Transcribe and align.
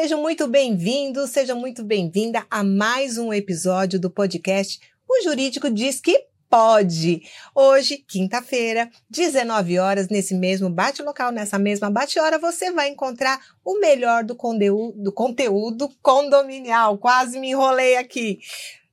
Sejam 0.00 0.22
muito 0.22 0.46
bem-vindos, 0.46 1.30
sejam 1.30 1.58
muito 1.58 1.82
bem-vinda 1.82 2.46
a 2.48 2.62
mais 2.62 3.18
um 3.18 3.32
episódio 3.32 3.98
do 3.98 4.08
podcast 4.08 4.78
O 5.08 5.24
Jurídico 5.24 5.68
Diz 5.68 6.00
que 6.00 6.26
Pode. 6.48 7.22
Hoje, 7.52 8.04
quinta-feira, 8.06 8.88
19 9.10 9.80
horas, 9.80 10.08
nesse 10.08 10.36
mesmo 10.36 10.70
bate-local, 10.70 11.32
nessa 11.32 11.58
mesma 11.58 11.90
bate-hora, 11.90 12.38
você 12.38 12.70
vai 12.70 12.90
encontrar 12.90 13.40
o 13.64 13.80
melhor 13.80 14.22
do 14.22 14.36
conteúdo, 14.36 15.02
do 15.02 15.10
conteúdo 15.10 15.90
condominial. 16.00 16.96
Quase 16.96 17.36
me 17.36 17.50
enrolei 17.50 17.96
aqui. 17.96 18.38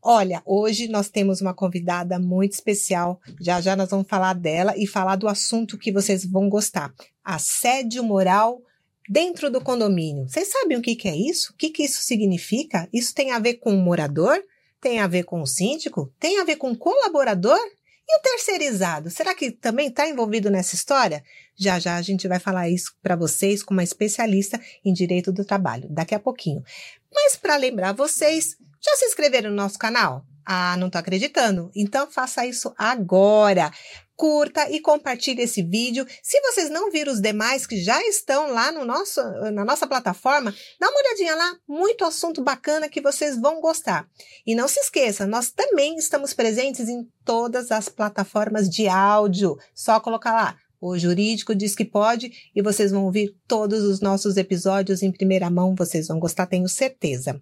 Olha, 0.01 0.41
hoje 0.43 0.87
nós 0.87 1.07
temos 1.07 1.40
uma 1.40 1.53
convidada 1.53 2.17
muito 2.17 2.53
especial. 2.53 3.21
Já 3.40 3.62
já 3.62 3.76
nós 3.76 3.91
vamos 3.91 4.07
falar 4.07 4.34
dela 4.34 4.73
e 4.76 4.87
falar 4.87 5.17
do 5.17 5.27
assunto 5.27 5.77
que 5.77 5.91
vocês 5.91 6.26
vão 6.26 6.49
gostar: 6.49 6.91
assédio 7.23 8.03
moral 8.03 8.59
dentro 9.09 9.49
do 9.49 9.61
condomínio. 9.61 10.27
Vocês 10.27 10.49
sabem 10.49 10.77
o 10.77 10.81
que, 10.81 10.95
que 10.95 11.07
é 11.07 11.15
isso? 11.15 11.51
O 11.53 11.55
que, 11.55 11.69
que 11.69 11.83
isso 11.83 12.01
significa? 12.01 12.87
Isso 12.91 13.13
tem 13.13 13.31
a 13.31 13.39
ver 13.39 13.55
com 13.55 13.73
o 13.73 13.77
morador? 13.77 14.41
Tem 14.81 14.99
a 14.99 15.07
ver 15.07 15.23
com 15.23 15.41
o 15.41 15.47
síndico? 15.47 16.11
Tem 16.19 16.39
a 16.39 16.43
ver 16.43 16.57
com 16.57 16.71
o 16.71 16.77
colaborador? 16.77 17.59
E 18.07 18.19
o 18.19 18.21
terceirizado? 18.21 19.09
Será 19.09 19.33
que 19.33 19.49
também 19.49 19.87
está 19.87 20.07
envolvido 20.07 20.51
nessa 20.51 20.75
história? 20.75 21.23
Já 21.55 21.79
já 21.79 21.95
a 21.95 22.01
gente 22.01 22.27
vai 22.27 22.39
falar 22.39 22.69
isso 22.69 22.95
para 23.01 23.15
vocês 23.15 23.63
com 23.63 23.73
uma 23.73 23.83
especialista 23.83 24.61
em 24.83 24.93
direito 24.93 25.31
do 25.31 25.43
trabalho, 25.43 25.87
daqui 25.89 26.13
a 26.13 26.19
pouquinho. 26.19 26.63
Mas 27.11 27.35
para 27.35 27.55
lembrar 27.55 27.93
vocês, 27.93 28.57
já 28.79 28.95
se 28.95 29.05
inscreveram 29.05 29.49
no 29.49 29.55
nosso 29.55 29.79
canal? 29.79 30.23
Ah, 30.45 30.77
não 30.77 30.91
tô 30.91 30.99
acreditando. 30.99 31.71
Então 31.75 32.12
faça 32.12 32.45
isso 32.45 32.71
agora 32.77 33.71
curta 34.16 34.70
e 34.70 34.80
compartilhe 34.80 35.41
esse 35.41 35.62
vídeo. 35.62 36.05
Se 36.24 36.40
vocês 36.41 36.70
não 36.70 36.90
viram 36.90 37.12
os 37.12 37.21
demais 37.21 37.68
que 37.68 37.82
já 37.82 38.02
estão 38.08 38.52
lá 38.52 38.71
no 38.71 38.85
nosso, 38.85 39.21
na 39.52 39.66
nossa 39.66 39.85
plataforma, 39.88 40.54
dá 40.80 40.90
uma 40.90 40.99
olhadinha 40.99 41.35
lá, 41.35 41.55
muito 41.68 42.05
assunto 42.05 42.41
bacana 42.41 42.90
que 42.90 43.02
vocês 43.02 43.40
vão 43.40 43.60
gostar. 43.62 44.08
E 44.46 44.55
não 44.55 44.68
se 44.68 44.80
esqueça, 44.80 45.26
nós 45.26 45.52
também 45.52 45.96
estamos 45.98 46.34
presentes 46.34 46.88
em 46.88 47.08
todas 47.24 47.71
as 47.71 47.90
plataformas 47.90 48.70
de 48.70 48.88
áudio. 48.88 49.58
Só 49.74 49.99
colocar 49.99 50.34
lá 50.34 50.58
o 50.89 50.97
jurídico 50.99 51.55
diz 51.55 51.75
que 51.75 51.85
pode 51.85 52.31
e 52.55 52.61
vocês 52.61 52.91
vão 52.91 53.05
ouvir 53.05 53.35
todos 53.47 53.83
os 53.83 53.99
nossos 53.99 54.37
episódios 54.37 55.01
em 55.01 55.11
primeira 55.11 55.49
mão, 55.49 55.75
vocês 55.75 56.07
vão 56.07 56.19
gostar, 56.19 56.45
tenho 56.45 56.69
certeza. 56.69 57.41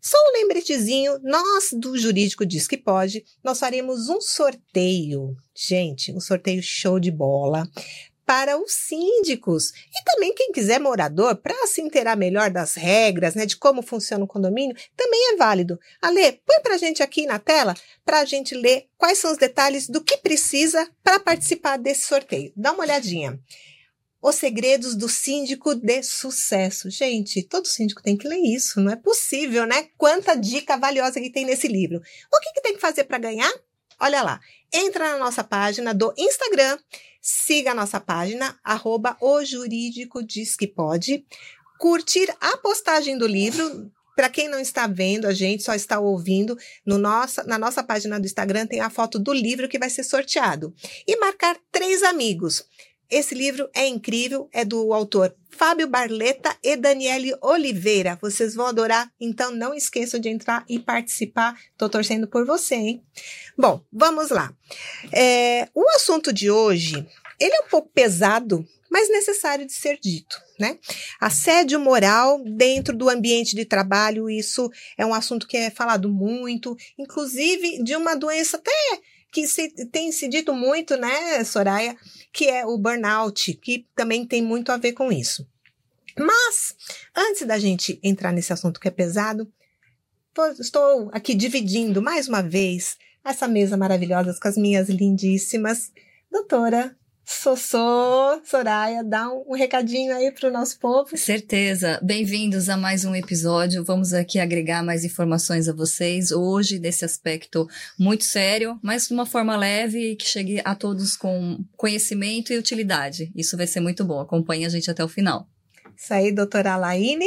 Só 0.00 0.18
um 0.18 0.38
lembretezinho, 0.38 1.18
nós 1.22 1.70
do 1.72 1.96
Jurídico 1.96 2.44
Diz 2.44 2.68
que 2.68 2.76
Pode, 2.76 3.24
nós 3.42 3.58
faremos 3.58 4.10
um 4.10 4.20
sorteio. 4.20 5.34
Gente, 5.56 6.12
um 6.12 6.20
sorteio 6.20 6.62
show 6.62 7.00
de 7.00 7.10
bola 7.10 7.66
para 8.24 8.58
os 8.58 8.72
síndicos 8.72 9.70
e 9.70 10.04
também 10.04 10.34
quem 10.34 10.52
quiser 10.52 10.80
morador 10.80 11.36
para 11.36 11.66
se 11.66 11.80
inteirar 11.80 12.16
melhor 12.16 12.50
das 12.50 12.74
regras, 12.74 13.34
né, 13.34 13.46
de 13.46 13.56
como 13.56 13.82
funciona 13.82 14.24
o 14.24 14.28
condomínio, 14.28 14.76
também 14.96 15.32
é 15.32 15.36
válido. 15.36 15.78
Ale, 16.00 16.32
põe 16.46 16.60
para 16.62 16.74
a 16.74 16.78
gente 16.78 17.02
aqui 17.02 17.26
na 17.26 17.38
tela 17.38 17.74
para 18.04 18.20
a 18.20 18.24
gente 18.24 18.54
ler 18.54 18.86
quais 18.96 19.18
são 19.18 19.32
os 19.32 19.38
detalhes 19.38 19.88
do 19.88 20.02
que 20.02 20.16
precisa 20.18 20.88
para 21.02 21.20
participar 21.20 21.76
desse 21.76 22.06
sorteio. 22.06 22.52
Dá 22.56 22.72
uma 22.72 22.84
olhadinha. 22.84 23.38
Os 24.20 24.36
segredos 24.36 24.94
do 24.94 25.06
síndico 25.06 25.74
de 25.74 26.02
sucesso. 26.02 26.88
Gente, 26.88 27.42
todo 27.42 27.68
síndico 27.68 28.02
tem 28.02 28.16
que 28.16 28.26
ler 28.26 28.38
isso, 28.38 28.80
não 28.80 28.90
é 28.90 28.96
possível, 28.96 29.66
né? 29.66 29.88
Quanta 29.98 30.34
dica 30.34 30.78
valiosa 30.78 31.20
que 31.20 31.30
tem 31.30 31.44
nesse 31.44 31.68
livro. 31.68 31.98
O 31.98 32.40
que, 32.40 32.52
que 32.54 32.62
tem 32.62 32.74
que 32.74 32.80
fazer 32.80 33.04
para 33.04 33.18
ganhar? 33.18 33.52
Olha 34.00 34.22
lá, 34.22 34.40
entra 34.72 35.12
na 35.12 35.18
nossa 35.18 35.44
página 35.44 35.94
do 35.94 36.12
Instagram, 36.16 36.78
siga 37.26 37.70
a 37.70 37.74
nossa 37.74 37.98
página, 37.98 38.54
arroba 38.62 39.16
o 39.18 39.42
jurídico 39.42 40.22
diz 40.22 40.54
que 40.54 40.66
pode, 40.66 41.24
curtir 41.78 42.30
a 42.38 42.58
postagem 42.58 43.16
do 43.16 43.26
livro, 43.26 43.90
para 44.14 44.28
quem 44.28 44.46
não 44.46 44.60
está 44.60 44.86
vendo, 44.86 45.26
a 45.26 45.32
gente 45.32 45.62
só 45.62 45.74
está 45.74 45.98
ouvindo, 45.98 46.54
no 46.84 46.98
nossa, 46.98 47.42
na 47.44 47.58
nossa 47.58 47.82
página 47.82 48.20
do 48.20 48.26
Instagram 48.26 48.66
tem 48.66 48.80
a 48.80 48.90
foto 48.90 49.18
do 49.18 49.32
livro 49.32 49.70
que 49.70 49.78
vai 49.78 49.88
ser 49.88 50.04
sorteado. 50.04 50.74
E 51.08 51.18
marcar 51.18 51.56
três 51.72 52.02
amigos. 52.02 52.66
Esse 53.10 53.34
livro 53.34 53.68
é 53.74 53.86
incrível, 53.86 54.48
é 54.52 54.64
do 54.64 54.92
autor 54.92 55.34
Fábio 55.50 55.86
Barleta 55.86 56.56
e 56.62 56.76
Daniele 56.76 57.34
Oliveira. 57.40 58.18
Vocês 58.20 58.54
vão 58.54 58.66
adorar, 58.66 59.10
então 59.20 59.52
não 59.52 59.72
esqueçam 59.74 60.18
de 60.18 60.28
entrar 60.28 60.64
e 60.68 60.78
participar. 60.78 61.56
Estou 61.72 61.88
torcendo 61.88 62.26
por 62.26 62.44
você, 62.44 62.74
hein? 62.74 63.04
Bom, 63.56 63.80
vamos 63.92 64.30
lá. 64.30 64.52
É, 65.12 65.68
o 65.74 65.88
assunto 65.90 66.32
de 66.32 66.50
hoje, 66.50 67.06
ele 67.38 67.54
é 67.54 67.60
um 67.60 67.68
pouco 67.68 67.88
pesado, 67.94 68.66
mas 68.90 69.08
necessário 69.08 69.66
de 69.66 69.72
ser 69.72 69.98
dito, 70.00 70.40
né? 70.58 70.78
Assédio 71.20 71.78
moral 71.78 72.42
dentro 72.44 72.96
do 72.96 73.08
ambiente 73.08 73.54
de 73.54 73.64
trabalho, 73.64 74.30
isso 74.30 74.70
é 74.96 75.04
um 75.04 75.14
assunto 75.14 75.46
que 75.46 75.56
é 75.56 75.70
falado 75.70 76.08
muito, 76.08 76.76
inclusive 76.98 77.82
de 77.82 77.96
uma 77.96 78.14
doença 78.14 78.56
até 78.56 78.70
que 79.34 79.48
se, 79.48 79.68
tem 79.86 80.12
se 80.12 80.28
dito 80.28 80.54
muito, 80.54 80.96
né, 80.96 81.42
Soraya, 81.42 81.96
que 82.32 82.48
é 82.48 82.64
o 82.64 82.78
burnout, 82.78 83.52
que 83.54 83.84
também 83.96 84.24
tem 84.24 84.40
muito 84.40 84.70
a 84.70 84.76
ver 84.76 84.92
com 84.92 85.10
isso. 85.10 85.44
Mas, 86.16 86.76
antes 87.14 87.44
da 87.44 87.58
gente 87.58 87.98
entrar 88.00 88.32
nesse 88.32 88.52
assunto 88.52 88.78
que 88.78 88.86
é 88.86 88.92
pesado, 88.92 89.52
estou 90.60 91.10
aqui 91.12 91.34
dividindo 91.34 92.00
mais 92.00 92.28
uma 92.28 92.42
vez 92.42 92.96
essa 93.24 93.48
mesa 93.48 93.76
maravilhosa 93.76 94.38
com 94.40 94.46
as 94.46 94.56
minhas 94.56 94.88
lindíssimas 94.88 95.90
doutora 96.30 96.96
Sossô, 97.26 98.42
Soraya, 98.44 99.02
dá 99.02 99.30
um, 99.30 99.44
um 99.48 99.54
recadinho 99.54 100.14
aí 100.14 100.30
para 100.30 100.50
o 100.50 100.52
nosso 100.52 100.78
povo. 100.78 101.16
Certeza. 101.16 101.98
Bem-vindos 102.02 102.68
a 102.68 102.76
mais 102.76 103.06
um 103.06 103.14
episódio. 103.14 103.82
Vamos 103.82 104.12
aqui 104.12 104.38
agregar 104.38 104.82
mais 104.82 105.04
informações 105.04 105.66
a 105.66 105.72
vocês 105.72 106.30
hoje 106.30 106.78
desse 106.78 107.02
aspecto 107.02 107.66
muito 107.98 108.24
sério, 108.24 108.78
mas 108.82 109.08
de 109.08 109.14
uma 109.14 109.24
forma 109.24 109.56
leve 109.56 110.12
e 110.12 110.16
que 110.16 110.26
chegue 110.26 110.60
a 110.66 110.74
todos 110.74 111.16
com 111.16 111.64
conhecimento 111.78 112.52
e 112.52 112.58
utilidade. 112.58 113.32
Isso 113.34 113.56
vai 113.56 113.66
ser 113.66 113.80
muito 113.80 114.04
bom. 114.04 114.20
Acompanhe 114.20 114.66
a 114.66 114.68
gente 114.68 114.90
até 114.90 115.02
o 115.02 115.08
final. 115.08 115.48
Isso 115.96 116.12
aí, 116.12 116.30
doutora 116.30 116.74
Alaine. 116.74 117.26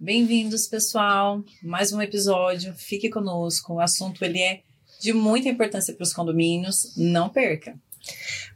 Bem-vindos, 0.00 0.66
pessoal. 0.66 1.44
Mais 1.62 1.92
um 1.92 2.02
episódio. 2.02 2.74
Fique 2.74 3.08
conosco. 3.08 3.74
O 3.74 3.80
assunto 3.80 4.24
ele 4.24 4.40
é 4.40 4.62
de 5.00 5.12
muita 5.12 5.48
importância 5.48 5.94
para 5.94 6.02
os 6.02 6.12
condomínios. 6.12 6.92
Não 6.96 7.28
perca. 7.28 7.78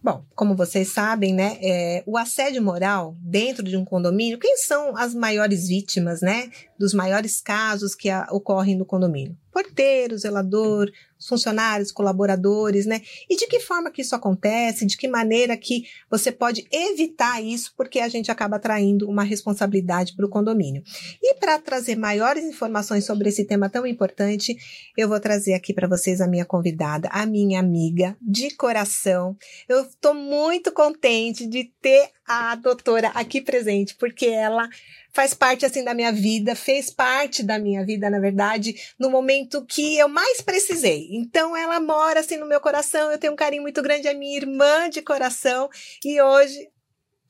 Bom, 0.02 0.24
como 0.34 0.56
vocês 0.56 0.88
sabem, 0.88 1.34
né, 1.34 1.58
é, 1.60 2.02
o 2.06 2.16
assédio 2.16 2.62
moral 2.62 3.16
dentro 3.20 3.62
de 3.62 3.76
um 3.76 3.84
condomínio, 3.84 4.38
quem 4.38 4.56
são 4.56 4.96
as 4.96 5.14
maiores 5.14 5.68
vítimas, 5.68 6.20
né, 6.20 6.50
dos 6.78 6.94
maiores 6.94 7.40
casos 7.40 7.94
que 7.94 8.08
a, 8.08 8.26
ocorrem 8.30 8.76
no 8.76 8.84
condomínio? 8.84 9.36
Porteiro, 9.52 10.16
zelador, 10.16 10.90
funcionários, 11.28 11.92
colaboradores, 11.92 12.86
né? 12.86 13.02
E 13.28 13.36
de 13.36 13.46
que 13.46 13.60
forma 13.60 13.90
que 13.90 14.02
isso 14.02 14.14
acontece, 14.14 14.86
de 14.86 14.96
que 14.96 15.08
maneira 15.08 15.56
que 15.56 15.84
você 16.10 16.32
pode 16.32 16.66
evitar 16.72 17.42
isso, 17.42 17.72
porque 17.76 18.00
a 18.00 18.08
gente 18.08 18.30
acaba 18.30 18.58
traindo 18.58 19.08
uma 19.08 19.22
responsabilidade 19.22 20.14
para 20.16 20.26
o 20.26 20.30
condomínio. 20.30 20.82
E 21.22 21.34
para 21.34 21.58
trazer 21.58 21.96
maiores 21.96 22.44
informações 22.44 23.04
sobre 23.04 23.28
esse 23.28 23.44
tema 23.44 23.68
tão 23.68 23.86
importante, 23.86 24.56
eu 24.96 25.08
vou 25.08 25.20
trazer 25.20 25.54
aqui 25.54 25.74
para 25.74 25.88
vocês 25.88 26.20
a 26.20 26.28
minha 26.28 26.44
convidada, 26.44 27.08
a 27.12 27.26
minha 27.26 27.60
amiga 27.60 28.16
de 28.20 28.50
coração. 28.54 29.36
Eu 29.68 29.82
estou 29.82 30.14
muito 30.14 30.72
contente 30.72 31.46
de 31.46 31.64
ter 31.80 32.10
a 32.32 32.54
doutora 32.54 33.08
aqui 33.08 33.40
presente, 33.40 33.96
porque 33.96 34.26
ela 34.26 34.68
faz 35.12 35.34
parte 35.34 35.66
assim 35.66 35.82
da 35.82 35.92
minha 35.92 36.12
vida, 36.12 36.54
fez 36.54 36.88
parte 36.88 37.42
da 37.42 37.58
minha 37.58 37.84
vida, 37.84 38.08
na 38.08 38.20
verdade, 38.20 38.72
no 38.96 39.10
momento 39.10 39.66
que 39.66 39.98
eu 39.98 40.08
mais 40.08 40.40
precisei. 40.40 41.08
Então 41.10 41.56
ela 41.56 41.80
mora 41.80 42.20
assim 42.20 42.36
no 42.36 42.46
meu 42.46 42.60
coração, 42.60 43.10
eu 43.10 43.18
tenho 43.18 43.32
um 43.32 43.36
carinho 43.36 43.62
muito 43.62 43.82
grande, 43.82 44.06
é 44.06 44.14
minha 44.14 44.36
irmã 44.36 44.88
de 44.88 45.02
coração 45.02 45.68
e 46.04 46.22
hoje 46.22 46.68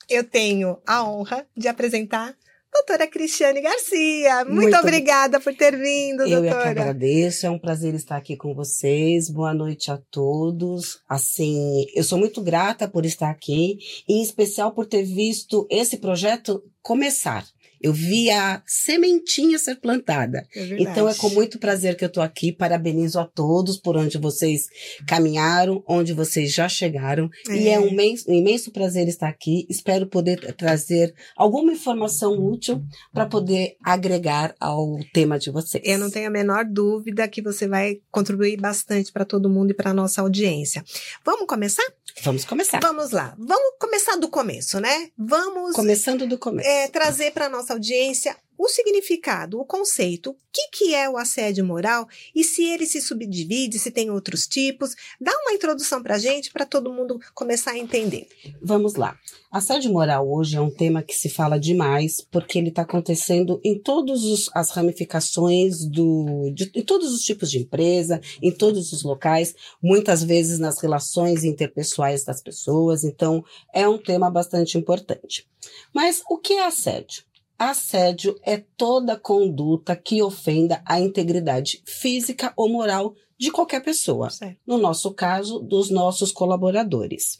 eu 0.07 0.23
tenho 0.23 0.79
a 0.87 1.03
honra 1.03 1.47
de 1.57 1.67
apresentar 1.67 2.37
Doutora 2.73 3.07
Cristiane 3.09 3.61
Garcia, 3.61 4.45
muito, 4.45 4.63
muito 4.63 4.77
obrigada 4.77 5.41
por 5.41 5.55
ter 5.55 5.77
vindo, 5.77 6.23
eu 6.23 6.41
doutora. 6.41 6.47
Eu 6.47 6.59
é 6.59 6.63
que 6.63 6.69
agradeço, 6.69 7.47
é 7.47 7.51
um 7.51 7.59
prazer 7.59 7.95
estar 7.95 8.17
aqui 8.17 8.37
com 8.37 8.55
vocês. 8.55 9.29
Boa 9.29 9.53
noite 9.53 9.91
a 9.91 9.99
todos. 10.11 11.01
Assim, 11.09 11.85
eu 11.95 12.05
sou 12.05 12.17
muito 12.17 12.41
grata 12.41 12.87
por 12.87 13.05
estar 13.05 13.29
aqui, 13.29 13.79
em 14.09 14.23
especial 14.23 14.73
por 14.73 14.87
ter 14.87 15.03
visto 15.03 15.67
esse 15.69 15.97
projeto 15.97 16.63
começar. 16.81 17.45
Eu 17.81 17.93
vi 17.93 18.31
a 18.31 18.63
sementinha 18.67 19.59
ser 19.59 19.77
plantada. 19.77 20.47
É 20.55 20.83
então 20.83 21.09
é 21.09 21.15
com 21.15 21.31
muito 21.31 21.59
prazer 21.59 21.97
que 21.97 22.05
eu 22.05 22.09
estou 22.09 22.23
aqui. 22.23 22.53
Parabenizo 22.53 23.19
a 23.19 23.25
todos 23.25 23.79
por 23.79 23.97
onde 23.97 24.19
vocês 24.19 24.69
caminharam, 25.07 25.83
onde 25.89 26.13
vocês 26.13 26.53
já 26.53 26.69
chegaram. 26.69 27.31
É. 27.49 27.57
E 27.57 27.69
é 27.69 27.81
um 27.81 27.89
imenso, 27.89 28.31
um 28.31 28.35
imenso 28.35 28.71
prazer 28.71 29.09
estar 29.09 29.29
aqui. 29.29 29.67
Espero 29.69 30.07
poder 30.07 30.55
trazer 30.55 31.15
alguma 31.37 31.73
informação 31.73 32.33
útil 32.39 32.83
para 33.13 33.27
poder 33.27 33.77
agregar 33.83 34.55
ao 34.61 34.99
tema 35.13 35.39
de 35.39 35.51
vocês. 35.51 35.83
Eu 35.87 35.99
não 35.99 36.11
tenho 36.11 36.29
a 36.29 36.31
menor 36.31 36.65
dúvida 36.65 37.27
que 37.29 37.41
você 37.41 37.67
vai 37.67 38.01
contribuir 38.11 38.61
bastante 38.61 39.11
para 39.11 39.25
todo 39.25 39.49
mundo 39.49 39.71
e 39.71 39.75
para 39.75 39.95
nossa 39.95 40.21
audiência. 40.21 40.85
Vamos 41.25 41.47
começar? 41.47 41.87
Vamos 42.23 42.45
começar. 42.45 42.81
Vamos 42.81 43.13
lá. 43.13 43.35
Vamos 43.39 43.75
começar 43.79 44.17
do 44.17 44.29
começo, 44.29 44.79
né? 44.81 45.09
Vamos. 45.17 45.75
Começando 45.75 46.27
do 46.27 46.37
começo. 46.37 46.69
É, 46.69 46.89
trazer 46.89 47.31
para 47.33 47.49
nossa 47.49 47.70
nossa 47.71 47.75
audiência 47.75 48.37
o 48.63 48.69
significado, 48.69 49.59
o 49.59 49.65
conceito, 49.65 50.33
o 50.33 50.37
que, 50.53 50.69
que 50.69 50.95
é 50.95 51.09
o 51.09 51.17
assédio 51.17 51.65
moral 51.65 52.07
e 52.35 52.45
se 52.45 52.63
ele 52.63 52.85
se 52.85 53.01
subdivide, 53.01 53.79
se 53.79 53.91
tem 53.91 54.11
outros 54.11 54.47
tipos. 54.47 54.95
Dá 55.19 55.33
uma 55.33 55.55
introdução 55.55 56.03
para 56.03 56.17
a 56.17 56.19
gente, 56.19 56.53
para 56.53 56.67
todo 56.67 56.93
mundo 56.93 57.19
começar 57.35 57.71
a 57.71 57.79
entender. 57.79 58.29
Vamos 58.61 58.97
lá. 58.97 59.17
Assédio 59.51 59.91
moral 59.91 60.31
hoje 60.31 60.59
é 60.59 60.61
um 60.61 60.71
tema 60.71 61.03
que 61.03 61.15
se 61.15 61.31
fala 61.31 61.59
demais, 61.59 62.21
porque 62.31 62.59
ele 62.59 62.69
está 62.69 62.83
acontecendo 62.83 63.59
em 63.65 63.79
todas 63.81 64.51
as 64.55 64.71
ramificações 64.73 65.87
do, 65.87 66.53
de, 66.55 66.71
em 66.75 66.83
todos 66.83 67.15
os 67.15 67.23
tipos 67.23 67.51
de 67.51 67.61
empresa, 67.61 68.21
em 68.43 68.53
todos 68.53 68.93
os 68.93 69.03
locais, 69.03 69.55
muitas 69.83 70.23
vezes 70.23 70.59
nas 70.59 70.79
relações 70.83 71.45
interpessoais 71.45 72.25
das 72.25 72.43
pessoas. 72.43 73.05
Então, 73.05 73.43
é 73.73 73.89
um 73.89 73.97
tema 73.97 74.31
bastante 74.31 74.77
importante. 74.77 75.49
Mas 75.95 76.23
o 76.29 76.37
que 76.37 76.53
é 76.53 76.67
assédio? 76.67 77.30
Assédio 77.61 78.41
é 78.43 78.57
toda 78.57 79.19
conduta 79.19 79.95
que 79.95 80.23
ofenda 80.23 80.83
a 80.87 80.99
integridade 80.99 81.83
física 81.85 82.55
ou 82.57 82.71
moral 82.71 83.15
de 83.39 83.51
qualquer 83.51 83.83
pessoa. 83.83 84.31
Certo. 84.31 84.57
No 84.67 84.79
nosso 84.79 85.13
caso, 85.13 85.59
dos 85.59 85.91
nossos 85.91 86.33
colaboradores. 86.33 87.37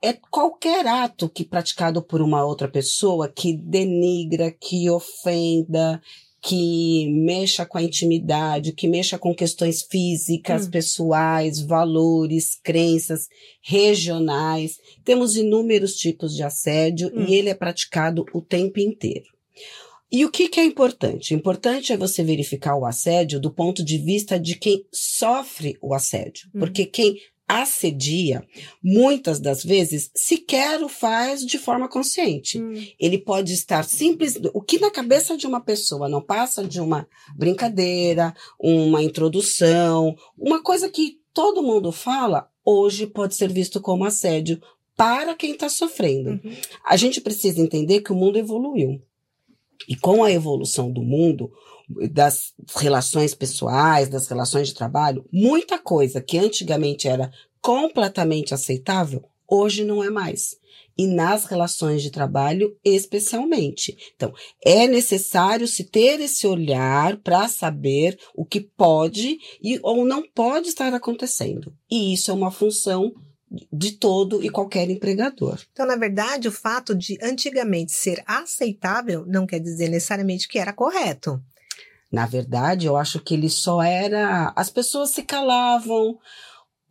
É 0.00 0.12
qualquer 0.12 0.86
ato 0.86 1.28
que 1.28 1.44
praticado 1.44 2.00
por 2.00 2.22
uma 2.22 2.44
outra 2.44 2.68
pessoa 2.68 3.28
que 3.28 3.52
denigra, 3.52 4.52
que 4.52 4.88
ofenda, 4.88 6.00
que 6.44 7.08
mexa 7.12 7.64
com 7.64 7.78
a 7.78 7.82
intimidade, 7.82 8.72
que 8.72 8.88
mexa 8.88 9.16
com 9.16 9.32
questões 9.32 9.82
físicas, 9.82 10.66
Hum. 10.66 10.70
pessoais, 10.70 11.60
valores, 11.60 12.58
crenças 12.62 13.28
regionais. 13.62 14.78
Temos 15.04 15.36
inúmeros 15.36 15.94
tipos 15.94 16.34
de 16.34 16.42
assédio 16.42 17.12
Hum. 17.14 17.26
e 17.28 17.34
ele 17.36 17.48
é 17.48 17.54
praticado 17.54 18.24
o 18.34 18.40
tempo 18.42 18.80
inteiro. 18.80 19.26
E 20.10 20.24
o 20.26 20.30
que, 20.30 20.48
que 20.48 20.60
é 20.60 20.64
importante? 20.64 21.32
Importante 21.32 21.92
é 21.92 21.96
você 21.96 22.22
verificar 22.22 22.76
o 22.76 22.84
assédio 22.84 23.40
do 23.40 23.50
ponto 23.50 23.82
de 23.82 23.96
vista 23.96 24.38
de 24.38 24.56
quem 24.56 24.84
sofre 24.92 25.78
o 25.80 25.94
assédio. 25.94 26.48
Hum. 26.54 26.58
Porque 26.58 26.84
quem 26.84 27.16
assedia, 27.60 28.46
muitas 28.82 29.38
das 29.38 29.62
vezes, 29.62 30.10
sequer 30.14 30.82
o 30.82 30.88
faz 30.88 31.44
de 31.44 31.58
forma 31.58 31.86
consciente. 31.86 32.58
Hum, 32.58 32.72
Ele 32.98 33.18
pode 33.18 33.52
estar 33.52 33.84
simples. 33.84 34.40
O 34.54 34.62
que 34.62 34.78
na 34.78 34.90
cabeça 34.90 35.36
de 35.36 35.46
uma 35.46 35.60
pessoa 35.60 36.08
não 36.08 36.22
passa 36.22 36.66
de 36.66 36.80
uma 36.80 37.06
brincadeira, 37.36 38.34
uma 38.58 39.02
introdução, 39.02 40.16
uma 40.38 40.62
coisa 40.62 40.88
que 40.88 41.20
todo 41.34 41.62
mundo 41.62 41.92
fala, 41.92 42.48
hoje 42.64 43.06
pode 43.06 43.34
ser 43.34 43.52
visto 43.52 43.82
como 43.82 44.06
assédio 44.06 44.58
para 44.96 45.34
quem 45.34 45.52
está 45.52 45.68
sofrendo. 45.68 46.30
uhum. 46.30 46.56
A 46.84 46.96
gente 46.96 47.20
precisa 47.20 47.60
entender 47.60 48.00
que 48.00 48.12
o 48.12 48.16
mundo 48.16 48.38
evoluiu. 48.38 49.02
E 49.88 49.96
com 49.96 50.24
a 50.24 50.32
evolução 50.32 50.90
do 50.90 51.02
mundo, 51.02 51.50
das 52.10 52.52
relações 52.76 53.34
pessoais, 53.34 54.08
das 54.08 54.26
relações 54.26 54.68
de 54.68 54.74
trabalho, 54.74 55.24
muita 55.32 55.78
coisa 55.78 56.20
que 56.20 56.38
antigamente 56.38 57.08
era 57.08 57.30
completamente 57.60 58.52
aceitável, 58.52 59.24
hoje 59.48 59.84
não 59.84 60.02
é 60.02 60.10
mais. 60.10 60.56
E 60.96 61.06
nas 61.06 61.46
relações 61.46 62.02
de 62.02 62.10
trabalho, 62.10 62.76
especialmente. 62.84 63.96
Então, 64.14 64.34
é 64.62 64.86
necessário 64.86 65.66
se 65.66 65.84
ter 65.84 66.20
esse 66.20 66.46
olhar 66.46 67.16
para 67.18 67.48
saber 67.48 68.18
o 68.34 68.44
que 68.44 68.60
pode 68.60 69.38
e 69.62 69.80
ou 69.82 70.04
não 70.04 70.22
pode 70.22 70.68
estar 70.68 70.92
acontecendo. 70.92 71.74
E 71.90 72.12
isso 72.12 72.30
é 72.30 72.34
uma 72.34 72.50
função 72.50 73.14
de 73.72 73.92
todo 73.92 74.42
e 74.42 74.48
qualquer 74.48 74.88
empregador. 74.90 75.60
Então, 75.72 75.86
na 75.86 75.96
verdade, 75.96 76.48
o 76.48 76.52
fato 76.52 76.94
de 76.94 77.18
antigamente 77.22 77.92
ser 77.92 78.22
aceitável 78.26 79.24
não 79.26 79.46
quer 79.46 79.60
dizer 79.60 79.88
necessariamente 79.88 80.48
que 80.48 80.58
era 80.58 80.72
correto. 80.72 81.42
Na 82.12 82.26
verdade, 82.26 82.86
eu 82.86 82.96
acho 82.96 83.18
que 83.20 83.34
ele 83.34 83.48
só 83.48 83.82
era. 83.82 84.52
As 84.54 84.68
pessoas 84.68 85.10
se 85.10 85.22
calavam. 85.22 86.18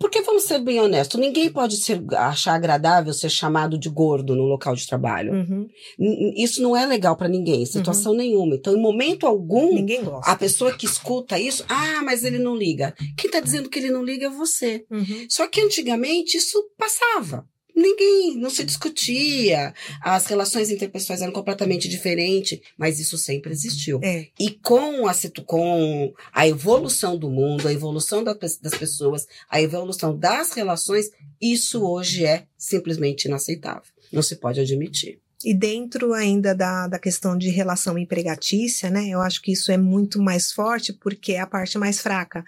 Porque 0.02 0.24
vamos 0.24 0.46
ser 0.46 0.58
bem 0.58 0.80
honestos, 0.80 1.20
ninguém 1.20 1.48
pode 1.52 1.78
ser, 1.78 2.04
achar 2.16 2.56
agradável 2.56 3.14
ser 3.14 3.30
chamado 3.30 3.78
de 3.78 3.88
gordo 3.88 4.36
no 4.36 4.46
local 4.46 4.76
de 4.76 4.88
trabalho. 4.88 5.32
Uhum. 5.32 5.68
Isso 6.36 6.60
não 6.60 6.76
é 6.76 6.88
legal 6.88 7.16
para 7.16 7.28
ninguém, 7.28 7.68
situação 7.68 8.16
nenhuma. 8.16 8.56
Então, 8.56 8.76
em 8.76 8.82
momento 8.82 9.28
algum, 9.28 9.70
a 10.24 10.36
pessoa 10.36 10.76
que 10.76 10.88
escuta 10.88 11.40
isso, 11.40 11.64
ah, 11.70 12.02
mas 12.04 12.24
ele 12.24 12.40
não 12.40 12.56
liga. 12.56 12.96
Quem 13.16 13.28
está 13.28 13.40
dizendo 13.40 13.70
que 13.70 13.78
ele 13.78 13.92
não 13.92 14.04
liga 14.04 14.26
é 14.26 14.30
você. 14.32 14.84
Uhum. 14.90 15.28
Só 15.30 15.48
que 15.48 15.62
antigamente 15.62 16.36
isso 16.36 16.58
passava. 16.76 17.46
Ninguém, 17.76 18.38
não 18.38 18.50
se 18.50 18.64
discutia, 18.64 19.74
as 20.02 20.26
relações 20.26 20.70
interpessoais 20.70 21.22
eram 21.22 21.32
completamente 21.32 21.88
diferentes, 21.88 22.60
mas 22.78 23.00
isso 23.00 23.18
sempre 23.18 23.52
existiu. 23.52 24.00
É. 24.04 24.28
E 24.40 24.52
com 24.52 25.08
a, 25.08 25.14
com 25.46 26.14
a 26.34 26.48
evolução 26.48 27.18
do 27.18 27.30
mundo, 27.30 27.68
a 27.68 27.74
evolução 27.74 28.24
da 28.24 28.34
das 28.34 28.76
pessoas, 28.78 29.28
a 29.50 29.62
evolução 29.62 30.18
das 30.18 30.54
relações, 30.54 31.08
isso 31.40 31.84
hoje 31.84 32.26
é 32.26 32.46
simplesmente 32.58 33.26
inaceitável. 33.26 33.84
Não 34.12 34.22
se 34.22 34.36
pode 34.36 34.60
admitir. 34.60 35.20
E 35.44 35.54
dentro 35.54 36.14
ainda 36.14 36.54
da, 36.54 36.88
da 36.88 37.00
questão 37.00 37.38
de 37.38 37.50
relação 37.50 37.98
empregatícia, 37.98 38.90
né? 38.90 39.10
Eu 39.10 39.22
acho 39.22 39.42
que 39.42 39.52
isso 39.52 39.72
é 39.72 39.78
muito 39.78 40.22
mais 40.22 40.52
forte 40.52 40.94
porque 40.94 41.34
é 41.34 41.40
a 41.40 41.48
parte 41.48 41.78
mais 41.78 42.00
fraca. 42.00 42.44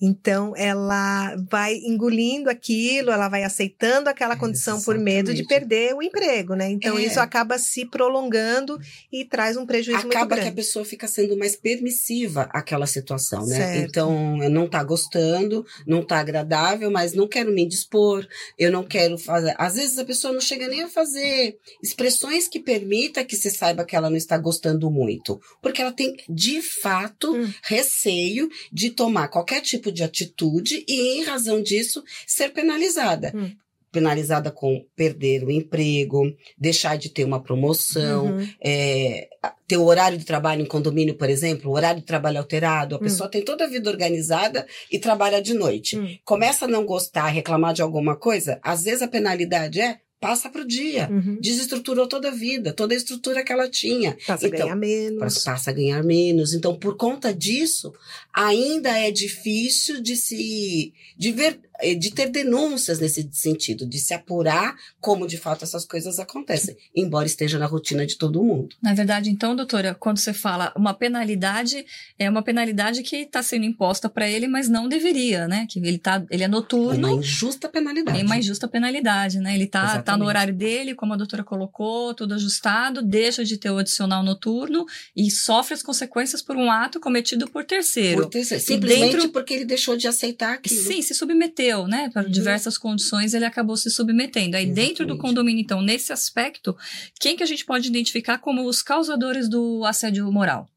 Então, 0.00 0.54
ela 0.56 1.36
vai 1.50 1.74
engolindo 1.76 2.48
aquilo, 2.48 3.10
ela 3.10 3.28
vai 3.28 3.42
aceitando 3.44 4.08
aquela 4.08 4.36
condição 4.36 4.80
por 4.82 4.98
medo 4.98 5.34
de 5.34 5.40
Exatamente. 5.42 5.48
perder 5.68 5.94
o 5.94 6.02
emprego, 6.02 6.54
né? 6.54 6.70
Então, 6.70 6.98
É. 6.98 7.02
isso 7.04 7.20
acaba 7.20 7.58
se 7.58 7.84
prolongando 7.84 8.78
e 9.12 9.24
traz 9.24 9.56
um 9.56 9.66
prejuízo 9.66 10.02
muito 10.02 10.16
Acaba 10.16 10.34
que 10.36 10.40
a 10.40 10.44
grande. 10.44 10.56
pessoa 10.56 10.84
fica 10.84 11.06
sendo 11.06 11.36
mais 11.36 11.54
permissiva 11.56 12.48
àquela 12.52 12.86
situação, 12.86 13.46
né? 13.46 13.56
Certo. 13.56 13.88
Então, 13.88 14.36
não 14.50 14.68
tá 14.68 14.82
gostando, 14.82 15.64
não 15.86 16.02
tá 16.04 16.18
agradável, 16.18 16.90
mas 16.90 17.12
não 17.12 17.28
quero 17.28 17.52
me 17.52 17.62
indispor, 17.64 18.26
eu 18.58 18.70
não 18.72 18.84
quero 18.84 19.18
fazer. 19.18 19.54
Às 19.58 19.74
vezes 19.74 19.98
a 19.98 20.04
pessoa 20.04 20.32
não 20.32 20.40
chega 20.40 20.66
nem 20.68 20.82
a 20.82 20.88
fazer 20.88 21.58
expressões 21.82 22.48
que 22.48 22.58
permita 22.60 23.24
que 23.24 23.36
você 23.36 23.50
saiba 23.50 23.84
que 23.84 23.94
ela 23.94 24.08
não 24.08 24.16
está 24.16 24.38
gostando 24.38 24.90
muito, 24.90 25.40
porque 25.62 25.82
ela 25.82 25.92
tem 25.92 26.16
de 26.28 26.62
fato 26.62 27.34
Hum. 27.34 27.52
receio 27.64 28.48
de 28.72 28.90
tomar 28.90 29.28
qualquer 29.28 29.60
tipo 29.60 29.89
de 29.90 30.02
atitude 30.02 30.84
e, 30.88 31.18
em 31.18 31.24
razão 31.24 31.62
disso, 31.62 32.02
ser 32.26 32.50
penalizada. 32.50 33.32
Hum. 33.34 33.50
Penalizada 33.92 34.52
com 34.52 34.84
perder 34.94 35.42
o 35.42 35.50
emprego, 35.50 36.32
deixar 36.56 36.96
de 36.96 37.08
ter 37.08 37.24
uma 37.24 37.42
promoção, 37.42 38.26
Uhum. 38.36 38.48
é, 38.64 39.28
ter 39.66 39.78
o 39.78 39.84
horário 39.84 40.16
de 40.16 40.24
trabalho 40.24 40.62
em 40.62 40.66
condomínio, 40.66 41.14
por 41.16 41.28
exemplo, 41.28 41.70
o 41.70 41.74
horário 41.74 42.00
de 42.00 42.06
trabalho 42.06 42.38
alterado, 42.38 42.94
a 42.94 42.98
Hum. 42.98 43.02
pessoa 43.02 43.28
tem 43.28 43.42
toda 43.44 43.64
a 43.64 43.68
vida 43.68 43.90
organizada 43.90 44.64
e 44.92 44.98
trabalha 44.98 45.42
de 45.42 45.54
noite. 45.54 45.98
Hum. 45.98 46.16
Começa 46.24 46.66
a 46.66 46.68
não 46.68 46.84
gostar, 46.86 47.26
reclamar 47.28 47.74
de 47.74 47.82
alguma 47.82 48.14
coisa, 48.16 48.60
às 48.62 48.84
vezes 48.84 49.02
a 49.02 49.08
penalidade 49.08 49.80
é 49.80 49.98
passa 50.20 50.50
para 50.50 50.60
o 50.60 50.66
dia. 50.66 51.08
Uhum. 51.10 51.38
Desestruturou 51.40 52.06
toda 52.06 52.28
a 52.28 52.32
vida, 52.32 52.72
toda 52.72 52.92
a 52.92 52.96
estrutura 52.96 53.42
que 53.42 53.52
ela 53.52 53.68
tinha. 53.68 54.16
Passa 54.26 54.44
a 54.44 54.48
Então, 54.48 54.60
ganhar 54.60 54.76
menos. 54.76 55.42
Passa 55.42 55.70
a 55.70 55.72
ganhar 55.72 56.04
menos. 56.04 56.52
Então, 56.52 56.76
por 56.76 56.96
conta 56.96 57.32
disso, 57.32 57.92
ainda 58.32 58.90
é 58.98 59.10
difícil 59.10 60.02
de 60.02 60.16
se 60.16 60.92
de 61.16 61.32
ver, 61.32 61.60
de 61.94 62.10
ter 62.12 62.28
denúncias 62.28 62.98
nesse 62.98 63.28
sentido, 63.32 63.86
de 63.86 63.98
se 63.98 64.12
apurar 64.14 64.74
como 65.00 65.26
de 65.26 65.36
fato 65.36 65.64
essas 65.64 65.84
coisas 65.84 66.18
acontecem, 66.18 66.76
embora 66.94 67.26
esteja 67.26 67.58
na 67.58 67.66
rotina 67.66 68.06
de 68.06 68.16
todo 68.16 68.42
mundo. 68.42 68.74
Na 68.82 68.94
verdade, 68.94 69.30
então, 69.30 69.54
doutora, 69.56 69.94
quando 69.94 70.18
você 70.18 70.32
fala 70.32 70.72
uma 70.76 70.92
penalidade, 70.94 71.84
é 72.18 72.28
uma 72.28 72.42
penalidade 72.42 73.02
que 73.02 73.16
está 73.16 73.42
sendo 73.42 73.64
imposta 73.64 74.08
para 74.08 74.28
ele, 74.28 74.46
mas 74.48 74.68
não 74.68 74.88
deveria, 74.88 75.46
né? 75.48 75.66
Que 75.68 75.78
ele 75.78 75.98
tá, 75.98 76.24
ele 76.30 76.42
é 76.42 76.46
É 76.46 76.48
uma 76.48 76.56
noturno, 76.56 77.18
injusta 77.18 77.68
penalidade. 77.68 78.20
é 78.20 78.22
uma 78.24 78.36
injusta 78.36 78.66
penalidade, 78.68 79.38
né? 79.38 79.54
Ele 79.54 79.66
tá, 79.66 80.02
tá 80.02 80.16
no 80.16 80.24
horário 80.24 80.54
dele, 80.54 80.94
como 80.94 81.12
a 81.14 81.16
doutora 81.16 81.44
colocou, 81.44 82.14
tudo 82.14 82.34
ajustado, 82.34 83.02
deixa 83.02 83.44
de 83.44 83.56
ter 83.56 83.70
o 83.70 83.78
adicional 83.78 84.22
noturno 84.22 84.84
e 85.16 85.30
sofre 85.30 85.74
as 85.74 85.82
consequências 85.82 86.42
por 86.42 86.56
um 86.56 86.70
ato 86.70 86.98
cometido 87.00 87.48
por 87.50 87.64
terceiro. 87.64 88.22
Por 88.22 88.30
ter- 88.30 88.44
simplesmente 88.44 89.12
dentro- 89.16 89.28
porque 89.30 89.54
ele 89.54 89.64
deixou 89.64 89.96
de 89.96 90.08
aceitar 90.08 90.54
aquilo. 90.54 90.82
Sim, 90.82 91.00
se 91.02 91.14
submeteu, 91.14 91.69
né? 91.86 92.10
Para 92.12 92.24
Uhum. 92.24 92.30
diversas 92.30 92.76
condições 92.78 93.34
ele 93.34 93.44
acabou 93.44 93.76
se 93.76 93.90
submetendo. 93.90 94.56
Aí 94.56 94.66
dentro 94.66 95.04
do 95.06 95.12
Exatamente. 95.14 95.20
condomínio, 95.20 95.62
então, 95.62 95.80
nesse 95.82 96.12
aspecto, 96.12 96.76
quem 97.20 97.36
que 97.36 97.42
a 97.42 97.46
gente 97.46 97.64
pode 97.64 97.88
identificar 97.88 98.38
como 98.38 98.66
os 98.66 98.82
causadores 98.82 99.48
do 99.48 99.84
assédio 99.84 100.30
moral? 100.32 100.68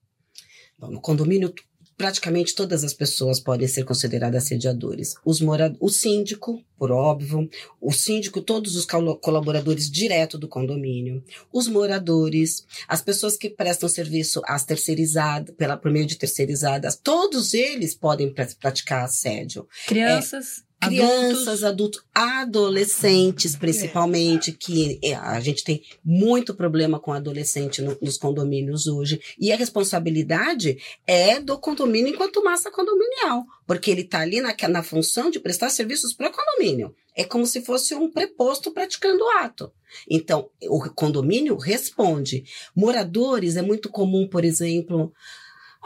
Bom, 0.78 0.90
no 0.92 1.02
condomínio, 1.02 1.54
praticamente 1.96 2.56
todas 2.56 2.84
as 2.84 2.94
pessoas 2.94 3.40
podem 3.40 3.68
ser 3.68 3.86
consideradas 3.86 4.44
assediadores. 4.44 5.14
Os 5.24 5.40
mora 5.40 5.74
o 5.80 5.90
síndico, 5.90 6.62
por 6.78 6.92
óbvio, 6.92 7.48
o 7.80 7.92
síndico, 7.94 8.42
todos 8.42 8.76
os 8.76 8.86
colaboradores 9.22 9.90
direto 9.90 10.38
do 10.38 10.48
condomínio, 10.48 11.24
os 11.54 11.68
moradores, 11.68 12.66
as 12.88 13.02
pessoas 13.02 13.38
que 13.38 13.50
prestam 13.50 13.88
serviço 13.88 14.42
às 14.46 14.66
terceirizadas, 14.66 15.56
pela, 15.56 15.78
por 15.78 15.92
meio 15.92 16.06
de 16.08 16.18
terceirizadas, 16.18 17.00
todos 17.02 17.54
eles 17.54 17.96
podem 17.96 18.34
pra- 18.34 18.48
praticar 18.60 19.06
assédio. 19.06 19.68
Crianças. 19.88 20.64
Crianças, 20.86 21.64
adultos, 21.64 22.04
adolescentes, 22.14 23.56
principalmente, 23.56 24.52
que 24.52 25.00
é, 25.04 25.16
a 25.16 25.40
gente 25.40 25.64
tem 25.64 25.82
muito 26.04 26.54
problema 26.54 27.00
com 27.00 27.14
adolescente 27.14 27.82
no, 27.82 27.98
nos 28.02 28.18
condomínios 28.18 28.88
hoje. 28.88 29.20
E 29.40 29.52
a 29.52 29.56
responsabilidade 29.56 30.78
é 31.06 31.40
do 31.40 31.58
condomínio 31.58 32.14
enquanto 32.14 32.44
massa 32.44 32.72
condominial, 32.72 33.46
porque 33.66 33.92
ele 33.92 34.02
está 34.02 34.20
ali 34.20 34.42
na, 34.42 34.56
na 34.70 34.84
função 34.84 35.30
de 35.30 35.40
prestar 35.40 35.70
serviços 35.70 36.14
para 36.14 36.30
o 36.30 36.32
condomínio. 36.32 36.94
É 37.16 37.24
como 37.24 37.46
se 37.46 37.62
fosse 37.62 37.94
um 37.94 38.10
preposto 38.10 38.72
praticando 38.72 39.24
o 39.24 39.30
ato. 39.38 39.72
Então, 40.10 40.50
o 40.64 40.90
condomínio 40.90 41.56
responde. 41.58 42.44
Moradores, 42.76 43.56
é 43.56 43.62
muito 43.62 43.90
comum, 43.90 44.28
por 44.28 44.44
exemplo, 44.44 45.14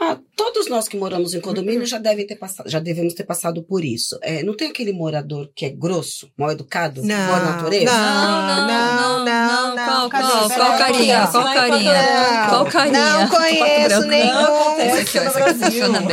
ah, 0.00 0.16
todos 0.36 0.68
nós 0.68 0.86
que 0.86 0.96
moramos 0.96 1.34
em 1.34 1.40
condomínio 1.40 1.84
já 1.84 1.98
devem 1.98 2.24
ter 2.24 2.36
passado, 2.36 2.68
já 2.68 2.78
devemos 2.78 3.14
ter 3.14 3.24
passado 3.24 3.64
por 3.64 3.84
isso. 3.84 4.16
É, 4.22 4.44
não 4.44 4.56
tem 4.56 4.70
aquele 4.70 4.92
morador 4.92 5.50
que 5.54 5.66
é 5.66 5.70
grosso, 5.70 6.30
mal 6.36 6.52
educado, 6.52 7.02
não, 7.02 7.26
boa 7.26 7.40
natureza? 7.40 7.92
Não, 7.92 8.46
não, 8.46 8.66
não, 8.66 9.24
não, 9.24 9.74
não. 9.74 10.08
Qual, 10.08 10.10
qual, 10.10 10.50
qual 10.50 10.78
carinha? 10.78 11.26
Qual 11.26 11.44
carinha? 11.44 12.46
Qual 12.48 12.66
carinha? 12.66 13.18
Não 13.18 13.28
conheço 13.28 14.06
nenhum. 14.06 14.68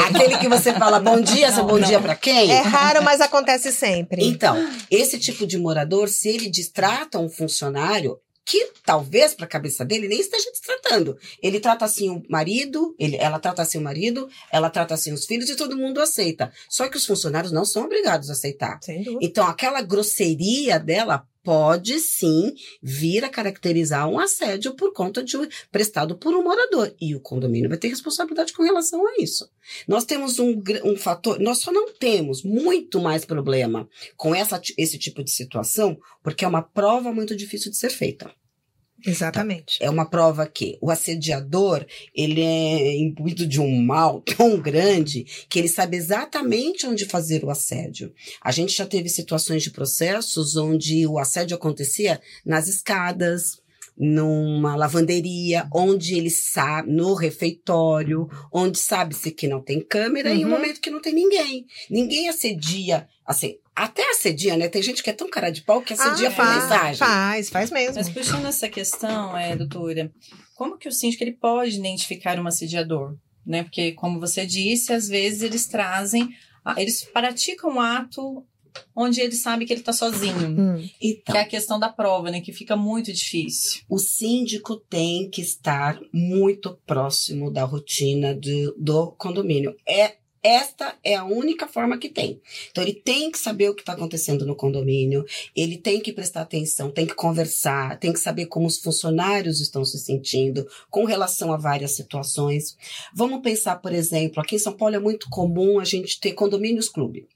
Aquele 0.07 0.37
que 0.39 0.49
você 0.49 0.73
fala 0.73 0.99
bom 0.99 1.21
dia, 1.21 1.51
seu 1.51 1.63
bom 1.63 1.79
dia 1.79 1.99
para 1.99 2.15
quem? 2.15 2.51
É 2.51 2.61
raro, 2.61 3.03
mas 3.03 3.21
acontece 3.21 3.71
sempre. 3.71 4.25
Então, 4.25 4.67
esse 4.89 5.19
tipo 5.19 5.45
de 5.45 5.59
morador, 5.59 6.09
se 6.09 6.29
ele 6.29 6.49
distrata 6.49 7.19
um 7.19 7.29
funcionário, 7.29 8.17
que 8.45 8.71
talvez 8.85 9.33
para 9.33 9.45
a 9.45 9.49
cabeça 9.49 9.83
dele 9.83 10.07
nem 10.07 10.19
esteja 10.19 10.49
tratando. 10.63 11.17
Ele 11.41 11.59
trata 11.59 11.83
assim 11.83 12.09
o 12.09 12.23
marido, 12.29 12.95
ele, 12.99 13.17
ela 13.17 13.39
trata 13.39 13.63
assim 13.63 13.79
o 13.79 13.81
marido, 13.81 14.29
ela 14.51 14.69
trata 14.69 14.93
assim 14.93 15.11
os 15.11 15.25
filhos 15.25 15.49
e 15.49 15.55
todo 15.55 15.75
mundo 15.75 15.99
aceita. 15.99 16.53
Só 16.69 16.87
que 16.87 16.97
os 16.97 17.05
funcionários 17.05 17.51
não 17.51 17.65
são 17.65 17.83
obrigados 17.83 18.29
a 18.29 18.33
aceitar. 18.33 18.79
Então 19.19 19.47
aquela 19.47 19.81
grosseria 19.81 20.79
dela 20.79 21.27
pode 21.45 21.99
sim 21.99 22.55
vir 22.81 23.23
a 23.23 23.29
caracterizar 23.29 24.09
um 24.09 24.17
assédio 24.17 24.73
por 24.73 24.91
conta 24.91 25.23
de 25.23 25.37
prestado 25.71 26.17
por 26.17 26.33
um 26.33 26.43
morador. 26.43 26.93
E 26.99 27.15
o 27.15 27.19
condomínio 27.19 27.69
vai 27.69 27.77
ter 27.77 27.87
responsabilidade 27.87 28.51
com 28.51 28.63
relação 28.63 29.05
a 29.07 29.13
isso. 29.19 29.47
Nós 29.87 30.03
temos 30.03 30.39
um, 30.39 30.61
um 30.83 30.97
fator, 30.97 31.39
nós 31.39 31.59
só 31.59 31.71
não 31.71 31.93
temos 31.93 32.41
muito 32.41 32.99
mais 32.99 33.23
problema 33.23 33.87
com 34.17 34.33
essa, 34.33 34.59
esse 34.75 34.97
tipo 34.97 35.23
de 35.23 35.29
situação, 35.29 35.97
porque 36.23 36.43
é 36.43 36.47
uma 36.47 36.63
prova 36.63 37.13
muito 37.13 37.35
difícil 37.35 37.69
de 37.69 37.77
ser 37.77 37.91
feita. 37.91 38.33
Exatamente. 39.03 39.77
É 39.81 39.89
uma 39.89 40.09
prova 40.09 40.47
que 40.47 40.77
o 40.81 40.89
assediador, 40.89 41.85
ele 42.13 42.41
é 42.41 42.97
imbuído 42.97 43.45
de 43.45 43.59
um 43.59 43.83
mal 43.83 44.21
tão 44.37 44.59
grande 44.59 45.25
que 45.49 45.59
ele 45.59 45.67
sabe 45.67 45.97
exatamente 45.97 46.87
onde 46.87 47.05
fazer 47.05 47.43
o 47.43 47.49
assédio. 47.49 48.13
A 48.41 48.51
gente 48.51 48.73
já 48.73 48.85
teve 48.85 49.09
situações 49.09 49.63
de 49.63 49.71
processos 49.71 50.55
onde 50.55 51.05
o 51.07 51.19
assédio 51.19 51.55
acontecia 51.55 52.21
nas 52.45 52.67
escadas, 52.67 53.61
numa 53.97 54.75
lavanderia, 54.75 55.67
onde 55.73 56.15
ele 56.15 56.29
sabe, 56.29 56.91
no 56.91 57.13
refeitório, 57.13 58.27
onde 58.51 58.77
sabe-se 58.77 59.31
que 59.31 59.47
não 59.47 59.61
tem 59.61 59.79
câmera 59.79 60.31
uhum. 60.31 60.35
e 60.35 60.45
um 60.45 60.49
momento 60.49 60.81
que 60.81 60.89
não 60.89 61.01
tem 61.01 61.13
ninguém. 61.13 61.65
Ninguém 61.89 62.27
assedia, 62.27 63.07
assim, 63.25 63.57
até 63.75 64.09
assedia, 64.11 64.57
né? 64.57 64.67
Tem 64.67 64.81
gente 64.81 65.01
que 65.01 65.09
é 65.09 65.13
tão 65.13 65.29
cara 65.29 65.49
de 65.49 65.61
pau 65.61 65.81
que 65.81 65.93
assedia 65.93 66.27
ah, 66.27 66.31
por 66.31 66.37
faz, 66.37 66.63
mensagem. 66.63 66.97
Faz, 66.97 67.49
faz 67.49 67.71
mesmo. 67.71 67.95
Mas 67.95 68.09
puxando 68.09 68.45
essa 68.45 68.69
questão, 68.69 69.37
é, 69.37 69.55
doutora, 69.55 70.11
como 70.55 70.77
que 70.77 70.87
o 70.87 70.91
síndico 70.91 71.23
ele 71.23 71.33
pode 71.33 71.77
identificar 71.77 72.39
um 72.39 72.47
assediador? 72.47 73.17
Né? 73.45 73.63
Porque, 73.63 73.91
como 73.93 74.19
você 74.19 74.45
disse, 74.45 74.91
às 74.91 75.07
vezes 75.07 75.41
eles 75.41 75.67
trazem, 75.67 76.29
eles 76.77 77.03
praticam 77.03 77.71
um 77.71 77.81
ato 77.81 78.45
onde 78.95 79.21
ele 79.21 79.35
sabe 79.35 79.65
que 79.65 79.73
ele 79.73 79.81
está 79.81 79.93
sozinho. 79.93 80.47
Hum. 80.47 80.89
Então, 81.01 81.33
que 81.33 81.37
é 81.37 81.41
a 81.41 81.47
questão 81.47 81.79
da 81.79 81.89
prova, 81.89 82.31
né? 82.31 82.41
Que 82.41 82.53
fica 82.53 82.75
muito 82.75 83.11
difícil. 83.11 83.81
O 83.89 83.97
síndico 83.97 84.75
tem 84.75 85.29
que 85.29 85.41
estar 85.41 85.99
muito 86.13 86.77
próximo 86.85 87.51
da 87.51 87.63
rotina 87.63 88.33
do, 88.33 88.75
do 88.77 89.11
condomínio. 89.11 89.75
É 89.87 90.15
esta 90.45 90.95
é 91.03 91.15
a 91.15 91.25
única 91.25 91.67
forma 91.67 91.97
que 91.97 92.07
tem. 92.07 92.39
Então, 92.69 92.83
ele 92.83 92.93
tem 92.93 93.31
que 93.31 93.37
saber 93.39 93.67
o 93.67 93.73
que 93.73 93.81
está 93.81 93.93
acontecendo 93.93 94.45
no 94.45 94.55
condomínio, 94.55 95.25
ele 95.55 95.75
tem 95.75 95.99
que 95.99 96.13
prestar 96.13 96.41
atenção, 96.41 96.91
tem 96.91 97.07
que 97.07 97.15
conversar, 97.15 97.97
tem 97.97 98.13
que 98.13 98.19
saber 98.19 98.45
como 98.45 98.67
os 98.67 98.77
funcionários 98.77 99.59
estão 99.59 99.83
se 99.83 99.97
sentindo 99.97 100.67
com 100.87 101.03
relação 101.03 101.51
a 101.51 101.57
várias 101.57 101.95
situações. 101.95 102.77
Vamos 103.11 103.41
pensar, 103.41 103.77
por 103.77 103.91
exemplo, 103.91 104.39
aqui 104.39 104.57
em 104.57 104.59
São 104.59 104.73
Paulo 104.73 104.93
é 104.93 104.99
muito 104.99 105.27
comum 105.31 105.79
a 105.79 105.83
gente 105.83 106.19
ter 106.19 106.33
condomínios 106.33 106.89
clube. 106.89 107.27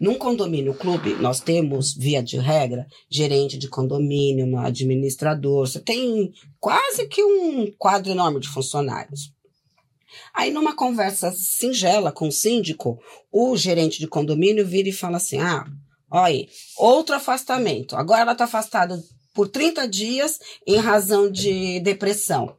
Num 0.00 0.14
condomínio 0.14 0.72
clube, 0.72 1.14
nós 1.16 1.40
temos, 1.40 1.94
via 1.94 2.22
de 2.22 2.38
regra, 2.38 2.86
gerente 3.10 3.58
de 3.58 3.68
condomínio, 3.68 4.56
administrador, 4.56 5.68
você 5.68 5.78
tem 5.78 6.32
quase 6.58 7.06
que 7.06 7.22
um 7.22 7.70
quadro 7.78 8.10
enorme 8.10 8.40
de 8.40 8.48
funcionários. 8.48 9.30
Aí, 10.32 10.50
numa 10.50 10.74
conversa 10.74 11.30
singela 11.32 12.10
com 12.10 12.28
o 12.28 12.32
síndico, 12.32 12.98
o 13.30 13.54
gerente 13.58 13.98
de 13.98 14.06
condomínio 14.06 14.66
vira 14.66 14.88
e 14.88 14.92
fala 14.92 15.18
assim: 15.18 15.38
ah, 15.38 15.66
olha, 16.10 16.48
outro 16.78 17.14
afastamento. 17.14 17.94
Agora 17.94 18.22
ela 18.22 18.32
está 18.32 18.44
afastada 18.44 18.98
por 19.34 19.48
30 19.48 19.86
dias 19.86 20.38
em 20.66 20.76
razão 20.76 21.30
de 21.30 21.78
depressão. 21.80 22.56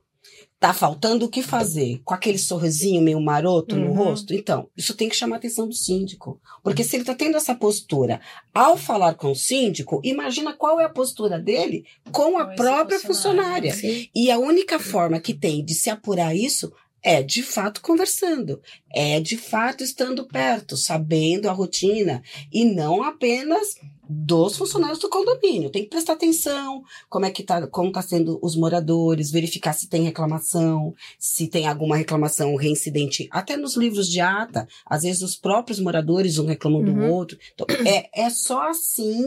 Tá 0.62 0.75
faltando 0.75 1.25
o 1.25 1.27
que 1.27 1.41
fazer? 1.41 2.03
Com 2.06 2.13
aquele 2.13 2.38
sorrisinho 2.38 3.01
meio 3.01 3.20
maroto 3.20 3.75
uhum. 3.75 3.86
no 3.86 3.94
rosto? 3.94 4.32
Então, 4.32 4.70
isso 4.77 4.94
tem 4.94 5.10
que 5.10 5.15
chamar 5.15 5.38
a 5.38 5.39
atenção 5.39 5.68
do 5.68 5.74
síndico. 5.74 6.39
Porque 6.63 6.84
se 6.84 6.96
ele 6.96 7.01
está 7.01 7.15
tendo 7.15 7.36
essa 7.36 7.56
postura 7.56 8.22
ao 8.53 8.77
falar 8.77 9.15
com 9.15 9.32
o 9.32 9.36
síndico, 9.36 10.00
imagina 10.03 10.53
qual 10.53 10.80
é 10.80 10.86
a 10.86 10.89
postura 10.89 11.39
dele 11.39 11.84
com 12.12 12.38
a 12.38 12.46
própria 12.46 13.00
funcionária. 13.00 13.74
funcionária. 13.74 14.10
E 14.13 14.30
a 14.30 14.38
única 14.38 14.77
forma 14.77 15.20
que 15.20 15.34
tem 15.34 15.65
de 15.65 15.74
se 15.74 15.89
apurar 15.89 16.36
isso 16.36 16.72
é 17.01 17.24
de 17.24 17.41
fato 17.41 17.82
conversando, 17.82 18.62
é 18.94 19.20
de 19.20 19.38
fato 19.38 19.84
estando 19.84 20.27
perto, 20.27 20.77
sabendo 20.77 21.50
a 21.50 21.51
rotina 21.51 22.22
e 22.53 22.65
não 22.65 23.01
apenas 23.01 23.77
dos 24.13 24.58
funcionários 24.58 25.00
do 25.00 25.10
condomínio. 25.10 25.70
Tem 25.70 25.84
que 25.84 25.89
prestar 25.89 26.13
atenção 26.13 26.84
como 27.10 27.25
é 27.25 27.32
que 27.32 27.44
tá, 27.44 27.65
como 27.68 27.91
tá 27.91 28.01
sendo 28.01 28.38
os 28.41 28.58
moradores, 28.58 29.32
verificar 29.32 29.72
se 29.74 29.88
tem 29.88 30.03
reclamação, 30.03 30.94
se 31.18 31.48
tem 31.48 31.65
alguma 31.65 31.96
reclamação 31.96 32.56
reincidente, 32.56 33.30
até 33.32 33.56
nos 33.56 33.77
livros 33.77 34.10
de 34.10 34.20
ata, 34.20 34.68
às 34.86 35.03
vezes 35.03 35.22
os 35.22 35.38
próprios 35.38 35.80
moradores 35.80 36.38
um 36.38 36.46
reclamam 36.46 36.82
uhum. 36.82 36.94
do 36.94 37.06
outro. 37.06 37.38
Então, 37.53 37.65
é, 37.86 38.25
é 38.25 38.30
só 38.30 38.70
assim 38.70 39.24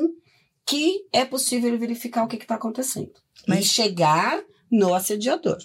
que 0.67 1.07
é 1.13 1.25
possível 1.25 1.79
verificar 1.79 2.25
o 2.25 2.29
que 2.29 2.37
está 2.37 2.57
acontecendo. 2.57 3.13
Mas... 3.49 3.61
E 3.61 3.69
chegar 3.69 4.43
no 4.71 4.95
assediador. 4.95 5.59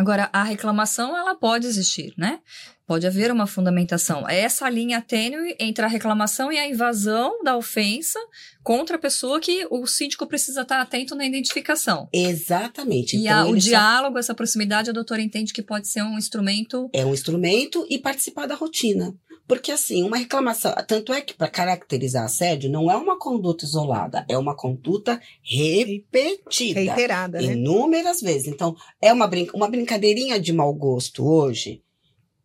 Agora, 0.00 0.30
a 0.32 0.42
reclamação, 0.42 1.14
ela 1.14 1.34
pode 1.34 1.66
existir, 1.66 2.14
né? 2.16 2.40
Pode 2.86 3.06
haver 3.06 3.30
uma 3.30 3.46
fundamentação. 3.46 4.26
É 4.26 4.40
essa 4.40 4.66
linha 4.70 4.98
tênue 5.02 5.54
entre 5.60 5.84
a 5.84 5.88
reclamação 5.88 6.50
e 6.50 6.56
a 6.56 6.66
invasão 6.66 7.44
da 7.44 7.54
ofensa 7.54 8.18
contra 8.62 8.96
a 8.96 8.98
pessoa 8.98 9.38
que 9.38 9.66
o 9.70 9.86
síndico 9.86 10.26
precisa 10.26 10.62
estar 10.62 10.80
atento 10.80 11.14
na 11.14 11.26
identificação. 11.26 12.08
Exatamente. 12.14 13.14
E 13.14 13.26
então, 13.26 13.48
a, 13.48 13.50
o 13.50 13.56
diálogo, 13.58 14.18
essa 14.18 14.34
proximidade, 14.34 14.88
a 14.88 14.92
doutora 14.94 15.20
entende 15.20 15.52
que 15.52 15.62
pode 15.62 15.86
ser 15.86 16.02
um 16.02 16.16
instrumento. 16.16 16.88
É 16.94 17.04
um 17.04 17.12
instrumento 17.12 17.86
e 17.90 17.98
participar 17.98 18.46
da 18.46 18.54
rotina. 18.54 19.14
Porque, 19.50 19.72
assim, 19.72 20.04
uma 20.04 20.16
reclamação. 20.16 20.72
Tanto 20.86 21.12
é 21.12 21.20
que, 21.20 21.34
para 21.34 21.48
caracterizar 21.48 22.22
assédio, 22.22 22.70
não 22.70 22.88
é 22.88 22.94
uma 22.96 23.18
conduta 23.18 23.64
isolada, 23.64 24.24
é 24.28 24.38
uma 24.38 24.54
conduta 24.54 25.20
repetida. 25.42 26.78
Reiterada, 26.78 27.40
né? 27.40 27.54
Inúmeras 27.54 28.20
vezes. 28.20 28.46
Então, 28.46 28.76
é 29.02 29.12
uma, 29.12 29.26
brin 29.26 29.48
uma 29.52 29.68
brincadeirinha 29.68 30.38
de 30.38 30.52
mau 30.52 30.72
gosto 30.72 31.26
hoje. 31.26 31.82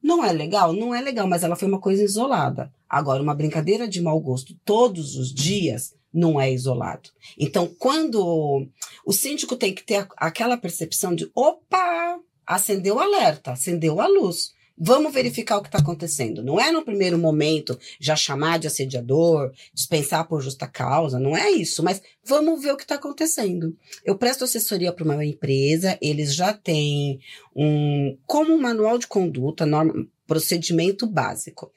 Não 0.01 0.25
é 0.25 0.31
legal? 0.31 0.73
Não 0.73 0.95
é 0.95 0.99
legal, 0.99 1.27
mas 1.27 1.43
ela 1.43 1.55
foi 1.55 1.67
uma 1.67 1.79
coisa 1.79 2.03
isolada. 2.03 2.73
Agora, 2.89 3.21
uma 3.21 3.35
brincadeira 3.35 3.87
de 3.87 4.01
mau 4.01 4.19
gosto 4.19 4.55
todos 4.65 5.15
os 5.15 5.31
dias 5.31 5.93
não 6.11 6.41
é 6.41 6.51
isolado. 6.51 7.11
Então, 7.37 7.71
quando 7.77 8.67
o 9.05 9.13
síndico 9.13 9.55
tem 9.55 9.75
que 9.75 9.83
ter 9.83 10.07
aquela 10.17 10.57
percepção 10.57 11.13
de: 11.13 11.29
opa, 11.35 12.19
acendeu 12.47 12.95
o 12.95 12.99
alerta, 12.99 13.51
acendeu 13.51 14.01
a 14.01 14.07
luz. 14.07 14.54
Vamos 14.77 15.13
verificar 15.13 15.57
o 15.57 15.61
que 15.61 15.69
está 15.69 15.77
acontecendo. 15.77 16.43
Não 16.43 16.59
é 16.59 16.69
no 16.69 16.83
primeiro 16.83 17.17
momento 17.17 17.79
já 17.99 18.15
chamar 18.15 18.59
de 18.59 18.67
assediador, 18.67 19.53
dispensar 19.73 20.27
por 20.27 20.41
justa 20.41 20.67
causa, 20.67 21.17
não 21.17 21.35
é 21.35 21.49
isso, 21.49 21.81
mas 21.81 22.01
vamos 22.23 22.61
ver 22.61 22.73
o 22.73 22.77
que 22.77 22.83
está 22.83 22.95
acontecendo. 22.95 23.75
Eu 24.03 24.17
presto 24.17 24.43
assessoria 24.43 24.91
para 24.91 25.05
uma 25.05 25.23
empresa, 25.23 25.97
eles 26.01 26.35
já 26.35 26.51
têm 26.51 27.19
um 27.55 28.17
como 28.25 28.53
um 28.53 28.61
manual 28.61 28.97
de 28.97 29.07
conduta, 29.07 29.65
norma, 29.65 30.05
procedimento 30.27 31.07
básico. 31.07 31.71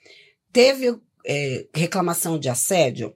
Teve 0.52 0.98
é, 1.24 1.68
reclamação 1.72 2.36
de 2.36 2.48
assédio, 2.48 3.14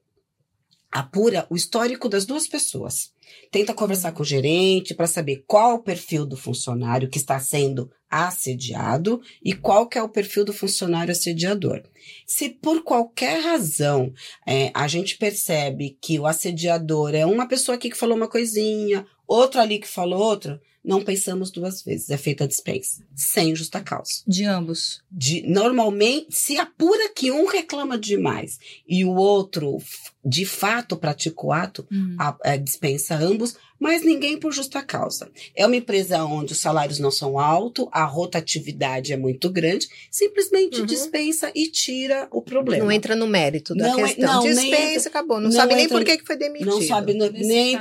apura 0.92 1.46
o 1.50 1.56
histórico 1.56 2.08
das 2.08 2.24
duas 2.24 2.46
pessoas. 2.46 3.10
Tenta 3.50 3.74
conversar 3.74 4.12
com 4.12 4.22
o 4.22 4.26
gerente 4.26 4.94
para 4.94 5.06
saber 5.06 5.44
qual 5.46 5.74
o 5.74 5.82
perfil 5.82 6.24
do 6.26 6.36
funcionário 6.36 7.08
que 7.08 7.18
está 7.18 7.40
sendo 7.40 7.90
assediado 8.12 9.22
e 9.42 9.54
qual 9.54 9.88
que 9.88 9.96
é 9.96 10.02
o 10.02 10.08
perfil 10.08 10.44
do 10.44 10.52
funcionário 10.52 11.10
assediador. 11.10 11.82
Se 12.26 12.50
por 12.50 12.84
qualquer 12.84 13.42
razão 13.42 14.12
é, 14.46 14.70
a 14.74 14.86
gente 14.86 15.16
percebe 15.16 15.96
que 16.00 16.20
o 16.20 16.26
assediador 16.26 17.14
é 17.14 17.24
uma 17.24 17.48
pessoa 17.48 17.76
aqui 17.76 17.88
que 17.88 17.96
falou 17.96 18.16
uma 18.16 18.28
coisinha, 18.28 19.06
outro 19.26 19.60
ali 19.60 19.78
que 19.78 19.88
falou 19.88 20.20
outra, 20.20 20.60
não 20.84 21.02
pensamos 21.02 21.50
duas 21.50 21.82
vezes, 21.82 22.10
é 22.10 22.16
feita 22.16 22.44
a 22.44 22.46
dispensa, 22.46 23.02
sem 23.14 23.54
justa 23.54 23.80
causa. 23.80 24.22
De 24.26 24.44
ambos. 24.44 25.02
De, 25.10 25.42
normalmente, 25.46 26.28
se 26.36 26.56
apura 26.58 27.08
que 27.14 27.30
um 27.30 27.46
reclama 27.46 27.96
demais 27.98 28.58
e 28.88 29.04
o 29.04 29.12
outro, 29.14 29.78
de 30.24 30.44
fato, 30.44 30.96
pratica 30.96 31.46
o 31.46 31.52
ato, 31.52 31.86
Hum. 31.92 32.16
a, 32.18 32.36
a 32.44 32.56
dispensa 32.56 33.14
ambos, 33.14 33.54
mas 33.78 34.04
ninguém 34.04 34.38
por 34.38 34.52
justa 34.52 34.80
causa. 34.80 35.28
É 35.56 35.66
uma 35.66 35.74
empresa 35.74 36.22
onde 36.24 36.52
os 36.52 36.58
salários 36.60 37.00
não 37.00 37.10
são 37.10 37.36
altos, 37.38 37.88
a 37.90 38.04
rotatividade 38.04 39.12
é 39.12 39.16
muito 39.16 39.50
grande, 39.50 39.88
simplesmente 40.10 40.80
Uhum. 40.80 40.86
dispensa 40.86 41.50
e 41.54 41.68
tira 41.68 42.28
o 42.30 42.40
problema. 42.40 42.84
Não 42.84 42.92
entra 42.92 43.16
no 43.16 43.26
mérito 43.26 43.74
da 43.74 43.88
Não 43.88 44.00
é- 44.00 44.08
questão. 44.14 44.34
não, 44.34 44.42
nem 44.44 44.54
Dispensa, 44.54 44.98
entra- 44.98 45.08
acabou. 45.10 45.36
Não, 45.40 45.44
não 45.48 45.52
sabe 45.52 45.74
nem 45.74 45.88
por 45.88 46.04
que 46.04 46.16
que 46.18 46.24
foi 46.26 46.36
demitido. 46.36 46.68
Não 46.70 46.82
sabe 46.82 47.14
Nesse 47.14 47.44
nem 47.44 47.74
é 47.74 47.78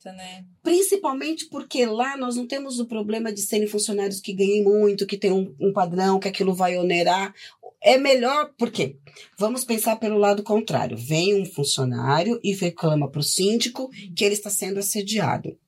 porque. 0.00 0.16
né? 0.16 0.44
Principalmente 0.62 1.46
porque 1.46 1.84
lá 1.84 2.16
nós 2.16 2.36
não 2.36 2.46
temos 2.46 2.80
o 2.80 2.86
problema 2.86 3.32
de 3.32 3.42
serem 3.42 3.68
funcionários 3.68 4.20
que 4.20 4.32
ganhem 4.32 4.64
muito, 4.64 5.06
que 5.06 5.18
tem 5.18 5.30
um, 5.30 5.54
um 5.60 5.72
padrão, 5.72 6.18
que 6.18 6.28
aquilo 6.28 6.54
vai 6.54 6.78
onerar. 6.78 7.34
É 7.82 7.96
melhor, 7.96 8.52
por 8.58 8.70
quê? 8.70 8.96
Vamos 9.38 9.64
pensar 9.64 9.96
pelo 9.96 10.18
lado 10.18 10.42
contrário. 10.42 10.96
Vem 10.96 11.40
um 11.40 11.46
funcionário 11.46 12.40
e 12.42 12.54
reclama 12.54 13.10
para 13.10 13.20
o 13.20 13.24
síndico 13.24 13.90
que 14.14 14.24
ele 14.24 14.34
está 14.34 14.50
sendo 14.50 14.78
assediado. 14.78 15.58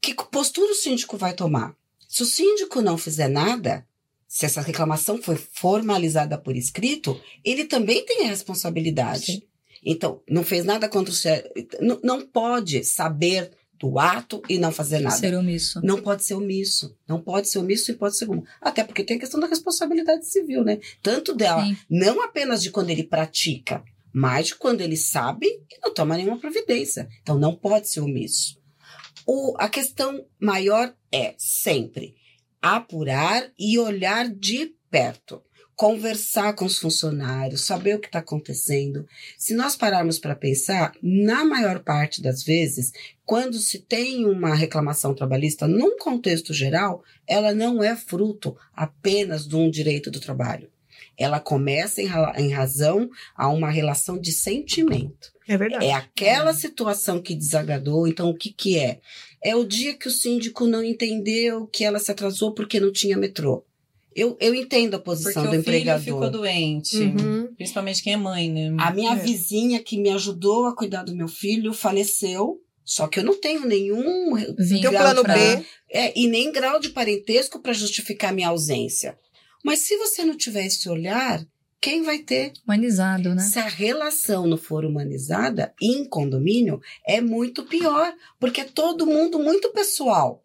Que 0.00 0.14
postura 0.14 0.72
o 0.72 0.76
síndico 0.76 1.16
vai 1.16 1.34
tomar? 1.34 1.76
Se 2.08 2.22
o 2.22 2.26
síndico 2.26 2.80
não 2.80 2.98
fizer 2.98 3.28
nada, 3.28 3.86
se 4.28 4.44
essa 4.44 4.60
reclamação 4.60 5.20
foi 5.22 5.36
formalizada 5.36 6.36
por 6.36 6.56
escrito, 6.56 7.20
ele 7.44 7.64
também 7.64 8.04
tem 8.04 8.24
a 8.24 8.28
responsabilidade. 8.28 9.26
Sim. 9.26 9.42
Então, 9.84 10.22
não 10.28 10.42
fez 10.42 10.64
nada 10.64 10.88
contra 10.88 11.12
o. 11.12 11.16
ser- 11.16 11.50
Não, 11.80 12.00
não 12.02 12.26
pode 12.26 12.82
saber 12.84 13.50
do 13.78 13.98
ato 13.98 14.40
e 14.48 14.56
não 14.56 14.72
fazer 14.72 15.00
nada. 15.00 15.16
Ser 15.16 15.34
omisso. 15.36 15.80
Não 15.84 16.00
pode 16.00 16.24
ser 16.24 16.34
omisso. 16.34 16.96
Não 17.06 17.20
pode 17.20 17.48
ser 17.48 17.58
omisso 17.58 17.90
e 17.90 17.94
pode 17.94 18.16
ser 18.16 18.24
alguma. 18.24 18.44
Até 18.60 18.82
porque 18.84 19.04
tem 19.04 19.16
a 19.16 19.20
questão 19.20 19.38
da 19.40 19.46
responsabilidade 19.46 20.26
civil, 20.26 20.64
né? 20.64 20.78
Tanto 21.02 21.34
dela, 21.34 21.64
Sim. 21.64 21.76
não 21.90 22.22
apenas 22.22 22.62
de 22.62 22.70
quando 22.70 22.90
ele 22.90 23.02
pratica, 23.04 23.82
mas 24.12 24.46
de 24.48 24.54
quando 24.54 24.80
ele 24.80 24.96
sabe 24.96 25.46
e 25.46 25.78
não 25.82 25.92
toma 25.92 26.16
nenhuma 26.16 26.38
providência. 26.38 27.08
Então 27.22 27.36
não 27.38 27.54
pode 27.54 27.88
ser 27.88 28.00
omisso. 28.00 28.58
O, 29.26 29.54
a 29.58 29.68
questão 29.68 30.24
maior 30.40 30.94
é 31.12 31.34
sempre 31.36 32.14
apurar 32.62 33.50
e 33.58 33.78
olhar 33.78 34.28
de 34.28 34.74
perto. 34.90 35.42
Conversar 35.76 36.54
com 36.54 36.64
os 36.64 36.78
funcionários, 36.78 37.62
saber 37.62 37.96
o 37.96 37.98
que 37.98 38.06
está 38.06 38.20
acontecendo. 38.20 39.06
Se 39.36 39.54
nós 39.54 39.74
pararmos 39.74 40.18
para 40.20 40.36
pensar, 40.36 40.92
na 41.02 41.44
maior 41.44 41.80
parte 41.80 42.22
das 42.22 42.44
vezes, 42.44 42.92
quando 43.26 43.58
se 43.58 43.80
tem 43.80 44.24
uma 44.24 44.54
reclamação 44.54 45.14
trabalhista, 45.14 45.66
num 45.66 45.98
contexto 45.98 46.54
geral, 46.54 47.02
ela 47.26 47.52
não 47.52 47.82
é 47.82 47.96
fruto 47.96 48.56
apenas 48.72 49.48
de 49.48 49.56
um 49.56 49.68
direito 49.68 50.10
do 50.12 50.20
trabalho. 50.20 50.70
Ela 51.18 51.40
começa 51.40 52.00
em, 52.00 52.06
ra- 52.06 52.34
em 52.38 52.52
razão 52.52 53.10
a 53.36 53.48
uma 53.48 53.70
relação 53.70 54.18
de 54.18 54.30
sentimento. 54.32 55.32
É 55.46 55.56
verdade. 55.56 55.86
É 55.86 55.92
aquela 55.92 56.54
situação 56.54 57.20
que 57.20 57.34
desagradou. 57.34 58.06
Então, 58.06 58.30
o 58.30 58.34
que, 58.36 58.52
que 58.52 58.78
é? 58.78 59.00
É 59.42 59.54
o 59.54 59.64
dia 59.64 59.94
que 59.94 60.08
o 60.08 60.10
síndico 60.10 60.66
não 60.66 60.82
entendeu 60.82 61.66
que 61.66 61.84
ela 61.84 61.98
se 61.98 62.10
atrasou 62.10 62.52
porque 62.54 62.80
não 62.80 62.92
tinha 62.92 63.16
metrô. 63.16 63.64
Eu, 64.14 64.36
eu 64.40 64.54
entendo 64.54 64.94
a 64.94 64.98
Porque 64.98 65.04
posição 65.22 65.42
o 65.42 65.46
do 65.46 65.50
filho 65.50 65.60
empregador. 65.60 66.02
ficou 66.04 66.30
doente. 66.30 66.96
Uhum. 66.96 67.48
Principalmente 67.56 68.02
quem 68.02 68.12
é 68.12 68.16
mãe, 68.16 68.50
né? 68.50 68.74
A 68.78 68.92
minha 68.92 69.12
É. 69.12 69.16
vizinha 69.16 69.82
que 69.82 69.98
me 69.98 70.10
ajudou 70.10 70.66
a 70.66 70.76
cuidar 70.76 71.02
do 71.04 71.14
meu 71.16 71.28
filho 71.28 71.72
faleceu, 71.72 72.60
só 72.84 73.06
que 73.08 73.18
eu 73.18 73.24
não 73.24 73.38
tenho 73.40 73.66
nenhum 73.66 74.34
o 74.34 74.54
grau 74.80 74.92
plano 74.92 75.22
pra- 75.22 75.34
B. 75.34 75.64
é, 75.90 76.18
e 76.18 76.26
nem 76.28 76.52
grau 76.52 76.78
de 76.78 76.90
parentesco 76.90 77.58
para 77.60 77.72
justificar 77.72 78.32
minha 78.32 78.48
ausência. 78.48 79.18
Mas 79.64 79.80
se 79.80 79.96
você 79.96 80.22
não 80.24 80.36
tiver 80.36 80.66
esse 80.66 80.88
olhar, 80.88 81.42
quem 81.80 82.02
vai 82.02 82.18
ter? 82.18 82.52
Humanizado, 82.66 83.34
né? 83.34 83.42
Se 83.42 83.58
a 83.58 83.66
relação 83.66 84.46
não 84.46 84.56
for 84.58 84.84
humanizada 84.84 85.72
em 85.80 86.04
condomínio, 86.06 86.80
é 87.06 87.20
muito 87.20 87.62
pior, 87.64 88.12
porque 88.38 88.60
é 88.60 88.64
todo 88.64 89.06
mundo 89.06 89.38
muito 89.38 89.70
pessoal. 89.72 90.43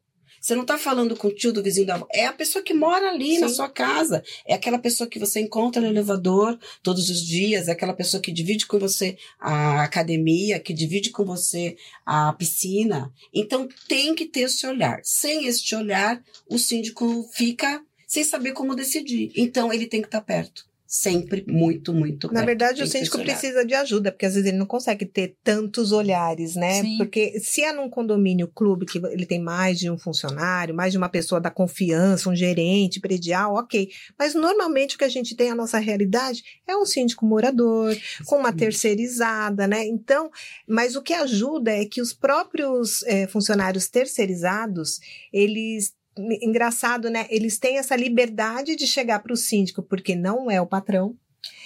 Você 0.49 0.55
não 0.55 0.63
está 0.63 0.79
falando 0.79 1.15
com 1.15 1.27
o 1.27 1.31
tio 1.31 1.53
do 1.53 1.61
vizinho 1.61 1.85
da 1.85 1.93
avó, 1.93 2.07
é 2.11 2.25
a 2.25 2.33
pessoa 2.33 2.63
que 2.63 2.73
mora 2.73 3.11
ali 3.11 3.37
na 3.37 3.47
Sim. 3.47 3.53
sua 3.53 3.69
casa. 3.69 4.23
É 4.47 4.55
aquela 4.55 4.79
pessoa 4.79 5.07
que 5.07 5.19
você 5.19 5.39
encontra 5.39 5.79
no 5.79 5.85
elevador 5.85 6.57
todos 6.81 7.07
os 7.07 7.21
dias, 7.21 7.67
é 7.67 7.71
aquela 7.71 7.93
pessoa 7.93 8.19
que 8.19 8.31
divide 8.31 8.65
com 8.65 8.79
você 8.79 9.15
a 9.39 9.83
academia, 9.83 10.59
que 10.59 10.73
divide 10.73 11.11
com 11.11 11.23
você 11.23 11.77
a 12.03 12.33
piscina. 12.33 13.13
Então 13.31 13.69
tem 13.87 14.15
que 14.15 14.25
ter 14.25 14.39
esse 14.39 14.65
olhar. 14.65 14.99
Sem 15.03 15.45
este 15.45 15.75
olhar, 15.75 16.19
o 16.49 16.57
síndico 16.57 17.29
fica 17.31 17.79
sem 18.07 18.23
saber 18.23 18.53
como 18.53 18.73
decidir. 18.73 19.31
Então 19.35 19.71
ele 19.71 19.85
tem 19.85 20.01
que 20.01 20.07
estar 20.07 20.21
perto. 20.21 20.67
Sempre 20.91 21.45
muito, 21.47 21.93
muito 21.93 22.33
Na 22.33 22.43
verdade, 22.43 22.81
o 22.81 22.87
síndico 22.87 23.19
precisa 23.19 23.63
de 23.63 23.75
ajuda, 23.75 24.11
porque 24.11 24.25
às 24.25 24.33
vezes 24.33 24.49
ele 24.49 24.57
não 24.57 24.65
consegue 24.65 25.05
ter 25.05 25.37
tantos 25.43 25.91
olhares, 25.91 26.55
né? 26.55 26.81
Sim. 26.81 26.97
Porque 26.97 27.39
se 27.39 27.61
é 27.61 27.71
num 27.71 27.87
condomínio 27.87 28.47
clube 28.47 28.87
que 28.87 28.97
ele 28.97 29.27
tem 29.27 29.39
mais 29.39 29.77
de 29.77 29.87
um 29.87 29.99
funcionário, 29.99 30.73
mais 30.73 30.91
de 30.91 30.97
uma 30.97 31.07
pessoa 31.07 31.39
da 31.39 31.51
confiança, 31.51 32.27
um 32.27 32.35
gerente 32.35 32.99
predial, 32.99 33.53
ok. 33.53 33.87
Mas 34.17 34.33
normalmente 34.33 34.95
o 34.95 34.97
que 34.97 35.03
a 35.03 35.09
gente 35.09 35.35
tem, 35.35 35.51
a 35.51 35.55
nossa 35.55 35.77
realidade, 35.77 36.41
é 36.67 36.75
um 36.75 36.87
síndico 36.87 37.23
morador, 37.23 37.95
com 38.25 38.37
uma 38.37 38.49
Sim. 38.49 38.57
terceirizada, 38.57 39.67
né? 39.67 39.85
Então, 39.85 40.31
mas 40.67 40.95
o 40.95 41.03
que 41.03 41.13
ajuda 41.13 41.71
é 41.71 41.85
que 41.85 42.01
os 42.01 42.13
próprios 42.13 43.03
eh, 43.03 43.27
funcionários 43.27 43.87
terceirizados, 43.87 44.99
eles 45.31 45.93
engraçado, 46.41 47.09
né? 47.09 47.25
Eles 47.29 47.57
têm 47.57 47.77
essa 47.77 47.95
liberdade 47.95 48.75
de 48.75 48.85
chegar 48.85 49.19
para 49.19 49.33
o 49.33 49.37
síndico, 49.37 49.81
porque 49.81 50.15
não 50.15 50.49
é 50.49 50.61
o 50.61 50.67
patrão, 50.67 51.15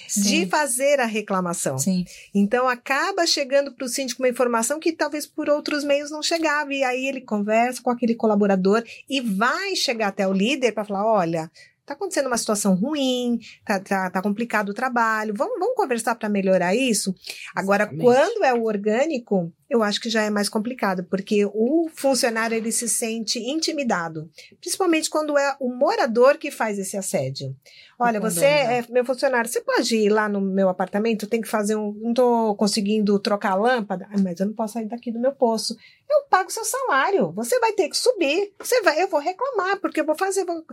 de 0.08 0.22
Sim. 0.22 0.50
fazer 0.50 1.00
a 1.00 1.06
reclamação. 1.06 1.78
Sim. 1.78 2.06
Então 2.34 2.68
acaba 2.68 3.26
chegando 3.26 3.74
para 3.74 3.86
o 3.86 3.89
síndico 3.89 4.22
uma 4.22 4.30
informação 4.30 4.80
que 4.80 4.92
talvez 4.92 5.26
por 5.26 5.50
outros 5.50 5.84
meios 5.84 6.12
não 6.12 6.22
chegava. 6.22 6.74
E 6.74 6.84
aí 6.84 7.08
ele 7.08 7.22
conversa 7.22 7.82
com 7.82 7.89
aquele 7.89 8.16
colaborador 8.16 8.84
e 9.10 9.22
vai 9.22 9.76
chegar 9.76 10.10
até 10.10 10.28
o 10.28 10.34
líder 10.34 10.72
para 10.74 10.86
falar: 10.86 11.06
olha. 11.06 11.52
Tá 11.86 11.96
acontecendo 11.96 12.28
uma 12.28 12.38
situação 12.38 12.76
ruim, 12.76 13.42
tá, 13.66 13.78
tá, 13.78 14.10
tá 14.10 14.22
complicado 14.22 14.70
o 14.70 14.74
trabalho. 14.74 15.34
Vamos, 15.36 15.60
vamos 15.60 15.76
conversar 15.76 16.16
para 16.16 16.30
melhorar 16.30 16.74
isso? 16.74 17.13
Agora, 17.54 17.84
Exatamente. 17.84 18.06
quando 18.06 18.46
é 18.46 18.54
o 18.54 18.63
orgânico, 18.63 19.52
eu 19.74 19.82
acho 19.84 20.00
que 20.00 20.10
já 20.10 20.22
é 20.22 20.30
mais 20.30 20.48
complicado, 20.48 21.04
porque 21.10 21.46
o 21.46 21.90
funcionário 21.96 22.56
ele 22.56 22.72
se 22.72 22.88
sente 22.88 23.40
intimidado, 23.40 24.30
principalmente 24.62 25.10
quando 25.10 25.38
é 25.38 25.56
o 25.60 25.70
morador 25.74 26.38
que 26.38 26.52
faz 26.52 26.78
esse 26.78 26.96
assédio. 26.96 27.56
Olha, 28.00 28.20
você 28.20 28.42
condomínio. 28.42 28.72
é 28.72 28.86
meu 28.90 29.06
funcionário, 29.06 29.50
você 29.50 29.62
pode 29.62 29.96
ir 29.96 30.10
lá 30.10 30.28
no 30.28 30.42
meu 30.42 30.68
apartamento? 30.68 31.28
Tem 31.28 31.40
que 31.42 31.48
fazer 31.48 31.76
um. 31.76 31.94
Não 32.02 32.14
tô 32.14 32.56
conseguindo 32.56 33.18
trocar 33.20 33.52
a 33.52 33.56
lâmpada, 33.56 34.08
Ah, 34.12 34.20
mas 34.22 34.40
eu 34.40 34.48
não 34.48 34.54
posso 34.54 34.74
sair 34.74 34.88
daqui 34.88 35.12
do 35.12 35.20
meu 35.20 35.32
poço. 35.32 35.76
Eu 36.10 36.24
pago 36.30 36.52
seu 36.52 36.66
salário. 36.66 37.32
Você 37.32 37.58
vai 37.60 37.72
ter 37.74 37.88
que 37.90 37.96
subir. 37.98 38.52
Você 38.60 38.82
vai, 38.82 39.02
eu 39.02 39.08
vou 39.08 39.20
reclamar, 39.20 39.78
porque 39.80 40.02
eu 40.02 40.06
vou 40.06 40.16
fazer. 40.18 40.44
vou- 40.44 40.66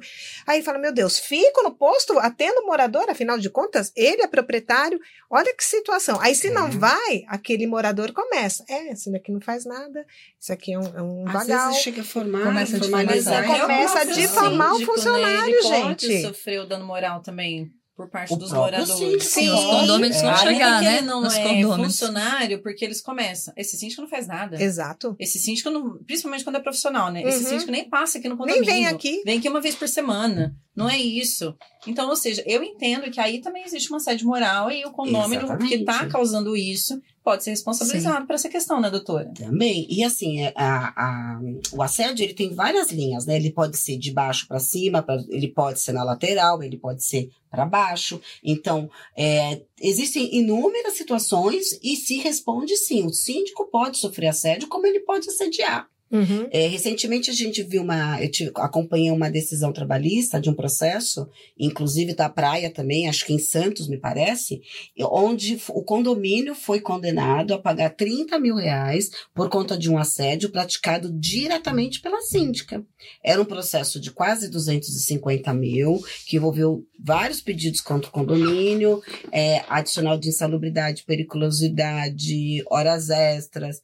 Aí 0.46 0.62
fala, 0.62 0.78
meu 0.78 0.92
Deus, 0.92 1.18
fico 1.18 1.62
no 1.62 1.72
posto, 1.74 2.18
atendo 2.18 2.60
o 2.62 2.66
morador, 2.66 3.08
afinal 3.08 3.38
de 3.38 3.48
contas, 3.48 3.92
ele 3.94 4.22
é 4.22 4.26
proprietário. 4.26 4.98
Olha 5.30 5.54
que 5.54 5.62
situação. 5.64 6.18
Aí, 6.20 6.34
se 6.34 6.50
não 6.50 6.66
É. 6.66 6.70
vai, 6.70 7.24
aquele 7.28 7.66
morador 7.66 8.12
começa. 8.12 8.64
É, 8.68 8.89
esse 8.92 9.10
daqui 9.10 9.32
não 9.32 9.40
faz 9.40 9.64
nada, 9.64 10.04
isso 10.38 10.52
aqui 10.52 10.72
é 10.72 10.78
um, 10.78 10.96
é 10.96 11.02
um 11.02 11.26
Às 11.26 11.32
vagal. 11.32 11.68
vezes 11.68 11.82
chega 11.82 12.00
a 12.02 12.04
formar, 12.04 12.42
Começa 12.44 12.76
a 12.76 12.80
formalizar. 12.80 13.44
Começa 13.46 13.98
a 13.98 14.02
o 14.02 14.04
próprio 14.04 14.14
difamar 14.14 14.74
o 14.74 14.80
funcionário, 14.84 15.68
né? 15.70 15.96
Gente. 15.98 16.22
sofrer 16.22 16.60
o 16.60 16.66
dano 16.66 16.84
moral 16.86 17.20
também 17.22 17.70
por 17.96 18.08
parte 18.08 18.32
O 18.32 18.36
dos 18.36 18.50
moradores. 18.50 18.94
síndico 18.94 19.20
Sim, 19.22 19.50
os 19.50 19.62
condôminos 19.62 20.16
É. 20.16 20.20
vão 20.22 20.30
Ainda 20.30 20.40
chegar, 20.52 20.78
que 20.78 20.84
né? 20.86 20.96
ele 20.98 21.06
não 21.06 21.20
Os 21.22 21.34
é 21.36 21.42
condôminos. 21.42 21.76
funcionário, 22.00 22.62
porque 22.62 22.82
eles 22.82 23.02
começam. 23.02 23.52
Esse 23.54 23.76
síndico 23.76 24.00
não 24.00 24.08
faz 24.08 24.26
nada. 24.26 24.62
Exato. 24.62 25.14
Esse 25.18 25.38
síndico, 25.38 25.68
não, 25.68 25.98
principalmente 26.04 26.42
quando 26.42 26.56
é 26.56 26.60
profissional, 26.60 27.12
né? 27.12 27.22
Esse 27.22 27.44
Uhum. 27.44 27.50
síndico 27.50 27.70
nem 27.70 27.86
passa 27.90 28.16
aqui 28.16 28.26
no 28.26 28.36
Nem 28.36 28.38
condomínio. 28.38 28.64
vem 28.64 28.86
aqui. 28.86 29.22
Vem 29.22 29.38
aqui 29.38 29.50
uma 29.50 29.60
vez 29.60 29.74
por 29.74 29.86
semana. 29.86 30.56
Não 30.74 30.88
é 30.88 30.96
isso. 30.96 31.54
Então, 31.86 32.08
ou 32.08 32.16
seja, 32.16 32.42
eu 32.46 32.62
entendo 32.62 33.10
que 33.10 33.20
aí 33.20 33.38
também 33.42 33.64
existe 33.64 33.90
uma 33.90 33.98
assédio 33.98 34.26
moral 34.26 34.70
e 34.70 34.82
o 34.86 34.92
condômino 34.92 35.40
que 35.40 35.44
Exatamente. 35.44 35.74
está 35.80 36.06
causando 36.06 36.56
isso 36.56 36.98
pode 37.22 37.44
ser 37.44 37.50
responsabilizado 37.50 38.26
por 38.26 38.34
essa 38.34 38.48
questão, 38.48 38.80
né, 38.80 38.90
doutora? 38.90 39.30
Também. 39.34 39.86
E 39.90 40.02
assim, 40.02 40.40
é, 40.42 40.52
a, 40.56 40.88
a- 40.96 41.40
o 41.72 41.82
assédio 41.82 42.24
ele 42.24 42.34
tem 42.34 42.54
várias 42.54 42.90
linhas, 42.90 43.26
né? 43.26 43.36
Ele 43.36 43.50
pode 43.52 43.76
ser 43.76 43.96
de 43.98 44.10
baixo 44.12 44.46
para 44.48 44.58
cima, 44.58 45.02
pra- 45.02 45.22
ele 45.28 45.48
pode 45.48 45.80
ser 45.80 45.92
na 45.92 46.02
lateral, 46.02 46.62
ele 46.62 46.78
pode 46.78 47.04
ser 47.04 47.30
para 47.50 47.66
baixo. 47.66 48.20
Então, 48.42 48.88
é, 49.16 49.62
existem 49.80 50.34
inúmeras 50.36 50.94
situações 50.94 51.78
e 51.82 51.96
se 51.96 52.16
responde 52.18 52.76
sim. 52.76 53.04
O 53.06 53.12
síndico 53.12 53.68
pode 53.70 53.98
sofrer 53.98 54.28
assédio, 54.28 54.68
como 54.68 54.86
ele 54.86 55.00
pode 55.00 55.28
assediar. 55.28 55.86
Uhum. 56.10 56.48
É, 56.50 56.66
recentemente 56.66 57.30
a 57.30 57.32
gente 57.32 57.62
viu 57.62 57.82
uma, 57.82 58.18
eu 58.20 58.30
acompanhei 58.56 59.12
uma 59.12 59.30
decisão 59.30 59.72
trabalhista 59.72 60.40
de 60.40 60.50
um 60.50 60.54
processo, 60.54 61.28
inclusive 61.56 62.14
da 62.14 62.28
praia 62.28 62.68
também, 62.68 63.08
acho 63.08 63.24
que 63.24 63.32
em 63.32 63.38
Santos, 63.38 63.88
me 63.88 63.96
parece, 63.96 64.60
onde 64.98 65.60
o 65.68 65.82
condomínio 65.84 66.54
foi 66.54 66.80
condenado 66.80 67.54
a 67.54 67.58
pagar 67.58 67.90
30 67.90 68.38
mil 68.40 68.56
reais 68.56 69.10
por 69.32 69.48
conta 69.48 69.78
de 69.78 69.88
um 69.88 69.98
assédio 69.98 70.50
praticado 70.50 71.12
diretamente 71.12 72.00
pela 72.00 72.20
síndica. 72.22 72.84
Era 73.22 73.40
um 73.40 73.44
processo 73.44 74.00
de 74.00 74.10
quase 74.10 74.50
250 74.50 75.54
mil, 75.54 76.02
que 76.26 76.36
envolveu 76.36 76.84
vários 76.98 77.40
pedidos 77.40 77.80
contra 77.80 78.08
o 78.08 78.12
condomínio, 78.12 79.00
é, 79.30 79.64
adicional 79.68 80.18
de 80.18 80.28
insalubridade, 80.28 81.04
periculosidade, 81.04 82.62
horas 82.68 83.10
extras, 83.10 83.80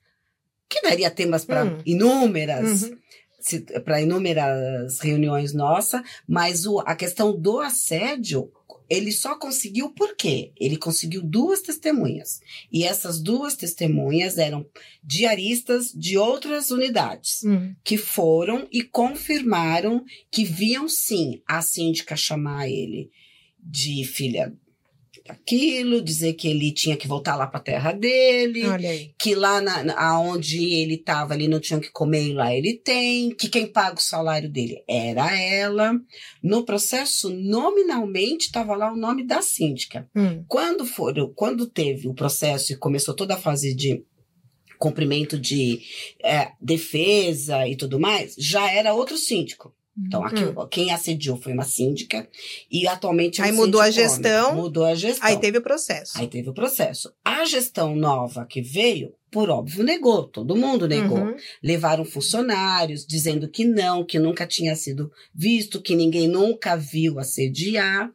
que 0.69 0.81
daria 0.83 1.11
temas 1.11 1.45
para 1.45 1.65
Hum. 1.65 1.79
inúmeras 1.87 2.83
Uhum. 2.85 2.99
para 3.85 4.03
inúmeras 4.03 4.99
reuniões 5.01 5.53
nossa, 5.53 6.03
mas 6.27 6.67
o, 6.67 6.81
a 6.81 6.97
questão 6.97 7.39
do 7.39 7.61
assédio, 7.61 8.51
ele 8.91 9.13
só 9.13 9.37
conseguiu 9.39 9.91
por 9.91 10.17
quê? 10.17 10.53
Ele 10.59 10.77
conseguiu 10.77 11.23
duas 11.23 11.61
testemunhas. 11.61 12.41
E 12.73 12.83
essas 12.85 13.21
duas 13.21 13.55
testemunhas 13.55 14.37
eram 14.39 14.67
diaristas 15.03 15.93
de 15.93 16.19
outras 16.19 16.71
unidades, 16.73 17.43
Uhum. 17.45 17.75
que 17.85 17.97
foram 17.97 18.67
e 18.73 18.83
confirmaram 18.83 20.05
que 20.31 20.45
viam 20.45 20.89
sim 20.89 21.41
a 21.47 21.63
síndica 21.63 22.17
chamar 22.17 22.69
ele 22.69 23.11
de 23.59 24.05
filha 24.05 24.53
daquilo, 25.27 26.01
dizer 26.03 26.35
que 26.35 26.49
ele 26.49 26.73
tinha 26.73 26.97
que 26.97 27.09
voltar 27.09 27.37
lá 27.37 27.47
para 27.47 27.59
a 27.59 27.63
terra 27.63 27.93
dele 27.93 28.63
que 29.19 29.35
lá 29.35 29.61
na, 29.61 29.83
na- 29.85 29.99
aonde 30.01 30.65
ele 30.65 30.95
estava 30.95 31.35
ali 31.35 31.49
não 31.49 31.61
tinham 31.61 31.81
que 31.81 31.91
comer 31.91 32.29
e 32.29 32.33
lá 32.33 32.55
ele 32.55 32.75
tem, 32.75 33.31
que 33.31 33.49
quem 33.49 33.67
paga 33.67 33.97
o 33.99 34.03
salário 34.03 34.49
dele 34.51 34.83
era 34.89 35.37
ela. 35.39 35.93
No 36.43 36.65
processo, 36.65 37.29
nominalmente, 37.31 38.47
estava 38.47 38.75
lá 38.77 38.93
o 38.93 38.97
nome 38.97 39.27
da 39.27 39.43
síndica. 39.43 40.09
Hum. 40.15 40.45
Quando 40.49 40.87
foram, 40.87 41.33
quando 41.35 41.67
teve 41.67 42.09
o 42.09 42.15
processo 42.15 42.73
e 42.73 42.77
começou 42.77 43.15
toda 43.15 43.35
a 43.35 43.39
fase 43.39 43.75
de 43.75 44.03
cumprimento 44.79 45.39
de 45.39 45.81
é, 46.23 46.49
defesa 46.61 47.67
e 47.67 47.77
tudo 47.77 47.99
mais, 47.99 48.35
já 48.39 48.71
era 48.71 48.93
outro 48.95 49.17
síndico. 49.17 49.75
Então, 49.99 50.25
aqui, 50.25 50.45
Hum. 50.45 50.67
quem 50.71 50.91
assediou 50.93 51.37
foi 51.41 51.53
uma 51.55 51.65
síndica 51.65 52.29
e 52.71 52.87
atualmente 52.87 53.41
é 53.41 53.45
um 53.45 53.47
Aí 53.47 53.53
mudou 53.53 53.81
a 53.81 53.85
síndico 53.87 54.03
homem. 54.05 54.15
gestão, 54.23 54.55
Mudou 54.57 54.85
a 54.85 54.95
gestão. 54.95 55.27
Aí 55.29 55.39
teve 55.39 55.59
o 55.59 55.63
processo. 55.63 56.19
Aí 56.19 56.29
teve 56.29 56.51
o 56.51 56.55
processo. 56.55 57.13
A 57.25 57.45
gestão 57.47 57.97
nova 57.97 58.45
que 58.45 58.61
veio, 58.61 59.15
por 59.31 59.49
óbvio, 59.49 59.83
negou. 59.83 60.25
Todo 60.29 60.55
mundo 60.57 60.87
negou. 60.87 61.19
Uhum. 61.19 61.37
Levaram 61.63 62.05
funcionários 62.05 63.07
dizendo 63.07 63.49
que 63.49 63.65
não, 63.65 64.05
que 64.05 64.19
nunca 64.19 64.47
tinha 64.47 64.77
sido 64.77 65.11
visto, 65.35 65.81
que 65.81 65.95
ninguém 65.97 66.29
nunca 66.29 66.77
viu 66.77 67.19
assediar. 67.19 68.11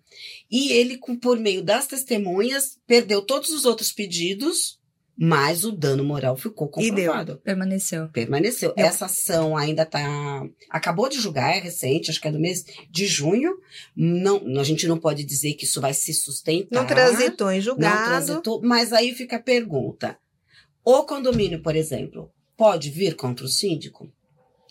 E 0.51 0.71
ele, 0.73 0.99
por 1.21 1.39
meio 1.39 1.63
das 1.63 1.87
testemunhas, 1.87 2.77
perdeu 2.85 3.21
todos 3.21 3.49
os 3.49 3.65
outros 3.65 3.91
pedidos, 3.91 4.79
mas 5.23 5.63
o 5.63 5.71
dano 5.71 6.03
moral 6.03 6.35
ficou 6.35 6.67
E 6.79 6.89
deu. 6.89 7.05
comprovado. 7.11 7.37
Permaneceu. 7.43 8.09
Permaneceu. 8.09 8.73
Deu. 8.73 8.83
Essa 8.83 9.05
ação 9.05 9.55
ainda 9.55 9.85
tá. 9.85 10.43
Acabou 10.67 11.07
de 11.07 11.19
julgar, 11.21 11.55
é 11.55 11.59
recente, 11.59 12.09
acho 12.09 12.19
que 12.19 12.27
é 12.27 12.31
do 12.31 12.39
mês 12.39 12.65
de 12.89 13.05
junho. 13.05 13.51
Não, 13.95 14.41
a 14.59 14.63
gente 14.63 14.87
não 14.87 14.97
pode 14.97 15.23
dizer 15.23 15.53
que 15.53 15.65
isso 15.65 15.79
vai 15.79 15.93
se 15.93 16.11
sustentar. 16.11 16.75
Não 16.75 16.87
transitou 16.87 17.51
em 17.51 17.57
Não 17.57 17.61
julgado. 17.61 18.05
transitou, 18.25 18.61
mas 18.63 18.91
aí 18.91 19.13
fica 19.13 19.35
a 19.35 19.39
pergunta. 19.39 20.17
O 20.83 21.03
condomínio, 21.03 21.61
por 21.61 21.75
exemplo, 21.75 22.31
pode 22.57 22.89
vir 22.89 23.15
contra 23.15 23.45
o 23.45 23.47
síndico? 23.47 24.11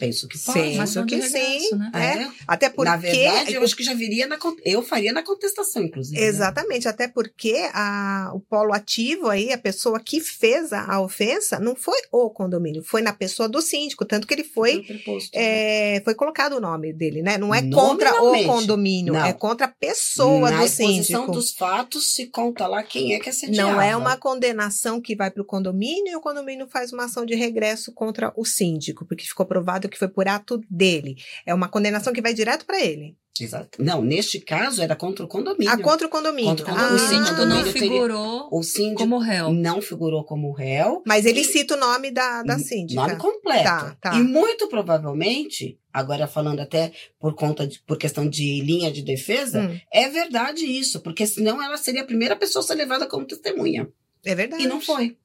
Penso 0.01 0.27
que 0.27 0.39
pode. 0.39 0.61
De 0.61 1.05
que 1.05 1.15
regresso, 1.17 1.69
sim. 1.69 1.77
né? 1.77 1.91
É. 1.95 2.43
Até 2.47 2.69
porque. 2.71 2.91
Na 2.91 2.97
verdade, 2.97 3.55
eu 3.55 3.63
acho 3.63 3.77
que 3.77 3.83
já 3.85 3.95
viria 3.95 4.27
na. 4.27 4.39
Eu 4.65 4.83
faria 4.83 5.13
na 5.13 5.23
contestação, 5.23 5.83
inclusive. 5.83 6.19
né? 6.19 6.27
Exatamente, 6.27 6.89
até 6.89 7.07
porque 7.07 7.69
a, 7.75 8.31
o 8.35 8.41
polo 8.41 8.73
ativo 8.73 9.29
aí, 9.29 9.53
a 9.53 9.59
pessoa 9.59 10.01
que 10.01 10.21
fez 10.21 10.73
a, 10.73 10.95
a 10.95 11.01
ofensa, 11.01 11.61
não 11.61 11.77
foi 11.77 11.99
o 12.11 12.31
condomínio, 12.31 12.83
foi 12.83 13.03
na 13.03 13.13
pessoa 13.13 13.49
do 13.49 13.61
síndico, 13.61 14.05
tanto 14.05 14.27
que 14.27 14.33
ele 14.35 14.45
foi, 14.45 14.77
Foi 14.77 14.83
preposto. 14.85 15.31
é, 15.35 16.01
foi 16.05 16.15
colocado 16.15 16.55
o 16.55 16.61
nome 16.61 16.93
dele, 16.93 17.21
né? 17.23 17.37
Não 17.37 17.55
é 17.55 17.61
contra 17.71 18.23
o 18.23 18.45
condomínio, 18.45 19.13
Não. 19.13 19.25
é 19.25 19.33
contra 19.35 19.67
a 19.67 19.69
pessoa 19.69 20.51
Na 20.51 20.59
do 20.61 20.65
exposição 20.65 21.21
síndico. 21.21 21.33
dos 21.33 21.53
fatos, 21.53 22.15
se 22.15 22.27
conta 22.27 22.67
lá 22.67 22.83
quem 22.83 23.15
é 23.15 23.19
que 23.19 23.29
assediava. 23.29 23.73
Não 23.73 23.81
é 23.81 23.95
uma 23.95 24.17
condenação 24.17 25.01
que 25.01 25.15
vai 25.15 25.31
para 25.31 25.43
o 25.43 25.45
condomínio 25.45 26.13
e 26.13 26.17
o 26.17 26.21
condomínio 26.21 26.67
faz 26.69 26.93
uma 26.93 27.05
ação 27.05 27.27
de 27.27 27.35
regresso 27.35 27.93
contra 27.93 28.33
o 28.37 28.45
síndico, 28.45 29.05
porque 29.05 29.25
ficou 29.25 29.45
provado 29.45 29.89
que 29.91 29.99
foi 29.99 30.09
por 30.09 30.27
ato 30.29 30.61
dele. 30.71 31.17
É 31.45 31.53
uma 31.53 31.69
condenação 31.69 32.13
que 32.13 32.23
vai 32.23 32.33
direto 32.33 32.65
para 32.65 32.81
ele. 32.81 33.17
Exato. 33.41 33.83
Não, 33.83 34.03
neste 34.03 34.39
caso 34.39 34.83
era 34.83 34.95
contra 34.95 35.25
o 35.25 35.29
condomínio. 35.29 35.73
Ah, 35.73 35.79
contra 35.79 36.07
o 36.07 36.11
condomínio. 36.11 36.51
Contra 36.51 36.67
o 36.67 36.69
O 36.69 36.79
condomínio. 36.79 37.05
Ah, 37.05 37.09
síndico 37.09 37.45
não 37.47 37.65
figurou 37.65 38.49
O 38.53 38.63
síndico 38.63 38.99
como 38.99 39.19
réu. 39.19 39.51
não 39.51 39.81
figurou 39.81 40.25
como 40.25 40.53
réu. 40.53 41.03
Mas 41.07 41.25
ele 41.25 41.41
E- 41.41 41.45
cita 41.45 41.75
o 41.75 41.81
nome 41.81 42.11
da, 42.11 42.43
da 42.43 42.59
síndica. 42.59 43.01
Nome 43.01 43.17
completo. 43.17 43.65
Tá, 43.65 43.97
tá. 43.99 44.15
E 44.15 44.23
muito 44.23 44.69
provavelmente, 44.69 45.79
agora 45.93 46.27
falando 46.27 46.61
até 46.61 46.93
por 47.19 47.35
conta 47.35 47.67
de, 47.67 47.81
por 47.81 47.97
questão 47.97 48.29
de 48.29 48.61
linha 48.61 48.91
de 48.93 49.03
defesa, 49.03 49.63
Hum, 49.63 49.79
é 49.93 50.09
verdade 50.09 50.67
isso, 50.67 51.01
porque 51.01 51.27
senão 51.27 51.63
ela 51.63 51.79
seria 51.79 52.03
a 52.03 52.07
primeira 52.07 52.37
pessoa 52.37 52.63
a 52.63 52.67
ser 52.67 52.75
levada 52.75 53.07
como 53.07 53.25
testemunha. 53.27 53.89
é 54.25 54.35
verdade. 54.35 54.63
E 54.63 54.67
não 54.67 54.81
foi. 54.83 55.17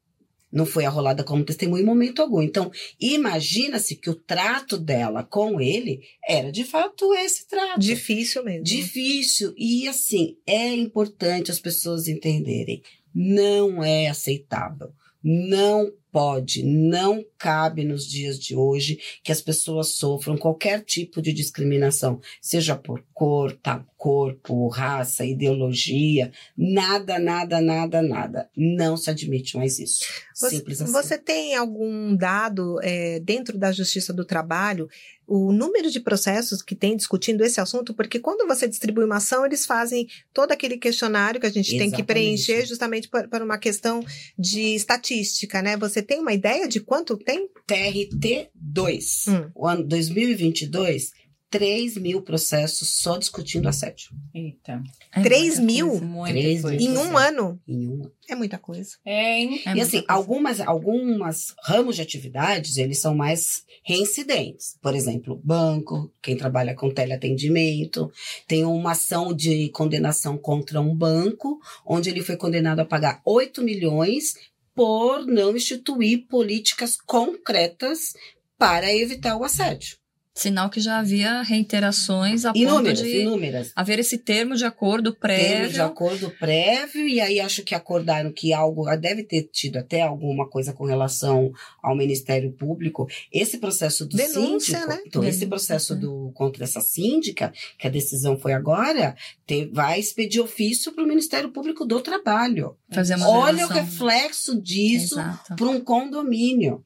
Não 0.56 0.66
foi 0.66 0.86
arrolada 0.86 1.22
como 1.22 1.44
testemunha 1.44 1.84
em 1.84 1.86
momento 1.86 2.22
algum. 2.22 2.42
Então, 2.42 2.72
imagina-se 2.98 3.98
que 3.98 4.10
o 4.10 4.16
trato 4.16 4.78
dela 4.78 5.22
com 5.22 5.60
ele 5.60 6.00
era 6.26 6.50
de 6.50 6.64
fato 6.64 7.14
esse 7.14 7.46
trato. 7.46 7.78
Difícil 7.78 8.42
mesmo. 8.42 8.64
Difícil. 8.64 9.54
E 9.58 9.86
assim, 9.86 10.38
é 10.48 10.74
importante 10.74 11.52
as 11.52 11.60
pessoas 11.60 12.08
entenderem. 12.08 12.82
Não 13.14 13.84
é 13.84 14.08
aceitável. 14.08 14.94
Não 15.22 15.92
pode, 16.16 16.64
não 16.64 17.26
cabe 17.38 17.84
nos 17.84 18.08
dias 18.08 18.40
de 18.40 18.56
hoje 18.56 18.98
que 19.22 19.34
as 19.34 19.42
pessoas 19.42 19.96
sofram 19.96 20.38
qualquer 20.38 20.82
tipo 20.82 21.22
de 21.22 21.34
discriminação, 21.34 22.22
seja 22.42 22.74
por 22.74 23.04
cor, 23.14 23.52
tá, 23.52 23.86
corpo, 23.98 24.70
raça, 24.70 25.26
ideologia, 25.26 26.32
nada, 26.58 27.20
nada, 27.20 27.60
nada, 27.60 28.02
nada. 28.02 28.50
Não 28.56 28.96
se 28.96 29.10
admite 29.10 29.58
mais 29.58 29.78
isso. 29.78 30.06
Você, 30.34 30.58
Simples 30.58 30.82
assim. 30.82 30.92
você 30.94 31.18
tem 31.18 31.54
algum 31.56 32.16
dado 32.16 32.80
é, 32.82 33.20
dentro 33.20 33.58
da 33.58 33.74
Justiça 33.74 34.14
do 34.14 34.24
Trabalho, 34.24 34.88
o 35.28 35.52
número 35.52 35.90
de 35.90 36.00
processos 36.00 36.62
que 36.62 36.76
tem 36.76 36.96
discutindo 36.96 37.44
esse 37.44 37.60
assunto? 37.60 37.94
Porque 37.94 38.20
quando 38.20 38.48
você 38.48 38.68
distribui 38.68 39.04
uma 39.06 39.18
ação, 39.18 39.46
eles 39.46 39.66
fazem 39.66 40.08
todo 40.34 40.52
aquele 40.52 40.78
questionário 40.78 41.40
que 41.40 41.48
a 41.48 41.52
gente 41.52 41.70
tem 41.72 41.80
que 41.80 42.02
Exatamente. 42.02 42.06
preencher 42.06 42.66
justamente 42.66 43.08
por, 43.10 43.28
por 43.28 43.42
uma 43.42 43.58
questão 43.58 44.04
de 44.38 44.76
estatística, 44.76 45.62
né? 45.62 45.76
Você 45.78 46.02
tem 46.02 46.20
uma 46.20 46.34
ideia 46.34 46.68
de 46.68 46.80
quanto 46.80 47.18
tem? 47.18 47.50
TRT2, 47.68 49.28
Hum. 49.28 49.52
o 49.56 49.68
ano 49.68 49.84
2022, 49.84 51.12
3 51.58 51.98
mil 51.98 52.22
processos 52.22 52.96
só 52.96 53.18
discutindo 53.18 53.68
assédio. 53.68 54.10
Eita. 54.34 54.84
É 55.14 55.22
Três 55.22 55.58
muita 55.60 55.62
mil? 55.62 55.90
coisa. 55.90 56.06
Muita 56.06 56.34
Três 56.34 56.62
coisa. 56.62 56.84
Em 56.84 56.94
Pois 56.94 57.08
um 57.08 57.18
ano? 57.18 57.62
Em 57.68 57.88
um 57.88 58.12
É 58.30 58.36
muita 58.36 58.58
coisa. 58.58 58.92
É, 59.06 59.40
hein? 59.40 59.62
É 59.66 59.76
e 59.76 59.82
assim, 59.82 60.00
coisa. 60.00 60.06
algumas, 60.08 60.60
algumas 60.60 61.54
ramos 61.64 61.96
de 61.96 62.02
atividades, 62.02 62.78
eles 62.78 63.00
são 63.00 63.16
mais 63.16 63.64
reincidentes. 63.84 64.78
Por 64.82 64.96
exemplo, 64.96 65.40
banco, 65.44 66.12
quem 66.22 66.36
trabalha 66.36 66.76
com 66.76 66.90
teleatendimento, 66.90 68.12
tem 68.48 68.66
uma 68.66 68.92
ação 68.92 69.34
de 69.34 69.70
condenação 69.70 70.38
contra 70.38 70.82
um 70.82 70.96
banco, 70.96 71.60
onde 71.86 72.10
ele 72.10 72.22
foi 72.22 72.36
condenado 72.38 72.80
a 72.80 72.86
pagar 72.86 73.22
8 73.26 73.62
milhões 73.64 74.34
por 74.74 75.26
não 75.26 75.56
instituir 75.56 76.28
políticas 76.28 76.98
concretas 76.98 78.14
para 78.58 78.94
evitar 78.94 79.38
o 79.38 79.44
assédio. 79.44 79.98
Sinal 80.38 80.70
que 80.70 80.82
já 80.82 81.00
havia 81.00 81.42
reiterações 81.44 82.44
a 82.46 82.52
Inúmeras, 82.54 83.00
ponto 83.00 83.10
de 83.10 83.22
inúmeras. 83.22 83.72
haver 83.74 84.00
esse 84.00 84.18
termo 84.18 84.54
de 84.56 84.66
acordo 84.66 85.12
Termo 85.14 85.22
prévio. 85.22 85.70
de 85.74 85.80
acordo 85.82 86.30
prévio, 86.38 87.08
e 87.08 87.22
aí 87.22 87.40
acho 87.40 87.64
que 87.64 87.74
acordaram 87.74 88.34
que 88.34 88.52
algo 88.52 88.86
deve 88.98 89.24
ter 89.24 89.44
tido 89.44 89.78
até 89.78 90.02
alguma 90.02 90.50
coisa 90.50 90.74
com 90.74 90.84
relação 90.86 91.52
ao 91.82 91.96
Ministério 91.96 92.52
Público. 92.52 93.08
Esse 93.32 93.58
processo 93.60 94.06
do 94.06 94.18
Denúncia, 94.18 94.78
síndico, 94.80 94.88
né? 94.90 95.02
então, 95.08 95.24
esse 95.24 95.40
Denúncia, 95.40 95.48
processo 95.48 95.96
né? 95.96 96.02
do 96.02 96.32
contra 96.34 96.66
essa 96.66 96.82
síndica, 96.82 97.54
que 97.80 97.88
a 97.88 97.90
decisão 97.90 98.38
foi 98.38 98.52
agora, 98.52 99.16
te- 99.48 99.70
vai 99.72 100.00
expedir 100.02 100.42
ofício 100.42 100.92
para 100.92 101.04
o 101.04 101.08
Ministério 101.08 101.50
Público 101.50 101.86
do 101.86 102.02
Trabalho. 102.02 102.76
Fazer 102.92 103.16
uma 103.16 103.30
Olha 103.30 103.66
o 103.66 103.70
reflexo 103.70 104.62
disso 104.62 105.16
para 105.56 105.68
um 105.70 105.80
condomínio. 105.80 106.84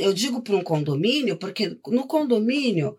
Eu 0.00 0.12
digo 0.12 0.42
para 0.42 0.56
um 0.56 0.62
condomínio 0.62 1.36
porque 1.36 1.76
no 1.88 2.06
condomínio, 2.06 2.96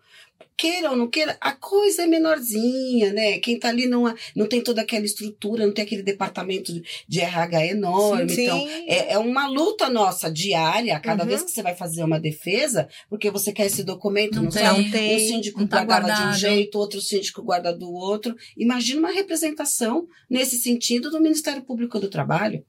queira 0.56 0.90
ou 0.90 0.96
não 0.96 1.08
queira, 1.08 1.36
a 1.40 1.52
coisa 1.52 2.02
é 2.02 2.06
menorzinha, 2.06 3.12
né? 3.12 3.38
Quem 3.38 3.58
tá 3.58 3.68
ali 3.68 3.86
não, 3.86 4.12
não 4.36 4.46
tem 4.46 4.60
toda 4.62 4.82
aquela 4.82 5.04
estrutura, 5.04 5.66
não 5.66 5.72
tem 5.72 5.84
aquele 5.84 6.02
departamento 6.02 6.72
de- 7.08 7.20
RH 7.20 7.66
enorme. 7.66 8.28
Sim, 8.34 8.42
Então, 8.42 8.58
sim. 8.60 8.84
é, 8.88 9.12
é 9.14 9.18
uma 9.18 9.46
luta 9.48 9.88
nossa 9.88 10.30
diária, 10.30 10.98
cada 11.00 11.22
Uhum. 11.22 11.28
vez 11.28 11.42
que 11.42 11.50
você 11.50 11.62
vai 11.62 11.74
fazer 11.74 12.04
uma 12.04 12.20
defesa, 12.20 12.88
porque 13.08 13.30
você 13.30 13.52
quer 13.52 13.66
esse 13.66 13.82
documento, 13.82 14.36
não, 14.36 14.44
Não 14.44 14.50
tem, 14.50 14.62
sabe? 14.62 14.90
Tem. 14.90 15.16
Um 15.16 15.18
síndico 15.28 15.60
não 15.60 15.66
tá 15.66 15.84
guardava 15.84 16.06
de 16.06 16.12
um 16.12 16.24
guardado. 16.24 16.38
jeito, 16.38 16.78
outro 16.78 17.00
síndico 17.00 17.42
guarda 17.42 17.72
do 17.76 17.90
outro. 17.92 18.34
Imagina 18.56 19.00
uma 19.00 19.12
representação 19.12 20.06
nesse 20.30 20.56
sentido 20.60 21.10
do 21.10 21.20
Ministério 21.20 21.62
Público 21.62 21.98
do 21.98 22.08
Trabalho 22.08 22.64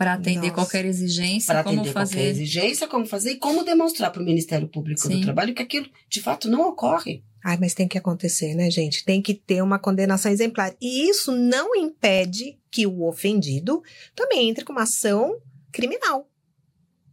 Para 0.00 0.14
atender 0.14 0.40
Nossa. 0.48 0.52
qualquer 0.54 0.86
exigência, 0.86 1.52
para 1.52 1.62
como 1.62 1.80
atender 1.80 1.92
qualquer 1.92 2.08
fazer. 2.16 2.26
exigência, 2.30 2.88
como 2.88 3.04
fazer 3.04 3.32
e 3.32 3.36
como 3.36 3.62
demonstrar 3.62 4.10
para 4.10 4.22
o 4.22 4.24
Ministério 4.24 4.66
Público 4.66 4.98
do 5.06 5.14
Sim. 5.14 5.20
Trabalho 5.20 5.52
que 5.54 5.60
aquilo 5.60 5.86
de 6.08 6.22
fato 6.22 6.48
não 6.48 6.62
ocorre. 6.66 7.22
Ai, 7.44 7.58
mas 7.60 7.74
tem 7.74 7.86
que 7.86 7.98
acontecer, 7.98 8.54
né, 8.54 8.70
gente? 8.70 9.04
Tem 9.04 9.20
que 9.20 9.34
ter 9.34 9.60
uma 9.62 9.78
condenação 9.78 10.32
exemplar. 10.32 10.74
E 10.80 11.06
isso 11.10 11.32
não 11.32 11.76
impede 11.76 12.58
que 12.70 12.86
o 12.86 13.06
ofendido 13.06 13.82
também 14.16 14.48
entre 14.48 14.64
com 14.64 14.72
uma 14.72 14.84
ação 14.84 15.36
criminal 15.70 16.26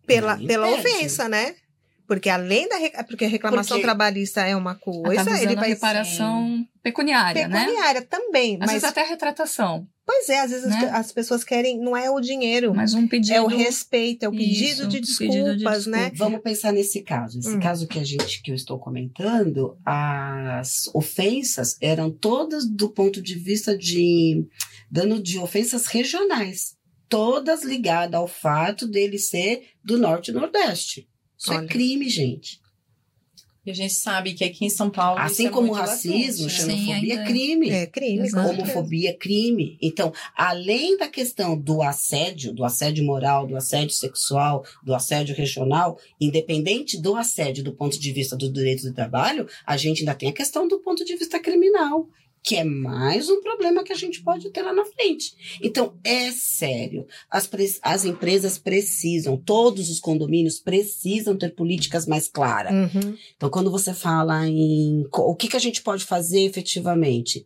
pela, 0.05 0.37
Não 0.37 0.47
pela 0.47 0.69
ofensa, 0.69 1.27
né? 1.27 1.55
Porque 2.07 2.29
além 2.29 2.69
da 2.69 2.77
porque 3.03 3.25
a 3.25 3.27
reclamação 3.27 3.75
Porque- 3.75 3.83
trabalhista 3.85 4.45
é 4.47 4.55
uma 4.55 4.75
Tá 4.75 4.79
coisa, 4.79 5.23
visando 5.25 5.43
ele 5.43 5.57
a 5.57 5.59
vai 5.59 5.69
reparação 5.71 6.65
pecuniária, 6.81 7.49
né? 7.49 7.65
pecuniária 7.65 8.01
também, 8.03 8.53
Às 8.53 8.59
mas 8.59 8.71
vezes 8.71 8.83
até 8.85 9.01
a 9.01 9.05
retratação, 9.05 9.85
pois 10.07 10.29
é, 10.29 10.39
às 10.39 10.49
vezes 10.51 10.65
as- 10.65 10.81
né? 10.81 10.89
as, 10.93 11.11
pessoas 11.11 11.43
querem, 11.43 11.77
não 11.79 11.95
é 11.95 12.09
o 12.09 12.19
dinheiro, 12.21 12.73
mas 12.73 12.93
um 12.93 13.05
pedido. 13.07 13.35
é 13.35 13.41
o 13.41 13.45
respeito, 13.47 14.23
é 14.23 14.27
o 14.29 14.31
pedido 14.31 14.63
Isso, 14.65 14.87
de 14.87 14.99
desculpas, 15.01 15.35
pedido 15.35 15.57
de 15.57 15.63
né? 15.65 15.71
desculpa. 16.09 16.15
Vamos 16.15 16.41
pensar 16.41 16.71
nesse 16.71 17.01
caso. 17.03 17.37
Esse 17.39 17.49
Hum. 17.55 17.59
caso 17.59 17.85
que 17.87 17.99
a 17.99 18.03
gente 18.03 18.41
que 18.41 18.49
eu 18.51 18.55
estou 18.55 18.79
comentando, 18.79 19.77
as 19.85 20.89
ofensas 20.93 21.75
eram 21.81 22.09
todas 22.09 22.65
do 22.65 22.89
ponto 22.89 23.21
de 23.21 23.35
vista 23.35 23.77
de 23.77 24.45
dano 24.89 25.21
de 25.21 25.37
ofensas 25.37 25.87
regionais, 25.87 26.75
todas 27.09 27.63
ligadas 27.63 28.13
ao 28.19 28.27
fato 28.27 28.87
dele 28.87 29.17
ser 29.17 29.63
do 29.83 29.97
norte 29.97 30.31
e 30.31 30.33
nordeste. 30.33 31.07
Isso 31.37 31.51
Olha. 31.53 31.65
é 31.65 31.67
crime, 31.67 32.09
gente. 32.09 32.59
E 33.67 33.71
a 33.71 33.73
gente 33.73 33.95
sabe 33.95 34.33
que 34.33 34.45
aqui 34.45 34.63
em 34.63 34.69
São 34.69 34.89
Paulo. 34.89 35.19
isso 35.19 35.33
Assim 35.33 35.47
é 35.47 35.49
como 35.49 35.67
muito 35.67 35.77
racismo, 35.77 36.45
latente, 36.45 36.65
né? 36.67 36.73
Sim, 36.73 36.85
xenofobia 36.85 36.95
ainda 36.95 37.13
é 37.13 37.25
crime. 37.25 37.69
É 37.69 37.85
crime. 37.85 38.29
Homofobia 38.33 39.09
é 39.09 39.13
crime. 39.13 39.77
Então, 39.81 40.13
além 40.37 40.97
da 40.97 41.09
questão 41.09 41.59
do 41.59 41.81
assédio, 41.81 42.53
do 42.53 42.63
assédio 42.63 43.03
moral, 43.03 43.45
do 43.45 43.57
assédio 43.57 43.93
sexual, 43.93 44.63
do 44.81 44.95
assédio 44.95 45.35
regional, 45.35 45.99
independente 46.17 46.97
do 46.97 47.17
assédio 47.17 47.61
do 47.61 47.73
ponto 47.73 47.99
de 47.99 48.13
vista 48.13 48.37
dos 48.37 48.53
direitos 48.53 48.85
do 48.85 48.93
trabalho, 48.93 49.45
a 49.65 49.75
gente 49.75 49.99
ainda 49.99 50.15
tem 50.15 50.29
a 50.29 50.33
questão 50.33 50.65
do 50.65 50.79
ponto 50.79 51.03
de 51.03 51.17
vista 51.17 51.37
criminal, 51.37 52.07
que 52.47 52.55
é 52.55 52.63
mais 52.63 53.29
um 53.29 53.41
problema 53.41 53.83
que 53.83 53.91
a 53.91 53.95
gente 53.95 54.23
pode 54.23 54.49
ter 54.51 54.61
lá 54.61 54.71
na 54.71 54.85
frente. 54.85 55.35
Então, 55.61 55.99
é 56.01 56.31
sério. 56.31 57.05
As, 57.29 57.49
as 57.81 58.05
empresas 58.05 58.57
precisam, 58.57 59.35
todos 59.35 59.89
os 59.89 59.99
condomínios 59.99 60.57
precisam 60.57 61.35
ter 61.35 61.53
políticas 61.53 62.07
mais 62.07 62.29
claras. 62.29 62.71
Uhum. 62.71 63.17
Então, 63.35 63.49
quando 63.49 63.69
você 63.69 63.93
fala 63.93 64.47
em 64.47 65.05
o 65.11 65.35
que, 65.35 65.49
que 65.49 65.57
a 65.57 65.59
gente 65.59 65.81
pode 65.81 66.05
fazer 66.05 66.39
efetivamente, 66.39 67.45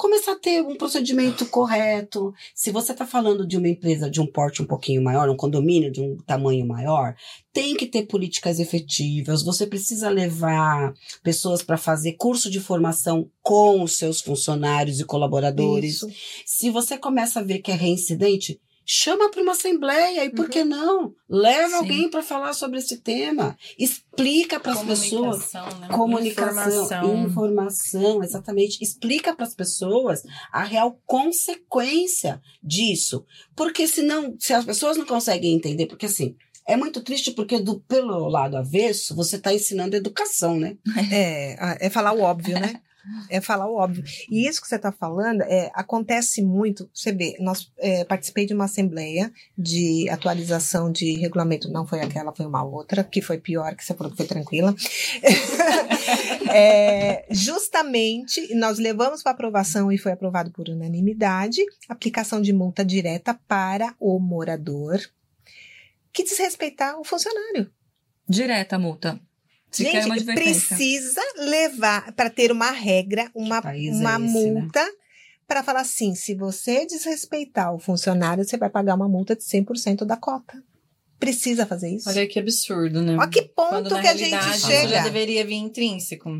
começar 0.00 0.32
a 0.32 0.38
ter 0.38 0.62
um 0.62 0.76
procedimento 0.76 1.44
correto. 1.44 2.32
Se 2.54 2.70
você 2.70 2.92
está 2.92 3.04
falando 3.04 3.46
de 3.46 3.58
uma 3.58 3.68
empresa 3.68 4.10
de 4.10 4.18
um 4.18 4.26
porte 4.26 4.62
um 4.62 4.66
pouquinho 4.66 5.02
maior, 5.02 5.28
um 5.28 5.36
condomínio 5.36 5.92
de 5.92 6.00
um 6.00 6.16
tamanho 6.26 6.66
maior, 6.66 7.14
tem 7.52 7.76
que 7.76 7.84
ter 7.84 8.06
políticas 8.06 8.58
efetivas. 8.58 9.42
Você 9.42 9.66
precisa 9.66 10.08
levar 10.08 10.94
pessoas 11.22 11.62
para 11.62 11.76
fazer 11.76 12.14
curso 12.14 12.50
de 12.50 12.60
formação 12.60 13.30
com 13.42 13.82
os 13.82 13.98
seus 13.98 14.22
funcionários 14.22 15.00
e 15.00 15.04
colaboradores. 15.04 15.96
Isso. 15.96 16.08
Se 16.46 16.70
você 16.70 16.96
começa 16.96 17.40
a 17.40 17.44
ver 17.44 17.58
que 17.58 17.70
é 17.70 17.74
reincidente, 17.74 18.58
chama 18.92 19.30
para 19.30 19.40
uma 19.40 19.52
assembleia 19.52 20.24
e 20.24 20.30
por 20.30 20.48
que 20.48 20.64
não? 20.64 21.14
Leva 21.28 21.68
Sim. 21.68 21.74
alguém 21.76 22.10
para 22.10 22.22
falar 22.24 22.52
sobre 22.54 22.80
esse 22.80 22.96
tema. 22.96 23.56
Explica 23.78 24.58
para 24.58 24.72
as 24.72 24.82
pessoas. 24.82 25.52
Comunicação, 25.52 25.78
né? 25.78 25.88
Comunicação, 25.88 26.82
Informação. 26.82 27.24
informação, 27.26 28.24
exatamente. 28.24 28.82
Explica 28.82 29.32
para 29.34 29.46
as 29.46 29.54
pessoas 29.54 30.22
a 30.52 30.64
real 30.64 31.00
consequência 31.06 32.40
disso. 32.62 33.24
Porque 33.54 33.86
senão, 33.86 34.34
se 34.40 34.52
as 34.52 34.64
pessoas 34.64 34.96
não 34.96 35.06
conseguem 35.06 35.54
entender, 35.54 35.86
porque 35.86 36.06
assim, 36.06 36.34
é 36.66 36.76
muito 36.76 37.00
triste 37.00 37.30
porque 37.30 37.60
do, 37.60 37.78
pelo 37.80 38.28
lado 38.28 38.56
avesso, 38.56 39.14
você 39.14 39.36
está 39.36 39.54
ensinando 39.54 39.94
educação, 39.94 40.58
né? 40.58 40.76
É, 41.12 41.56
a- 41.60 41.78
é 41.80 41.88
falar 41.90 42.12
o 42.12 42.22
óbvio, 42.22 42.58
né? 42.58 42.80
É 43.28 43.40
falar 43.40 43.66
o 43.66 43.76
óbvio. 43.76 44.04
E 44.30 44.46
isso 44.46 44.60
que 44.60 44.68
você 44.68 44.76
está 44.76 44.92
falando 44.92 45.42
é, 45.42 45.70
acontece 45.74 46.42
muito. 46.42 46.88
Você 46.94 47.12
vê, 47.12 47.36
nós 47.40 47.70
é, 47.78 48.04
participei 48.04 48.46
de 48.46 48.54
uma 48.54 48.64
assembleia 48.64 49.32
de 49.56 50.08
atualização 50.10 50.90
de 50.90 51.16
regulamento. 51.16 51.70
Não 51.70 51.86
foi 51.86 52.00
aquela, 52.00 52.34
foi 52.34 52.46
uma 52.46 52.64
outra, 52.64 53.02
que 53.02 53.22
foi 53.22 53.38
pior, 53.38 53.74
que 53.74 53.84
você 53.84 53.94
falou 53.94 54.10
que 54.10 54.16
foi 54.16 54.26
tranquila. 54.26 54.74
É, 56.52 57.26
justamente, 57.30 58.52
nós 58.56 58.76
levamos 58.76 59.22
para 59.22 59.30
aprovação 59.30 59.92
e 59.92 59.96
foi 59.96 60.10
aprovado 60.10 60.50
por 60.50 60.68
unanimidade 60.68 61.62
aplicação 61.88 62.40
de 62.40 62.52
multa 62.52 62.84
direta 62.84 63.38
para 63.46 63.94
o 64.00 64.18
morador 64.18 64.98
que 66.12 66.24
desrespeitar 66.24 66.98
o 66.98 67.04
funcionário. 67.04 67.70
Direta 68.28 68.78
multa. 68.78 69.20
Se 69.70 69.84
quer 69.84 70.04
uma 70.06 70.18
Gente, 70.18 70.30
advertência. 70.30 70.76
precisa 70.76 71.20
levar 71.38 72.12
para 72.12 72.28
ter 72.28 72.50
uma 72.50 72.70
regra, 72.70 73.30
uma, 73.34 73.60
uma 73.60 73.72
é 73.72 73.78
esse, 73.80 74.00
né? 74.00 74.18
multa 74.18 74.84
para 75.46 75.64
falar 75.64 75.80
assim, 75.80 76.14
se 76.14 76.34
você 76.34 76.86
desrespeitar 76.86 77.74
o 77.74 77.78
funcionário, 77.78 78.44
você 78.44 78.56
vai 78.56 78.70
pagar 78.70 78.94
uma 78.94 79.08
multa 79.08 79.34
de 79.34 79.42
100% 79.42 80.04
da 80.04 80.16
cota. 80.16 80.62
Precisa 81.18 81.66
fazer 81.66 81.90
isso. 81.90 82.08
Olha 82.08 82.26
que 82.26 82.38
absurdo, 82.38 83.02
né? 83.02 83.16
Olha 83.18 83.28
que 83.28 83.42
ponto 83.42 83.70
Quando, 83.90 84.00
que 84.00 84.06
a 84.06 84.16
gente 84.16 84.58
chega. 84.60 84.88
já 84.88 85.02
deveria 85.02 85.44
vir 85.44 85.56
intrínseco. 85.56 86.30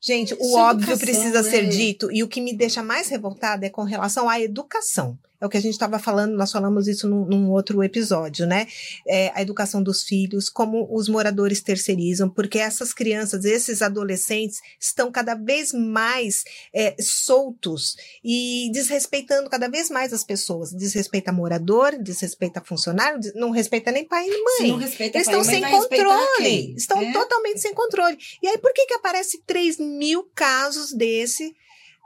Gente, 0.00 0.34
o 0.34 0.36
Isso 0.36 0.58
é 0.58 0.62
óbvio 0.62 0.92
educação, 0.92 0.98
precisa 0.98 1.42
né? 1.42 1.50
ser 1.50 1.68
dito. 1.68 2.12
E 2.12 2.22
o 2.22 2.28
que 2.28 2.40
me 2.40 2.54
deixa 2.54 2.82
mais 2.82 3.08
revoltada 3.08 3.66
é 3.66 3.70
com 3.70 3.82
relação 3.82 4.28
à 4.28 4.40
educação. 4.40 5.18
É 5.40 5.46
o 5.46 5.48
que 5.48 5.56
a 5.56 5.60
gente 5.60 5.72
estava 5.72 5.98
falando, 5.98 6.36
nós 6.36 6.52
falamos 6.52 6.86
isso 6.86 7.08
num, 7.08 7.24
num 7.24 7.50
outro 7.50 7.82
episódio, 7.82 8.46
né? 8.46 8.66
É, 9.06 9.32
a 9.34 9.40
educação 9.40 9.82
dos 9.82 10.02
filhos, 10.02 10.50
como 10.50 10.86
os 10.94 11.08
moradores 11.08 11.62
terceirizam, 11.62 12.28
porque 12.28 12.58
essas 12.58 12.92
crianças, 12.92 13.44
esses 13.44 13.80
adolescentes, 13.80 14.60
estão 14.78 15.10
cada 15.10 15.34
vez 15.34 15.72
mais 15.72 16.44
é, 16.74 16.94
soltos 17.00 17.96
e 18.22 18.70
desrespeitando 18.72 19.48
cada 19.48 19.68
vez 19.68 19.88
mais 19.88 20.12
as 20.12 20.22
pessoas. 20.22 20.72
Desrespeita 20.72 21.32
morador, 21.32 21.96
desrespeita 21.98 22.60
funcionário, 22.62 23.18
não 23.34 23.50
respeita 23.50 23.90
nem 23.90 24.04
pai 24.04 24.26
nem 24.26 24.44
mãe. 24.44 24.56
Se 24.58 24.68
não 24.68 24.76
respeita 24.76 25.16
Eles 25.16 25.26
estão 25.26 25.42
sem 25.42 25.62
controle. 25.62 26.74
Estão 26.76 27.00
É? 27.00 27.12
totalmente 27.12 27.60
sem 27.60 27.72
controle. 27.72 28.18
E 28.42 28.46
aí, 28.46 28.58
por 28.58 28.72
que 28.74 28.84
que 28.86 28.94
aparece 28.94 29.42
3 29.46 29.78
mil 29.78 30.28
casos 30.34 30.92
desse 30.92 31.54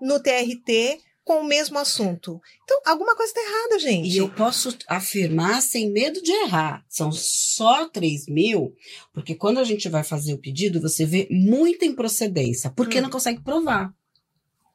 no 0.01 0.21
TRT 0.21 1.01
com 1.25 1.41
o 1.41 1.45
mesmo 1.45 1.79
assunto? 1.79 2.41
Então, 2.63 2.81
alguma 2.87 3.17
coisa 3.17 3.33
está 3.33 3.41
errada, 3.41 3.79
gente. 3.79 4.09
E 4.09 4.19
eu 4.19 4.29
posso 4.29 4.77
afirmar 4.87 5.63
sem 5.63 5.91
medo 5.91 6.21
de 6.23 6.31
errar. 6.31 6.85
São 6.89 7.11
só 7.11 7.89
3 7.89 8.27
mil, 8.29 8.75
porque 9.13 9.35
quando 9.35 9.59
a 9.59 9.65
gente 9.65 9.89
vai 9.89 10.05
fazer 10.05 10.35
o 10.35 10.39
pedido, 10.39 10.81
você 10.81 11.05
vê 11.07 11.27
muita 11.31 11.85
improcedência, 11.85 12.71
porque 12.71 12.99
Hum. 12.99 13.03
não 13.03 13.11
consegue 13.11 13.43
provar. 13.43 13.93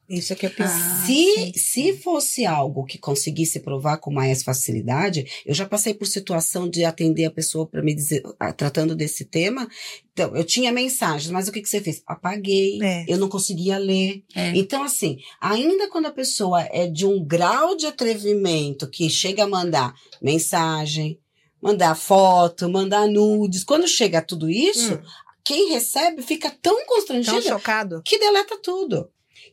Isso 0.09 0.33
é 0.33 0.35
pior. 0.35 0.53
Ah, 0.61 1.03
se, 1.05 1.13
sim, 1.13 1.53
se 1.53 1.59
sim. 1.59 1.97
fosse 1.97 2.45
algo 2.45 2.83
que 2.83 2.97
conseguisse 2.97 3.59
provar 3.59 3.97
com 3.97 4.11
mais 4.11 4.41
facilidade, 4.41 5.25
eu 5.45 5.53
já 5.53 5.65
passei 5.67 5.93
por 5.93 6.05
situação 6.07 6.67
de 6.67 6.83
atender 6.83 7.25
a 7.25 7.31
pessoa 7.31 7.67
para 7.67 7.83
me 7.83 7.93
dizer, 7.93 8.23
ah, 8.39 8.51
tratando 8.51 8.95
desse 8.95 9.23
tema. 9.25 9.67
Então, 10.11 10.35
eu 10.35 10.43
tinha 10.43 10.71
mensagens, 10.71 11.29
mas 11.31 11.47
o 11.47 11.51
que, 11.51 11.61
que 11.61 11.69
você 11.69 11.79
fez? 11.79 12.01
Apaguei, 12.07 12.79
É. 12.81 13.05
eu 13.07 13.17
não 13.17 13.29
conseguia 13.29 13.77
ler. 13.77 14.23
É. 14.35 14.49
Então, 14.57 14.83
assim, 14.83 15.17
ainda 15.39 15.87
quando 15.89 16.07
a 16.07 16.11
pessoa 16.11 16.61
é 16.71 16.87
de 16.87 17.05
um 17.05 17.23
grau 17.23 17.77
de 17.77 17.85
atrevimento 17.85 18.89
que 18.89 19.09
chega 19.09 19.43
a 19.43 19.47
mandar 19.47 19.93
mensagem, 20.21 21.19
mandar 21.61 21.93
foto, 21.95 22.69
mandar 22.69 23.07
nudes, 23.07 23.63
quando 23.63 23.87
chega 23.87 24.19
a 24.19 24.21
tudo 24.21 24.49
isso, 24.49 24.95
Hum. 24.95 25.01
quem 25.45 25.69
recebe 25.71 26.21
fica 26.21 26.49
tão 26.61 26.75
Tão 26.77 26.85
constrangido 26.85 27.41
chocado. 27.41 28.01
que 28.05 28.17
deleta 28.17 28.57
tudo. 28.61 29.09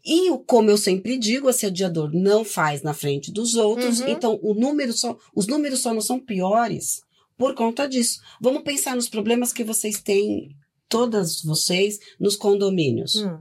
E 0.07 0.31
como 0.47 0.71
eu 0.71 0.77
sempre 0.79 1.19
digo, 1.19 1.47
o 1.47 1.51
assediador 1.51 2.11
não 2.15 2.45
faz 2.45 2.83
na 2.83 2.95
frente 2.95 3.33
dos 3.33 3.55
outros, 3.57 4.01
Uhum. 4.01 4.09
então 4.09 4.39
o 4.43 4.55
número 4.55 4.93
só, 4.93 5.17
os 5.35 5.47
números 5.49 5.81
só 5.81 5.93
não 5.93 6.01
são 6.01 6.21
piores 6.21 7.01
por 7.37 7.55
conta 7.55 7.89
disso. 7.89 8.21
Vamos 8.41 8.63
pensar 8.63 8.95
nos 8.95 9.09
problemas 9.09 9.53
que 9.53 9.65
vocês 9.65 10.01
têm, 10.01 10.51
todas 10.89 11.43
vocês, 11.43 11.99
nos 12.21 12.37
condomínios. 12.37 13.17
Hum. 13.17 13.39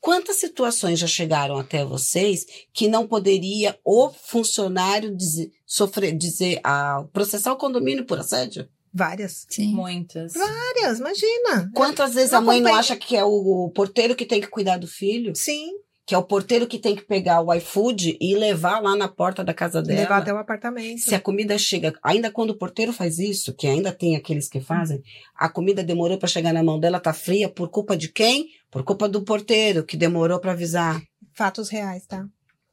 Quantas 0.00 0.36
situações 0.36 0.98
já 0.98 1.06
chegaram 1.06 1.56
até 1.56 1.84
vocês 1.84 2.44
que 2.72 2.88
não 2.88 3.06
poderia 3.06 3.78
o 3.84 4.10
funcionário 4.10 5.14
dizer, 5.16 5.50
sofrer, 5.66 6.16
dizer, 6.16 6.60
ah, 6.64 7.04
processar 7.12 7.52
o 7.52 7.56
condomínio 7.56 8.04
por 8.06 8.18
assédio? 8.18 8.68
Várias. 8.94 9.44
Sim. 9.50 9.74
Muitas. 9.74 10.32
Várias, 10.32 10.98
imagina. 10.98 11.70
Quantas 11.74 12.14
vezes 12.14 12.32
Eu 12.32 12.38
a 12.38 12.40
mãe 12.40 12.60
não 12.60 12.68
acompanhei- 12.70 12.80
acha 12.80 12.96
que 12.96 13.16
é 13.16 13.24
o 13.24 13.70
porteiro 13.74 14.16
que 14.16 14.24
tem 14.24 14.40
que 14.40 14.46
cuidar 14.48 14.78
do 14.78 14.86
filho? 14.86 15.34
Sim, 15.36 15.68
Que 16.08 16.14
é 16.14 16.18
o 16.18 16.22
porteiro 16.22 16.66
que 16.66 16.78
tem 16.78 16.96
que 16.96 17.02
pegar 17.02 17.42
o 17.42 17.52
iFood 17.52 18.16
e 18.18 18.34
levar 18.34 18.80
lá 18.80 18.96
na 18.96 19.08
porta 19.08 19.44
da 19.44 19.52
casa 19.52 19.82
dela? 19.82 20.00
levar 20.00 20.22
até 20.22 20.32
o 20.32 20.38
apartamento. 20.38 21.00
Se 21.00 21.14
a 21.14 21.20
comida 21.20 21.58
chega, 21.58 21.92
ainda 22.02 22.32
quando 22.32 22.48
o 22.48 22.56
porteiro 22.56 22.94
faz 22.94 23.18
isso, 23.18 23.52
que 23.52 23.66
ainda 23.66 23.92
tem 23.92 24.16
aqueles 24.16 24.48
que 24.48 24.58
fazem, 24.58 25.02
a 25.36 25.50
comida 25.50 25.84
demorou 25.84 26.16
para 26.16 26.26
chegar 26.26 26.54
na 26.54 26.62
mão 26.62 26.80
dela, 26.80 26.98
tá 26.98 27.12
fria 27.12 27.46
por 27.46 27.68
culpa 27.68 27.94
de 27.94 28.08
quem? 28.08 28.46
Por 28.70 28.82
culpa 28.84 29.06
do 29.06 29.22
porteiro 29.22 29.84
que 29.84 29.98
demorou 29.98 30.40
para 30.40 30.52
avisar. 30.52 30.98
Fatos 31.34 31.68
reais, 31.68 32.06
tá? 32.06 32.26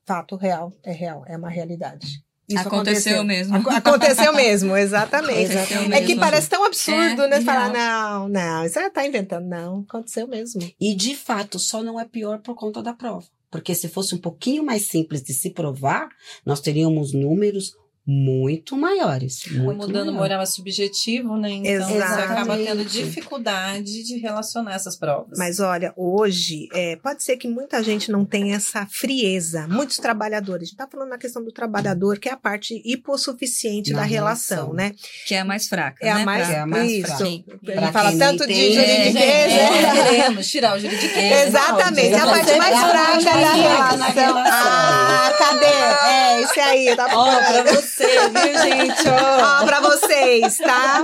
Fato 0.05 0.37
real, 0.37 0.71
é 0.81 0.93
real, 0.93 1.25
é 1.27 1.35
uma 1.35 1.49
realidade. 1.49 2.23
Aconteceu 2.55 3.23
mesmo. 3.23 3.55
Ac- 3.55 3.69
Aconteceu 3.69 4.33
mesmo, 4.33 4.75
exatamente. 4.77 5.51
Aconteceu 5.51 5.81
É 5.93 6.01
que 6.01 6.07
mesmo. 6.07 6.19
parece 6.19 6.49
tão 6.49 6.63
absurdo, 6.65 7.21
É, 7.23 7.27
né? 7.27 7.37
real. 7.39 7.43
Falar, 7.43 7.73
não, 7.73 8.27
não, 8.29 8.65
isso 8.65 8.77
aí 8.79 8.89
tá 8.89 9.05
inventando. 9.05 9.45
Não, 9.47 9.79
aconteceu 9.87 10.27
mesmo. 10.27 10.61
E 10.79 10.93
de 10.95 11.15
fato, 11.15 11.57
só 11.57 11.81
não 11.81 11.99
é 11.99 12.05
pior 12.05 12.39
por 12.39 12.55
conta 12.55 12.83
da 12.83 12.93
prova. 12.93 13.25
Porque 13.49 13.73
se 13.73 13.87
fosse 13.87 14.13
um 14.13 14.17
pouquinho 14.19 14.63
mais 14.65 14.87
simples 14.89 15.23
de 15.23 15.33
se 15.33 15.49
provar, 15.51 16.09
nós 16.45 16.59
teríamos 16.59 17.13
números 17.13 17.73
muito 18.07 18.77
maiores. 18.77 19.41
Muito 19.51 19.79
Como 19.79 19.87
dano 19.87 20.11
maiores. 20.11 20.13
moral 20.13 20.41
é 20.41 20.45
subjetivo, 20.45 21.37
né? 21.37 21.49
Então 21.51 21.89
você 21.89 21.97
acaba 22.01 22.55
tendo 22.55 22.81
Exatamente. 22.81 22.89
dificuldade 23.03 24.03
de 24.03 24.17
relacionar 24.17 24.75
essas 24.75 24.95
provas. 24.95 25.37
Mas 25.37 25.59
olha, 25.59 25.93
hoje, 25.97 26.67
é, 26.73 26.95
pode 26.97 27.23
ser 27.23 27.37
que 27.37 27.47
muita 27.47 27.81
gente 27.81 28.11
não 28.11 28.23
tenha 28.23 28.55
essa 28.57 28.85
frieza. 28.89 29.67
Muitos 29.67 29.97
trabalhadores. 29.97 30.63
A 30.63 30.65
gente 30.69 30.77
tá 30.77 30.87
falando 30.87 31.09
na 31.09 31.17
questão 31.17 31.43
do 31.43 31.51
trabalhador, 31.51 32.19
que 32.19 32.29
é 32.29 32.31
a 32.33 32.37
parte 32.37 32.81
hipossuficiente 32.85 33.91
Na 33.91 33.99
da 33.99 34.05
relação, 34.05 34.57
relação. 34.71 34.73
né? 34.73 34.91
Que 35.25 35.33
é 35.35 35.39
a 35.39 35.45
mais 35.45 35.67
fraca. 35.67 35.97
É 36.05 36.13
né? 36.13 36.21
a 36.21 36.25
mais, 36.25 36.49
É 36.49 36.59
a 36.59 36.65
mais 36.67 36.91
isso. 36.91 37.07
fraca. 37.07 37.25
Ele 37.25 37.91
fala 37.91 38.09
quem 38.09 38.19
tanto 38.19 38.45
de 38.47 38.53
entende, 38.53 38.75
juridiqueza. 38.75 39.23
é, 39.23 39.81
né? 39.81 40.09
queremos 40.09 40.47
tirar 40.47 40.77
o 40.77 40.79
juridiquês. 40.79 41.47
Exatamente, 41.47 42.13
é 42.13 42.19
a 42.19 42.25
parte 42.27 42.55
mais 42.57 42.79
fraca 42.79 43.97
da 43.97 44.07
relação. 44.07 44.37
Ah, 44.47 45.33
cadê? 45.37 45.65
É, 45.65 46.41
isso 46.41 46.59
aí, 46.59 46.95
tá 46.95 47.07
Ó, 47.13 47.35
pra 47.37 47.63
você, 47.73 47.94
viu, 47.97 48.59
gente? 48.61 49.07
Ó. 49.09 49.61
Ó, 49.61 49.65
pra 49.65 49.79
vocês, 49.81 50.57
tá? 50.57 51.03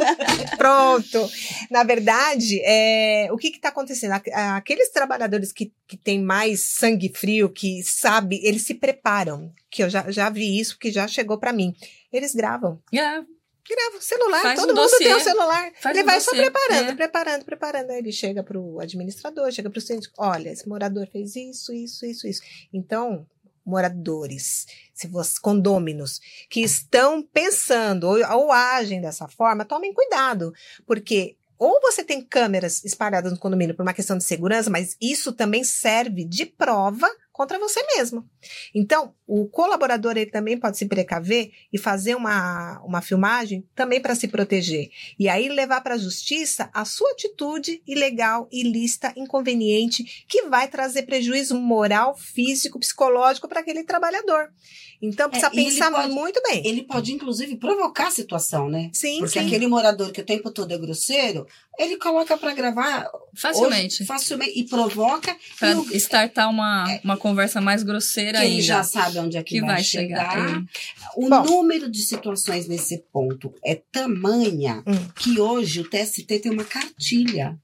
Pronto. 0.57 1.29
Na 1.69 1.83
verdade, 1.83 2.59
é, 2.63 3.27
o 3.31 3.37
que 3.37 3.51
que 3.51 3.59
tá 3.59 3.69
acontecendo? 3.69 4.11
Aqu- 4.13 4.31
Aqueles 4.33 4.89
trabalhadores 4.89 5.51
que, 5.51 5.71
que 5.87 5.97
têm 5.97 6.21
mais 6.21 6.61
sangue 6.77 7.11
frio, 7.15 7.49
que 7.49 7.83
sabe, 7.83 8.39
eles 8.43 8.63
se 8.65 8.73
preparam. 8.73 9.51
Que 9.69 9.83
eu 9.83 9.89
já, 9.89 10.09
já 10.11 10.29
vi 10.29 10.59
isso, 10.59 10.77
que 10.77 10.91
já 10.91 11.07
chegou 11.07 11.37
pra 11.37 11.53
mim. 11.53 11.73
Eles 12.11 12.33
gravam. 12.35 12.81
É, 12.93 13.21
Grava 13.69 14.01
celular, 14.01 14.41
Faz 14.41 14.59
todo 14.59 14.71
um 14.71 14.75
mundo 14.75 14.89
dossiê. 14.89 15.05
tem 15.07 15.15
um 15.15 15.19
celular. 15.19 15.71
Faz 15.79 15.95
ele 15.95 16.03
um 16.03 16.05
vai 16.07 16.19
só 16.19 16.31
dossiê, 16.31 16.49
preparando, 16.51 16.89
é. 16.89 16.95
preparando, 16.95 17.45
preparando. 17.45 17.91
Aí 17.91 17.99
ele 17.99 18.11
chega 18.11 18.43
pro 18.43 18.79
administrador, 18.81 19.49
chega 19.51 19.69
pro 19.69 19.79
síndico. 19.79 20.13
Olha, 20.17 20.49
esse 20.49 20.67
morador 20.67 21.07
fez 21.09 21.35
isso, 21.37 21.71
isso, 21.71 22.05
isso, 22.05 22.27
isso. 22.27 22.41
Então, 22.73 23.25
moradores, 23.65 24.65
se 24.93 25.07
você, 25.07 25.39
condôminos, 25.39 26.19
que 26.49 26.61
estão 26.61 27.21
pensando 27.21 28.05
ou, 28.05 28.17
ou 28.37 28.51
agem 28.51 29.01
dessa 29.01 29.27
forma, 29.27 29.65
tomem 29.65 29.93
cuidado, 29.93 30.53
porque 30.85 31.37
ou 31.57 31.79
você 31.79 32.03
tem 32.03 32.23
câmeras 32.23 32.83
espalhadas 32.83 33.31
no 33.31 33.37
condomínio 33.37 33.75
por 33.75 33.83
uma 33.83 33.93
questão 33.93 34.17
de 34.17 34.23
segurança, 34.23 34.67
mas 34.67 34.97
isso 34.99 35.31
também 35.31 35.63
serve 35.63 36.25
de 36.25 36.43
prova 36.43 37.07
contra 37.41 37.57
você 37.57 37.81
mesmo. 37.97 38.23
Então, 38.75 39.15
o 39.25 39.47
colaborador 39.47 40.11
ele 40.15 40.29
também 40.29 40.59
pode 40.59 40.77
se 40.77 40.85
precaver 40.85 41.49
e 41.73 41.77
fazer 41.79 42.13
uma, 42.15 42.79
uma 42.85 43.01
filmagem 43.01 43.67
também 43.73 43.99
para 43.99 44.13
se 44.13 44.27
proteger. 44.27 44.89
E 45.17 45.27
aí 45.27 45.49
levar 45.49 45.81
para 45.81 45.95
a 45.95 45.97
justiça 45.97 46.69
a 46.71 46.85
sua 46.85 47.09
atitude 47.13 47.81
ilegal, 47.87 48.47
ilícita, 48.51 49.11
inconveniente, 49.17 50.23
que 50.27 50.43
vai 50.43 50.67
trazer 50.67 51.03
prejuízo 51.03 51.59
moral, 51.59 52.15
físico, 52.15 52.79
psicológico 52.79 53.47
para 53.47 53.61
aquele 53.61 53.83
trabalhador. 53.83 54.49
Então, 55.01 55.27
precisa 55.27 55.51
É, 55.51 55.55
pensar 55.55 55.91
pode- 55.91 56.13
muito 56.13 56.39
bem. 56.43 56.61
Ele 56.63 56.83
pode, 56.83 57.11
inclusive, 57.11 57.57
provocar 57.57 58.09
a 58.09 58.11
situação, 58.11 58.69
né? 58.69 58.91
Sim, 58.93 59.17
Porque 59.17 59.39
sim. 59.39 59.47
aquele 59.47 59.65
morador 59.65 60.11
que 60.11 60.21
o 60.21 60.25
tempo 60.25 60.51
todo 60.51 60.71
é 60.71 60.77
grosseiro, 60.77 61.47
ele 61.79 61.97
coloca 61.97 62.37
para 62.37 62.53
gravar 62.53 63.07
facilmente. 63.35 63.95
hoje, 63.95 64.05
facilmente 64.05 64.59
e 64.59 64.65
provoca 64.67 65.35
o, 65.75 65.95
startar 65.95 66.49
uma, 66.49 66.85
uma 67.03 67.17
conversa 67.17 67.59
mais 67.61 67.81
grosseira 67.83 68.39
que 68.39 68.45
ainda. 68.45 68.61
já 68.61 68.83
sabe 68.83 69.19
onde 69.19 69.37
é 69.37 69.43
que, 69.43 69.55
que 69.55 69.61
vai, 69.61 69.69
vai 69.75 69.83
chegar. 69.83 70.31
chegar. 70.31 70.57
é. 70.57 70.63
O 71.15 71.29
Bom. 71.29 71.43
número 71.43 71.89
de 71.89 72.01
situações 72.03 72.67
nesse 72.67 72.99
ponto 73.11 73.53
é 73.65 73.75
tamanha 73.91 74.83
Hum. 74.85 74.93
que 75.17 75.39
hoje 75.39 75.79
o 75.81 75.89
TST 75.89 76.23
tem 76.39 76.51
uma 76.51 76.63
cartilha 76.65 77.57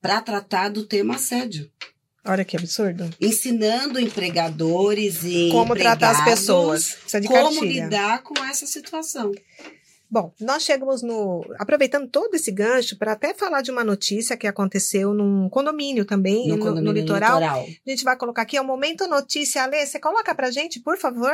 para 0.00 0.20
tratar 0.20 0.68
do 0.70 0.84
tema 0.86 1.16
assédio. 1.16 1.70
Olha 2.24 2.44
que 2.44 2.56
absurdo. 2.56 3.08
Ensinando 3.20 3.98
empregadores 3.98 5.24
e 5.24 5.48
Como 5.50 5.74
tratar 5.74 6.10
as 6.10 6.18
empregados 6.18 6.40
pessoas. 6.40 6.92
Precisa 6.94 7.20
de 7.20 7.28
como 7.28 7.42
cartilha. 7.60 7.84
lidar 7.84 8.22
com 8.22 8.44
essa 8.44 8.66
situação. 8.66 9.32
Bom, 10.10 10.34
nós 10.40 10.64
chegamos 10.64 11.02
no. 11.02 11.44
Aproveitando 11.56 12.08
todo 12.08 12.34
esse 12.34 12.50
gancho 12.50 12.98
para 12.98 13.12
até 13.12 13.32
falar 13.32 13.62
de 13.62 13.70
uma 13.70 13.84
notícia 13.84 14.36
que 14.36 14.46
aconteceu 14.46 15.14
num 15.14 15.48
condomínio 15.48 16.04
também, 16.04 16.48
no, 16.48 16.56
no 16.56 16.62
condomínio 16.64 17.02
litoral. 17.02 17.40
A 17.40 17.90
gente 17.90 18.02
vai 18.02 18.16
colocar 18.16 18.42
aqui, 18.42 18.56
é 18.56 18.60
o 18.60 18.64
Momento 18.64 19.06
Notícia. 19.06 19.62
Alê, 19.62 19.86
você 19.86 20.00
coloca 20.00 20.34
pra 20.34 20.50
gente, 20.50 20.80
por 20.80 20.98
favor? 20.98 21.32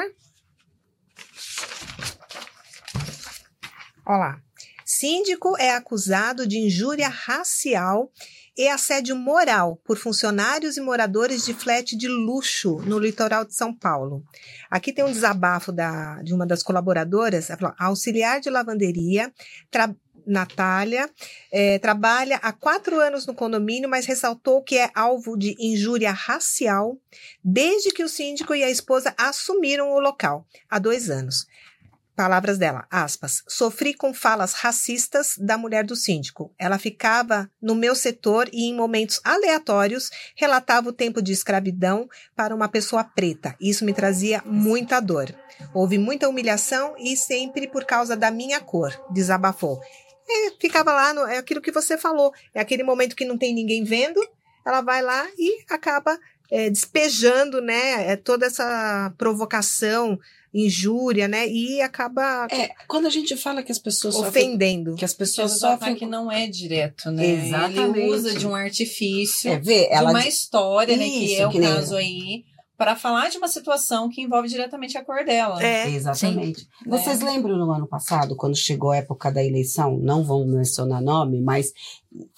Olha 4.04 4.18
lá. 4.18 4.40
Síndico 4.84 5.56
é 5.58 5.70
acusado 5.70 6.46
de 6.46 6.58
injúria 6.58 7.08
racial 7.08 8.12
e 8.57 8.69
assédio 8.69 9.14
moral 9.14 9.81
por 9.85 9.99
funcionários 9.99 10.77
e 10.77 10.81
moradores 10.81 11.45
de 11.45 11.53
flat 11.53 11.97
de 11.97 12.09
luxo 12.09 12.79
no 12.87 12.99
litoral 12.99 13.45
de 13.45 13.55
São 13.55 13.75
Paulo. 13.75 14.25
Aqui 14.71 14.92
tem 14.92 15.05
um 15.05 15.12
desabafo 15.12 15.71
da, 15.73 16.23
de 16.23 16.33
uma 16.33 16.47
das 16.47 16.62
colaboradoras, 16.62 17.49
falou, 17.49 17.75
auxiliar 17.79 18.40
de 18.40 18.51
lavanderia, 18.51 19.33
tra- 19.71 19.95
Natália, 20.29 21.09
eh, 21.53 21.79
trabalha 21.79 22.40
há 22.42 22.53
quatro 22.53 22.99
anos 22.99 23.27
no 23.27 23.35
condomínio, 23.35 23.88
mas 23.88 24.07
ressaltou 24.07 24.61
que 24.61 24.77
é 24.77 24.90
alvo 24.92 25.37
de 25.38 25.55
injúria 25.57 26.11
racial 26.11 26.99
desde 27.45 27.92
que 27.92 28.03
o 28.03 28.09
síndico 28.09 28.53
e 28.53 28.64
a 28.64 28.69
esposa 28.69 29.14
assumiram 29.16 29.92
o 29.92 30.01
local, 30.01 30.45
há 30.69 30.81
dois 30.81 31.11
anos. 31.11 31.47
Palavras 32.16 32.57
dela, 32.57 32.87
aspas, 32.90 33.42
sofri 33.46 33.92
com 33.92 34.14
falas 34.14 34.55
racistas 34.55 35.35
da 35.38 35.59
mulher 35.59 35.85
do 35.85 35.94
síndico. 35.94 36.50
Ela 36.59 36.79
ficava 36.79 37.50
no 37.61 37.74
meu 37.74 37.94
setor 37.94 38.48
e 38.55 38.70
em 38.70 38.74
momentos 38.74 39.20
aleatórios 39.22 40.11
relatava 40.35 40.88
o 40.88 40.94
tempo 40.94 41.20
de 41.20 41.33
escravidão 41.33 42.09
para 42.35 42.55
uma 42.55 42.70
pessoa 42.70 43.05
preta. 43.05 43.55
Isso 43.61 43.85
me 43.85 43.92
trazia 43.92 44.42
muita 44.46 44.98
dor. 44.98 45.26
Houve 45.74 45.98
muita 45.98 46.26
humilhação 46.26 46.94
e 46.98 47.18
sempre 47.18 47.68
por 47.68 47.85
causa 47.85 48.16
da 48.16 48.31
minha 48.31 48.61
cor, 48.61 48.98
desabafou. 49.11 49.79
É, 50.26 50.52
ficava 50.59 50.94
lá, 50.94 51.12
no, 51.12 51.26
é 51.26 51.37
aquilo 51.37 51.61
que 51.61 51.70
você 51.70 51.98
falou, 51.98 52.33
é 52.55 52.61
aquele 52.61 52.83
momento 52.83 53.14
que 53.14 53.26
não 53.26 53.37
tem 53.37 53.55
ninguém 53.55 53.85
vendo, 53.85 54.20
ela 54.64 54.81
vai 54.81 55.02
lá 55.02 55.26
e 55.37 55.64
acaba 55.68 56.18
é, 56.50 56.70
despejando, 56.70 57.61
né, 57.61 58.11
é, 58.11 58.16
toda 58.16 58.46
essa 58.46 59.12
provocação, 59.18 60.18
injúria, 60.54 61.28
né, 61.28 61.46
e 61.48 61.80
acaba 61.80 62.46
É, 62.50 62.70
quando 62.88 63.06
a 63.06 63.11
gente 63.11 63.37
fala 63.37 63.62
que 63.62 63.70
as 63.72 63.78
pessoas 63.78 64.14
sofrem, 64.14 64.48
ofendendo. 64.48 64.94
que 64.94 65.04
as 65.04 65.12
pessoas 65.14 65.59
sofrem 65.59 65.92
ataque 65.92 66.06
não 66.06 66.30
é 66.32 66.46
direto, 66.46 67.11
né? 67.11 67.46
Exatamente. 67.46 67.98
Ele 68.00 68.11
usa 68.11 68.35
de 68.35 68.46
um 68.46 68.54
artifício, 68.54 69.50
é, 69.52 69.59
vê, 69.59 69.87
de 69.87 69.92
ela 69.92 70.11
uma 70.11 70.26
história, 70.26 70.96
né? 70.96 71.04
Que 71.04 71.24
Isso, 71.32 71.42
é 71.42 71.46
o 71.46 71.50
que 71.50 71.59
nem- 71.59 71.68
caso 71.74 71.94
aí, 71.96 72.44
para 72.76 72.94
falar 72.94 73.30
de 73.30 73.38
uma 73.38 73.48
situação 73.48 74.08
que 74.08 74.20
envolve 74.20 74.48
diretamente 74.48 74.98
a 74.98 75.04
cor 75.04 75.24
dela. 75.24 75.62
É, 75.62 75.88
Exatamente. 75.88 76.60
Sim. 76.60 76.66
Vocês 76.86 77.20
lembram 77.22 77.56
no 77.56 77.70
ano 77.72 77.86
passado, 77.86 78.36
quando 78.36 78.54
chegou 78.54 78.90
a 78.90 78.96
época 78.98 79.30
da 79.32 79.42
eleição, 79.42 79.96
não 79.98 80.22
vão 80.22 80.46
mencionar 80.46 81.00
nome, 81.00 81.40
mas 81.40 81.72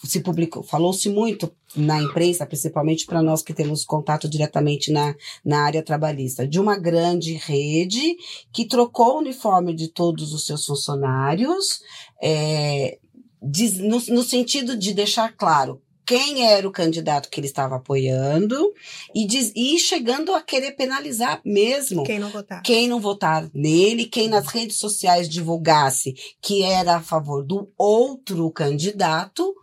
se 0.04 0.20
publicou, 0.20 0.62
falou-se 0.62 1.08
muito 1.08 1.50
na 1.76 2.00
imprensa, 2.00 2.46
principalmente 2.46 3.04
para 3.04 3.22
nós 3.22 3.42
que 3.42 3.52
temos 3.54 3.84
contato 3.84 4.28
diretamente 4.28 4.90
na, 4.92 5.14
na 5.44 5.62
área 5.64 5.82
trabalhista, 5.82 6.46
de 6.46 6.58
uma 6.60 6.76
grande 6.78 7.34
rede 7.34 8.16
que 8.52 8.64
trocou 8.66 9.16
o 9.16 9.18
uniforme 9.18 9.74
de 9.74 9.88
todos 9.88 10.32
os 10.32 10.46
seus 10.46 10.64
funcionários, 10.64 11.80
é, 12.22 12.98
diz- 13.42 13.78
no, 13.78 14.00
no 14.14 14.22
sentido 14.22 14.76
de 14.76 14.92
deixar 14.94 15.32
claro 15.36 15.80
quem 16.08 16.46
era 16.50 16.66
o 16.66 16.72
candidato 16.72 17.28
que 17.28 17.38
ele 17.38 17.46
estava 17.46 17.76
apoiando 17.76 18.72
e, 19.14 19.26
diz, 19.26 19.52
e 19.54 19.78
chegando 19.78 20.34
a 20.34 20.40
querer 20.40 20.72
penalizar 20.72 21.38
mesmo 21.44 22.02
Quem 22.02 22.18
não 22.18 22.30
votar? 22.30 22.62
quem 22.62 22.88
não 22.88 22.98
votar 22.98 23.46
nele, 23.52 24.06
quem 24.06 24.26
nas 24.26 24.46
redes 24.46 24.78
sociais 24.78 25.28
divulgasse 25.28 26.14
que 26.40 26.62
era 26.62 26.96
a 26.96 27.02
favor 27.02 27.44
do 27.44 27.70
outro 27.76 28.50
candidato. 28.50 29.54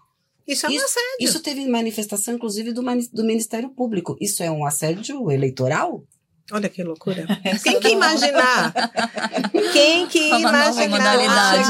Isso 0.48 0.68
é 0.68 0.70
um 0.70 0.72
Isso- 0.74 0.86
assédio. 0.86 1.10
Isso 1.20 1.40
teve 1.40 1.68
manifestação, 1.68 2.36
inclusive, 2.36 2.72
do, 2.72 2.84
do 3.12 3.24
Ministério 3.24 3.70
Público. 3.70 4.16
Isso 4.22 4.44
é 4.44 4.52
um 4.52 4.64
assédio 4.64 5.32
eleitoral? 5.32 6.04
Olha 6.52 6.70
que 6.70 6.84
loucura. 6.84 7.26
Quem 7.64 7.80
que 7.80 7.90
imaginar? 7.90 8.72
Quem 9.74 10.08
que 10.08 10.28
Uma 10.28 10.40
nova 10.52 10.84
imaginar? 10.84 10.90
modalidade, 10.90 11.70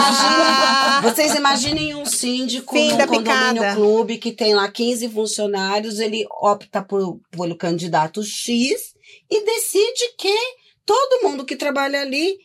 Ah, 0.00 1.00
Vocês 1.02 1.34
imaginem 1.34 1.94
um 1.94 2.04
síndico 2.04 2.74
Fim 2.74 2.90
num 2.90 2.96
da 2.98 3.06
condomínio 3.06 3.54
picada. 3.62 3.74
clube 3.74 4.18
que 4.18 4.32
tem 4.32 4.54
lá 4.54 4.68
15 4.70 5.08
funcionários, 5.08 5.98
ele 5.98 6.26
opta 6.40 6.82
por, 6.82 7.20
pelo 7.30 7.56
candidato 7.56 8.22
X 8.22 8.94
e 9.30 9.44
decide 9.44 10.14
que 10.18 10.34
todo 10.84 11.22
mundo 11.22 11.44
que 11.44 11.56
trabalha 11.56 12.00
ali 12.02 12.36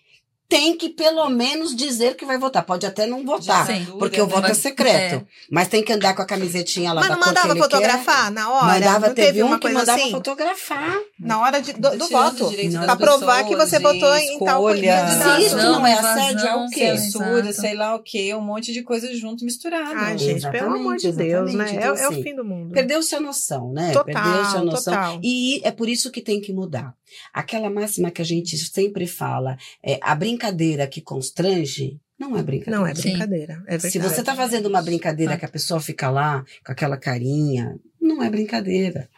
tem 0.54 0.78
que 0.78 0.90
pelo 0.90 1.28
menos 1.30 1.76
dizer 1.76 2.16
que 2.16 2.26
vai 2.26 2.38
votar. 2.38 2.64
Pode 2.64 2.86
até 2.86 3.08
não 3.08 3.26
votar, 3.26 3.66
Sim. 3.66 3.86
porque 3.98 4.22
o 4.22 4.28
voto 4.28 4.46
é 4.48 4.54
secreto. 4.54 5.16
é. 5.16 5.24
Mas 5.50 5.68
tem 5.68 5.82
que 5.84 5.92
andar 5.92 6.16
com 6.16 6.22
a 6.22 6.26
camisetinha 6.26 6.94
lá 6.94 7.02
Mas 7.02 7.10
da 7.10 7.16
não 7.16 7.26
mandava 7.26 7.50
ele 7.54 7.60
fotografar 7.60 8.32
na 8.32 8.42
quer. 8.46 8.50
hora? 8.52 8.66
Mandava, 8.66 9.08
não 9.08 9.16
teve, 9.16 9.28
teve 9.28 9.44
um 9.44 9.48
uma 9.48 9.56
que 9.58 9.62
coisa 9.64 9.80
mandava 9.80 10.00
assim? 10.02 10.12
fotografar. 10.12 11.00
Na 11.20 11.40
hora 11.42 11.60
de- 11.60 11.74
do, 11.74 11.98
do 11.98 12.08
voto. 12.08 12.52
Não. 12.72 12.84
Pra 12.86 12.96
provar 12.96 13.44
que 13.46 13.56
você 13.56 13.78
de 13.78 13.84
votou 13.84 14.16
em 14.16 14.38
tal 14.40 14.64
candidato. 14.66 15.40
Se 15.40 15.46
isso 15.48 15.58
não 15.58 15.88
é 15.88 15.94
assédio, 15.94 16.46
é 16.48 16.56
o 16.56 16.70
quê? 16.70 16.98
Censura, 16.98 17.40
exato. 17.50 17.62
sei 17.62 17.76
lá 17.76 17.96
o 17.96 18.00
quê, 18.04 18.36
um 18.36 18.42
monte 18.42 18.72
de 18.72 18.84
coisa 18.84 19.12
junto 19.16 19.44
misturado. 19.44 19.92
Ai, 19.96 20.18
gente, 20.20 20.48
pelo 20.52 20.76
amor 20.76 20.98
de 20.98 21.12
Deus, 21.12 21.54
né? 21.56 21.66
É, 21.68 21.74
Então, 21.76 21.96
é 21.96 22.08
o 22.08 22.12
assim, 22.12 22.22
fim 22.24 22.36
do 22.36 22.46
mundo. 22.46 22.74
Perdeu-se 22.74 23.16
a 23.16 23.20
noção, 23.20 23.72
né? 23.74 23.92
Total, 23.92 24.06
Perdeu-se 24.06 24.58
a 24.58 24.62
noção. 24.64 24.94
total. 24.94 25.20
E 25.24 25.62
é 25.64 25.72
por 25.72 25.90
isso 25.90 26.12
que 26.12 26.22
tem 26.22 26.40
que 26.40 26.54
mudar. 26.54 26.94
Aquela 27.34 27.70
máxima 27.70 28.12
que 28.12 28.22
a 28.22 28.26
gente 28.26 28.58
sempre 28.58 29.08
fala, 29.08 29.58
é 29.84 30.00
a 30.02 30.14
brincadeira 30.16 30.88
que 30.88 31.02
constrange, 31.02 32.00
não 32.20 32.38
é 32.38 32.44
brincadeira. 32.44 32.80
Não 32.80 32.88
é 32.88 32.94
brincadeira. 32.94 33.54
É 33.68 33.78
verdade. 33.78 33.92
Se 33.92 34.00
você 34.00 34.20
está 34.22 34.36
fazendo 34.36 34.68
uma 34.68 34.82
brincadeira 34.82 35.34
Ah. 35.34 35.38
que 35.38 35.46
a 35.46 35.50
pessoa 35.50 35.80
fica 35.82 36.10
lá 36.10 36.44
com 36.66 36.72
aquela 36.72 36.98
carinha, 36.98 37.76
não 38.00 38.22
é 38.24 38.30
brincadeira. 38.30 39.10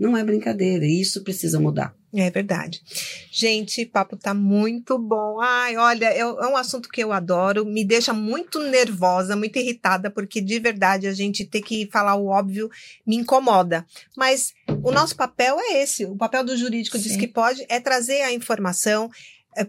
Não 0.00 0.16
é 0.16 0.24
brincadeira. 0.24 0.86
E 0.86 1.02
isso 1.02 1.22
precisa 1.22 1.60
mudar. 1.60 1.94
É 2.12 2.30
verdade. 2.30 2.82
Gente, 3.30 3.84
papo 3.84 4.16
tá 4.16 4.32
muito 4.32 4.98
bom. 4.98 5.38
Ai, 5.40 5.76
olha, 5.76 6.06
é, 6.06 6.20
é 6.20 6.24
um 6.24 6.56
assunto 6.56 6.88
que 6.88 7.04
eu 7.04 7.12
adoro, 7.12 7.66
me 7.66 7.84
deixa 7.84 8.12
muito 8.12 8.58
nervosa, 8.58 9.36
muito 9.36 9.58
irritada, 9.58 10.10
porque 10.10 10.40
de 10.40 10.58
verdade 10.58 11.06
a 11.06 11.12
gente 11.12 11.44
ter 11.44 11.60
que 11.60 11.86
falar 11.92 12.16
o 12.16 12.26
óbvio 12.26 12.70
me 13.06 13.16
incomoda. 13.16 13.86
Mas 14.16 14.54
o 14.82 14.90
nosso 14.90 15.14
papel 15.14 15.56
é 15.60 15.82
esse, 15.82 16.06
o 16.06 16.16
papel 16.16 16.42
do 16.42 16.56
jurídico 16.56 16.98
diz 16.98 17.12
Sim. 17.12 17.18
que 17.18 17.28
pode 17.28 17.64
é 17.68 17.78
trazer 17.78 18.22
a 18.22 18.32
informação 18.32 19.10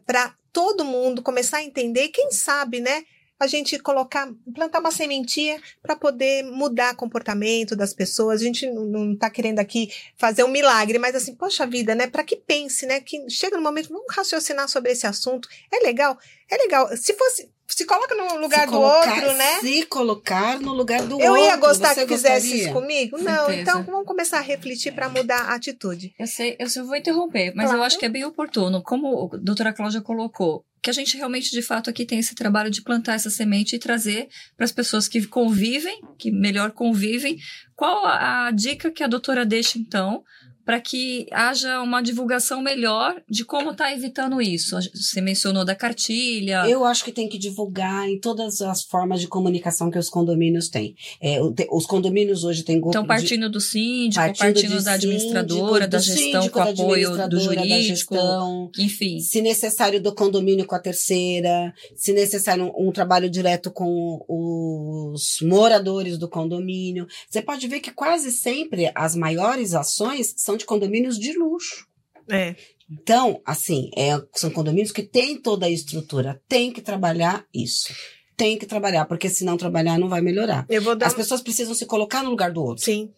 para 0.06 0.34
todo 0.54 0.86
mundo 0.86 1.22
começar 1.22 1.58
a 1.58 1.64
entender, 1.64 2.06
e 2.06 2.10
quem 2.10 2.32
sabe, 2.32 2.80
né? 2.80 3.04
A 3.42 3.48
gente 3.48 3.80
colocar, 3.80 4.30
plantar 4.54 4.80
uma 4.80 4.92
sementinha 4.92 5.60
para 5.82 5.96
poder 5.96 6.44
mudar 6.44 6.96
comportamento 6.96 7.76
das 7.76 7.92
pessoas. 7.92 8.40
A 8.40 8.44
gente 8.44 8.70
não, 8.70 8.86
não 8.86 9.16
tá 9.18 9.32
querendo 9.32 9.58
aqui 9.58 9.92
fazer 10.16 10.44
um 10.44 10.48
milagre, 10.48 11.00
mas 11.00 11.16
assim, 11.16 11.34
poxa 11.34 11.66
vida, 11.66 11.96
né? 11.96 12.06
Para 12.06 12.24
que 12.24 12.36
pense, 12.36 12.86
né? 12.86 13.00
Que 13.02 13.28
chega 13.30 13.58
no 13.58 13.64
momento, 13.64 13.90
vamos 13.90 14.06
raciocinar 14.16 14.68
sobre 14.70 14.92
esse 14.92 15.08
assunto. 15.08 15.50
É 15.74 15.80
legal, 15.84 16.16
é 16.52 16.56
legal. 16.56 16.88
Se 16.96 17.14
fosse, 17.16 17.50
se 17.68 17.84
coloca 17.86 18.14
no 18.14 18.38
lugar 18.38 18.60
Se 18.60 18.66
do 18.68 18.72
colocar- 18.74 19.12
outro, 19.16 19.34
né? 19.34 19.60
Se 19.62 19.86
colocar 19.88 20.60
no 20.60 20.74
lugar 20.74 21.02
do 21.02 21.20
Eu 21.20 21.32
outro. 21.32 21.44
ia 21.46 21.56
gostar 21.56 21.96
que 21.96 22.06
fizesse 22.06 22.48
gostaria? 22.48 22.64
isso 22.66 22.74
comigo? 22.74 23.18
Não, 23.18 23.46
Certeza. 23.48 23.62
então 23.62 23.84
vamos 23.86 24.06
começar 24.06 24.38
a 24.38 24.42
refletir 24.42 24.94
para 24.94 25.10
mudar 25.10 25.50
a 25.50 25.56
atitude. 25.56 26.14
Eu 26.20 26.28
sei, 26.28 26.56
eu 26.60 26.70
só 26.70 26.84
vou 26.84 26.96
interromper, 26.96 27.54
mas 27.56 27.66
Claro. 27.66 27.80
eu 27.80 27.84
acho 27.86 27.98
que 27.98 28.06
é 28.06 28.10
bem 28.10 28.24
oportuno, 28.24 28.84
como 28.84 29.32
a 29.34 29.38
doutora 29.38 29.74
Cláudia 29.74 30.00
colocou, 30.02 30.64
que 30.82 30.90
a 30.90 30.94
gente 30.94 31.16
realmente, 31.16 31.52
de 31.52 31.62
fato, 31.62 31.90
aqui 31.90 32.06
tem 32.06 32.20
esse 32.20 32.34
trabalho 32.34 32.72
de 32.72 32.82
plantar 32.82 33.14
essa 33.14 33.30
semente 33.30 33.76
e 33.76 33.80
trazer 33.80 34.28
para 34.58 34.66
as 34.66 34.72
pessoas 34.72 35.08
que 35.08 35.26
convivem, 35.28 36.02
que 36.18 36.32
melhor 36.32 36.72
convivem, 36.72 37.38
qual 37.76 38.06
a, 38.06 38.48
a 38.48 38.52
dica 38.52 38.90
que 38.90 39.04
a 39.04 39.08
doutora 39.08 39.46
deixa, 39.46 39.78
então, 39.78 40.24
para 40.66 40.80
que 40.80 41.28
haja 41.32 41.82
uma 41.82 42.02
divulgação 42.02 42.62
melhor 42.62 43.22
de 43.30 43.44
como 43.44 43.72
está 43.72 43.94
evitando 43.94 44.42
isso. 44.42 44.78
Você 44.94 45.22
mencionou 45.22 45.66
da 45.66 45.76
cartilha. 45.76 46.68
Eu 46.68 46.86
acho 46.86 47.04
que 47.04 47.12
tem 47.12 47.28
que 47.28 47.38
divulgar 47.38 48.10
em 48.10 48.20
todas 48.20 48.62
as 48.62 48.84
formas 48.84 49.20
de 49.20 49.28
comunicação 49.28 49.92
que 49.92 49.98
os 50.00 50.10
condomínios 50.10 50.70
têm. 50.70 50.96
É, 51.22 51.40
os 51.72 51.86
condomínios 51.86 52.44
hoje 52.44 52.64
têm 52.64 52.78
Então, 52.78 53.06
partindo 53.06 53.50
do 53.50 53.60
síndico, 53.60 54.22
partindo 54.22 54.72
partindo 54.72 54.84
da 54.84 54.94
administradora, 54.94 55.86
síndico, 55.86 55.90
da 55.90 56.00
gestão, 56.00 56.42
síndico, 56.42 56.60
com 56.60 56.62
apoio 56.62 57.30
do 57.30 57.40
jurídico, 57.40 58.16
gestão, 58.16 58.72
enfim. 58.78 59.20
se 59.20 59.42
necessário 59.42 60.02
do 60.02 60.14
condomínio 60.14 60.66
com 60.66 60.76
a 60.76 60.80
terceira, 60.80 61.74
se 61.96 62.14
necessário 62.14 62.66
um, 62.66 62.90
um 62.90 62.92
trabalho 62.92 63.30
direto 63.30 63.72
com 63.72 64.24
os 64.28 65.38
moradores 65.42 66.18
do 66.18 66.30
condomínio. 66.30 67.08
Você 67.30 67.42
pode 67.42 67.68
ver 67.68 67.80
que 67.80 67.92
quase 67.92 68.32
sempre 68.32 68.92
as 68.96 69.16
maiores 69.16 69.74
ações 69.74 70.34
são 70.38 70.51
de 70.58 70.66
condomínios 70.66 71.18
de 71.20 71.38
luxo. 71.38 71.86
É, 72.30 72.56
Então, 72.90 73.42
assim, 73.46 73.90
é, 73.98 74.12
são 74.36 74.50
condomínios 74.52 74.92
que 74.92 75.04
têm 75.04 75.42
toda 75.42 75.66
a 75.66 75.70
estrutura, 75.70 76.42
tem 76.48 76.72
que 76.72 76.82
trabalhar 76.82 77.46
isso. 77.54 77.94
Tem 78.38 78.58
que 78.58 78.66
trabalhar, 78.66 79.06
porque 79.06 79.30
se 79.30 79.44
não 79.46 79.56
trabalhar 79.58 79.98
não 80.00 80.10
vai 80.10 80.22
melhorar. 80.22 80.66
eu 80.70 80.96
dar 80.96 81.08
As 81.08 81.14
pessoas 81.14 81.42
precisam 81.42 81.74
se 81.76 81.86
colocar 81.86 82.24
no 82.24 82.30
lugar 82.30 82.52
do 82.52 82.64
outro. 82.64 82.84
sim, 82.84 83.12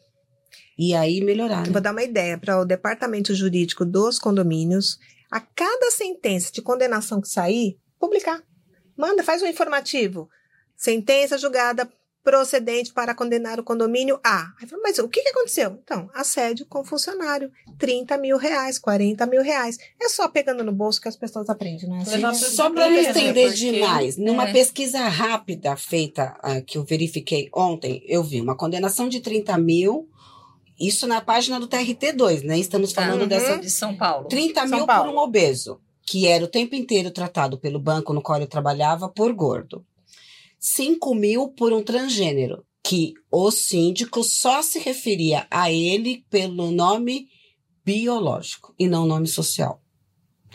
E 0.77 0.93
aí 0.93 1.21
melhorar. 1.21 1.61
eu 1.61 1.67
Né? 1.67 1.71
vou 1.71 1.81
dar 1.81 1.91
uma 1.91 2.03
ideia 2.03 2.38
para 2.38 2.59
o 2.59 2.65
departamento 2.65 3.34
jurídico 3.34 3.86
dos 3.86 4.19
condomínios. 4.19 4.97
A 5.31 5.39
cada 5.39 5.91
sentença 5.91 6.51
de 6.51 6.61
condenação 6.61 7.21
que 7.21 7.27
sair, 7.29 7.77
publicar. 7.99 8.41
Manda, 8.97 9.23
faz 9.23 9.41
um 9.41 9.47
informativo. 9.47 10.27
Sentença 10.75 11.38
julgada 11.38 11.89
procedente 12.24 12.93
para 12.93 13.13
condenar 13.13 13.59
o 13.59 13.63
condomínio 13.63 14.19
A. 14.24 14.53
Aí 14.59 14.67
fala, 14.67 14.82
mas 14.82 14.97
o 14.97 15.09
que, 15.09 15.21
que 15.21 15.30
aconteceu? 15.30 15.78
Então, 15.84 16.09
assédio 16.13 16.65
com 16.65 16.84
funcionário. 16.84 17.51
30 17.78 18.17
mil 18.17 18.38
reais, 18.38 18.80
40 18.80 19.26
mil 19.26 19.41
reais. 19.41 19.78
É 20.01 20.07
só 20.07 20.28
pegando 20.30 20.63
no 20.63 20.71
bolso 20.71 21.01
que 21.01 21.07
as 21.09 21.17
pessoas 21.17 21.49
aprendem, 21.49 21.89
não 21.89 21.97
é 21.97 22.01
assim? 22.01 22.45
Só 22.55 22.69
para 22.69 22.89
não 22.89 22.97
estender 22.97 23.47
porque- 23.49 23.71
demais, 23.71 24.15
numa 24.17 24.47
é. 24.47 24.53
pesquisa 24.53 24.99
rápida 24.99 25.76
feita, 25.76 26.38
ah, 26.41 26.61
que 26.61 26.78
eu 26.78 26.84
verifiquei 26.84 27.49
ontem, 27.53 28.01
eu 28.07 28.24
vi 28.24 28.39
uma 28.39 28.55
condenação 28.55 29.09
de 29.09 29.19
30 29.19 29.57
mil, 29.57 30.07
isso 30.80 31.05
na 31.05 31.19
página 31.19 31.59
do 31.59 31.67
TRT2, 31.67 32.41
né? 32.43 32.57
Estamos 32.57 32.93
falando 32.93 33.21
Uhum. 33.24 33.28
dessa 33.28 33.57
de 33.57 33.69
São 33.69 33.95
Paulo. 33.95 34.28
30 34.28 34.67
São 34.67 34.78
mil 34.78 34.88
Paulo. 34.88 35.11
por 35.11 35.17
um 35.17 35.21
obeso, 35.21 35.80
que 36.05 36.26
era 36.28 36.43
o 36.43 36.47
tempo 36.47 36.74
inteiro 36.76 37.11
tratado 37.11 37.57
pelo 37.57 37.80
banco 37.80 38.13
no 38.13 38.21
qual 38.21 38.39
eu 38.39 38.47
trabalhava 38.47 39.09
por 39.09 39.32
gordo. 39.34 39.86
5 40.64 41.14
mil 41.14 41.49
por 41.49 41.74
um 41.74 41.84
transgênero, 41.84 42.66
que 42.82 43.14
o 43.30 43.51
síndico 43.51 44.24
só 44.24 44.61
se 44.61 44.80
referia 44.80 45.45
a 45.51 45.70
ele 45.70 46.24
pelo 46.30 46.72
nome 46.72 47.28
biológico 47.84 48.74
e 48.80 48.88
não 48.88 49.05
nome 49.05 49.28
social. 49.28 49.82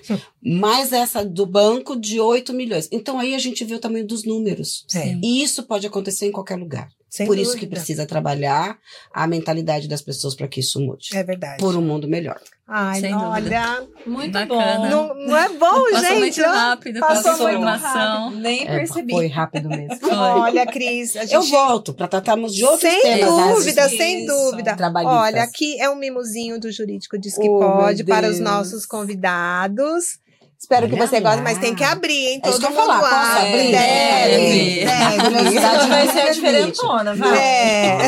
Mais 0.40 0.94
essa 0.94 1.22
do 1.22 1.44
banco 1.44 1.94
de 1.94 2.18
8 2.18 2.54
milhões. 2.54 2.88
Então 2.90 3.18
aí 3.18 3.34
a 3.34 3.38
gente 3.38 3.62
vê 3.66 3.74
o 3.74 3.78
tamanho 3.78 4.06
dos 4.06 4.24
números. 4.24 4.86
É, 4.94 5.12
E 5.22 5.42
isso 5.42 5.64
pode 5.64 5.86
acontecer 5.86 6.24
em 6.24 6.32
qualquer 6.32 6.56
lugar. 6.56 6.88
Sem 7.08 7.26
Por 7.26 7.38
isso 7.38 7.52
que 7.52 7.60
dúvida. 7.60 7.76
precisa 7.76 8.06
trabalhar 8.06 8.78
a 9.12 9.26
mentalidade 9.26 9.88
das 9.88 10.02
pessoas 10.02 10.34
para 10.34 10.46
que 10.48 10.60
isso 10.60 10.78
mude. 10.80 11.08
É 11.14 11.22
verdade. 11.24 11.58
Por 11.58 11.74
um 11.76 11.80
mundo 11.82 12.06
melhor. 12.06 12.38
Ai, 12.70 13.00
Sem 13.00 13.14
olha, 13.14 13.86
Muito 14.06 14.30
Bacana. 14.30 14.76
bom. 14.76 14.88
não, 14.90 15.14
não 15.26 15.36
é 15.38 15.48
bom, 15.48 15.84
Passou 15.90 16.00
gente. 16.00 16.18
muito 16.18 16.42
rápido, 16.42 17.00
passou 17.00 17.22
passou 17.32 17.46
muito 17.48 17.58
informação. 17.60 18.30
Nem 18.32 18.62
É, 18.68 18.76
percebi. 18.78 19.12
foi 19.14 19.26
rápido 19.26 19.70
mesmo. 19.70 19.96
Foi. 20.00 20.10
Olha, 20.12 20.66
Cris, 20.66 21.16
a 21.16 21.22
gente... 21.22 21.32
Eu 21.34 21.42
volto 21.44 21.94
para 21.94 22.06
tratarmos 22.08 22.54
de 22.54 22.62
outros 22.64 22.82
sem 22.82 23.00
temas. 23.00 23.34
né, 23.36 23.54
dúvida, 23.54 23.88
sem 23.88 24.24
Isso. 24.26 24.26
dúvida. 24.50 24.76
Trabalhistas. 24.76 25.18
Olha, 25.18 25.42
aqui 25.44 25.80
é 25.80 25.88
um 25.88 25.96
mimozinho 25.96 26.60
do 26.60 26.70
Jurídico 26.70 27.18
Diz 27.18 27.36
que 27.38 27.48
Oh, 27.48 27.58
Pode 27.58 28.04
para 28.04 28.28
os 28.28 28.38
nossos 28.38 28.84
convidados. 28.84 30.18
Espero 30.60 30.88
que 30.88 30.96
você 30.96 31.20
goste, 31.20 31.40
mas 31.40 31.56
tem 31.58 31.72
que 31.72 31.84
abrir, 31.84 32.12
hein? 32.32 32.40
É 32.44 32.48
isso 32.50 32.60
Todo 32.60 32.72
que 32.72 32.76
eu 32.78 32.80
mundo 32.80 32.92
falar, 32.92 33.00
posso 33.00 33.38
abre. 33.38 33.48
abrir? 33.48 33.70
Deve, 33.70 34.36
Deve. 34.36 34.84
deve. 34.84 35.22
Curiosidade 35.38 35.88
vai 35.88 36.08
ser 36.08 36.20
a 36.20 36.30
diferentona, 36.32 37.14
vai. 37.14 37.38
É. 37.38 37.98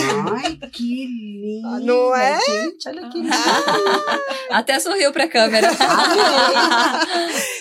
Ai, 0.44 0.58
que 0.72 1.06
lindo. 1.06 1.86
Não 1.86 2.16
é? 2.16 2.40
Gente, 2.40 2.88
olha 2.88 3.08
que 3.08 3.18
lindo. 3.18 3.30
Até 4.50 4.80
sorriu 4.80 5.12
pra 5.12 5.28
câmera. 5.28 5.68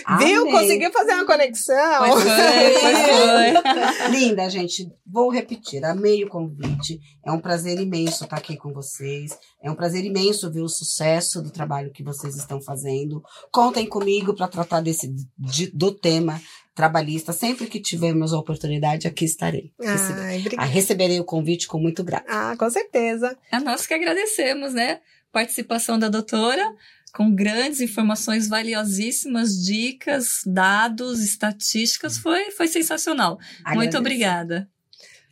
Amei. 0.06 0.28
Viu? 0.28 0.42
Amei. 0.42 0.54
Conseguiu 0.54 0.92
fazer 0.92 1.14
uma 1.14 1.26
conexão. 1.26 2.08
Foi, 2.08 2.22
foi, 2.22 2.96
foi. 2.96 4.10
Linda, 4.10 4.50
gente. 4.50 4.88
Vou 5.06 5.30
repetir. 5.30 5.86
Amei 5.86 6.24
o 6.24 6.28
convite. 6.30 7.00
É 7.30 7.34
um 7.34 7.40
prazer 7.40 7.80
imenso 7.80 8.24
estar 8.24 8.38
aqui 8.38 8.58
com 8.58 8.74
vocês. 8.74 9.38
É 9.62 9.70
um 9.70 9.76
prazer 9.76 10.04
imenso 10.04 10.52
ver 10.52 10.62
o 10.62 10.70
sucesso 10.70 11.42
do 11.42 11.52
trabalho 11.52 11.92
que 11.92 12.04
vocês 12.04 12.36
estão 12.36 12.60
fazendo. 12.62 13.24
Contem 13.52 13.86
comigo 13.88 14.34
para 14.36 14.48
tratar 14.48 14.82
desse 14.82 15.14
de- 15.38 15.72
do 15.72 15.92
tema. 15.92 16.42
trabalhista. 16.76 17.34
Sempre 17.34 17.68
que 17.68 17.78
tivermos 17.78 18.32
a 18.32 18.40
oportunidade, 18.40 19.06
aqui 19.06 19.26
estarei. 19.26 19.74
Receber- 19.78 20.22
Ai, 20.22 20.36
Ah, 20.38 20.40
obrigada. 20.40 20.70
receberei 20.70 21.20
o 21.20 21.26
convite 21.26 21.68
com 21.68 21.78
muito 21.78 22.02
grato. 22.06 22.24
Ah, 22.30 22.56
com 22.58 22.70
certeza. 22.70 23.38
É 23.52 23.60
nós 23.60 23.86
que 23.86 23.94
agradecemos, 23.94 24.74
né? 24.74 25.02
Participação 25.30 26.00
da 26.00 26.08
doutora, 26.08 26.74
com 27.14 27.36
grandes 27.36 27.82
informações 27.82 28.48
valiosíssimas, 28.48 29.62
dicas, 29.62 30.40
dados, 30.46 31.20
estatísticas. 31.22 32.18
Foi, 32.18 32.50
foi 32.52 32.70
sensacional. 32.70 33.32
Muito 33.32 33.66
Agradeço. 33.66 33.98
obrigada. 33.98 34.70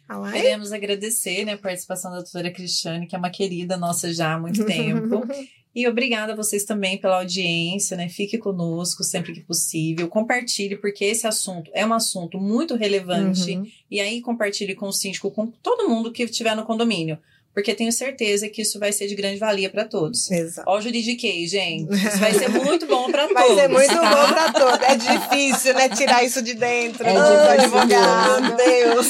Fala 0.07 0.29
aí. 0.29 0.41
Queremos 0.41 0.71
agradecer 0.71 1.43
né, 1.45 1.53
a 1.53 1.57
participação 1.57 2.11
da 2.11 2.21
doutora 2.21 2.51
Cristiane, 2.51 3.07
que 3.07 3.15
é 3.15 3.19
uma 3.19 3.29
querida 3.29 3.75
nossa 3.77 4.13
já 4.13 4.33
há 4.33 4.39
muito 4.39 4.65
tempo. 4.65 5.25
E 5.75 5.87
obrigada 5.87 6.33
a 6.33 6.35
vocês 6.35 6.63
também 6.63 6.97
pela 6.97 7.17
audiência, 7.17 7.95
né? 7.95 8.09
Fique 8.09 8.39
conosco 8.39 9.03
sempre 9.03 9.31
que 9.31 9.41
possível. 9.41 10.07
Compartilhe, 10.07 10.75
porque 10.75 11.05
esse 11.05 11.27
assunto 11.27 11.69
é 11.71 11.85
um 11.85 11.93
assunto 11.93 12.39
muito 12.39 12.73
relevante. 12.73 13.55
Uhum. 13.55 13.63
E 13.91 13.99
aí 13.99 14.19
compartilhe 14.19 14.73
com 14.73 14.87
o 14.87 14.91
síndico, 14.91 15.29
com 15.29 15.45
todo 15.45 15.87
mundo 15.87 16.11
que 16.11 16.23
estiver 16.23 16.55
no 16.55 16.65
condomínio. 16.65 17.19
Porque 17.53 17.75
tenho 17.75 17.91
certeza 17.91 18.49
que 18.49 18.63
isso 18.63 18.79
vai 18.79 18.91
ser 18.91 19.07
de 19.07 19.13
grande 19.13 19.37
valia 19.37 19.69
para 19.69 19.85
todos. 19.85 20.31
Exato. 20.31 20.67
Ó, 20.67 20.79
o 20.79 20.81
juridiquei, 20.81 21.45
gente. 21.45 21.89
Isso 21.93 22.17
vai 22.17 22.33
ser 22.33 22.49
muito 22.49 22.87
bom 22.87 23.11
para 23.11 23.27
todos. 23.27 23.35
Vai 23.35 23.55
ser 23.55 23.67
muito 23.67 23.93
bom 23.93 24.33
pra 24.33 24.53
todos. 24.59 24.87
É 24.87 24.95
difícil, 24.95 25.73
né? 25.75 25.89
Tirar 25.89 26.23
isso 26.23 26.41
de 26.41 26.55
dentro 26.55 27.03
É 27.05 27.13
do 27.13 27.19
advogado. 27.19 28.57
Deus. 28.57 29.07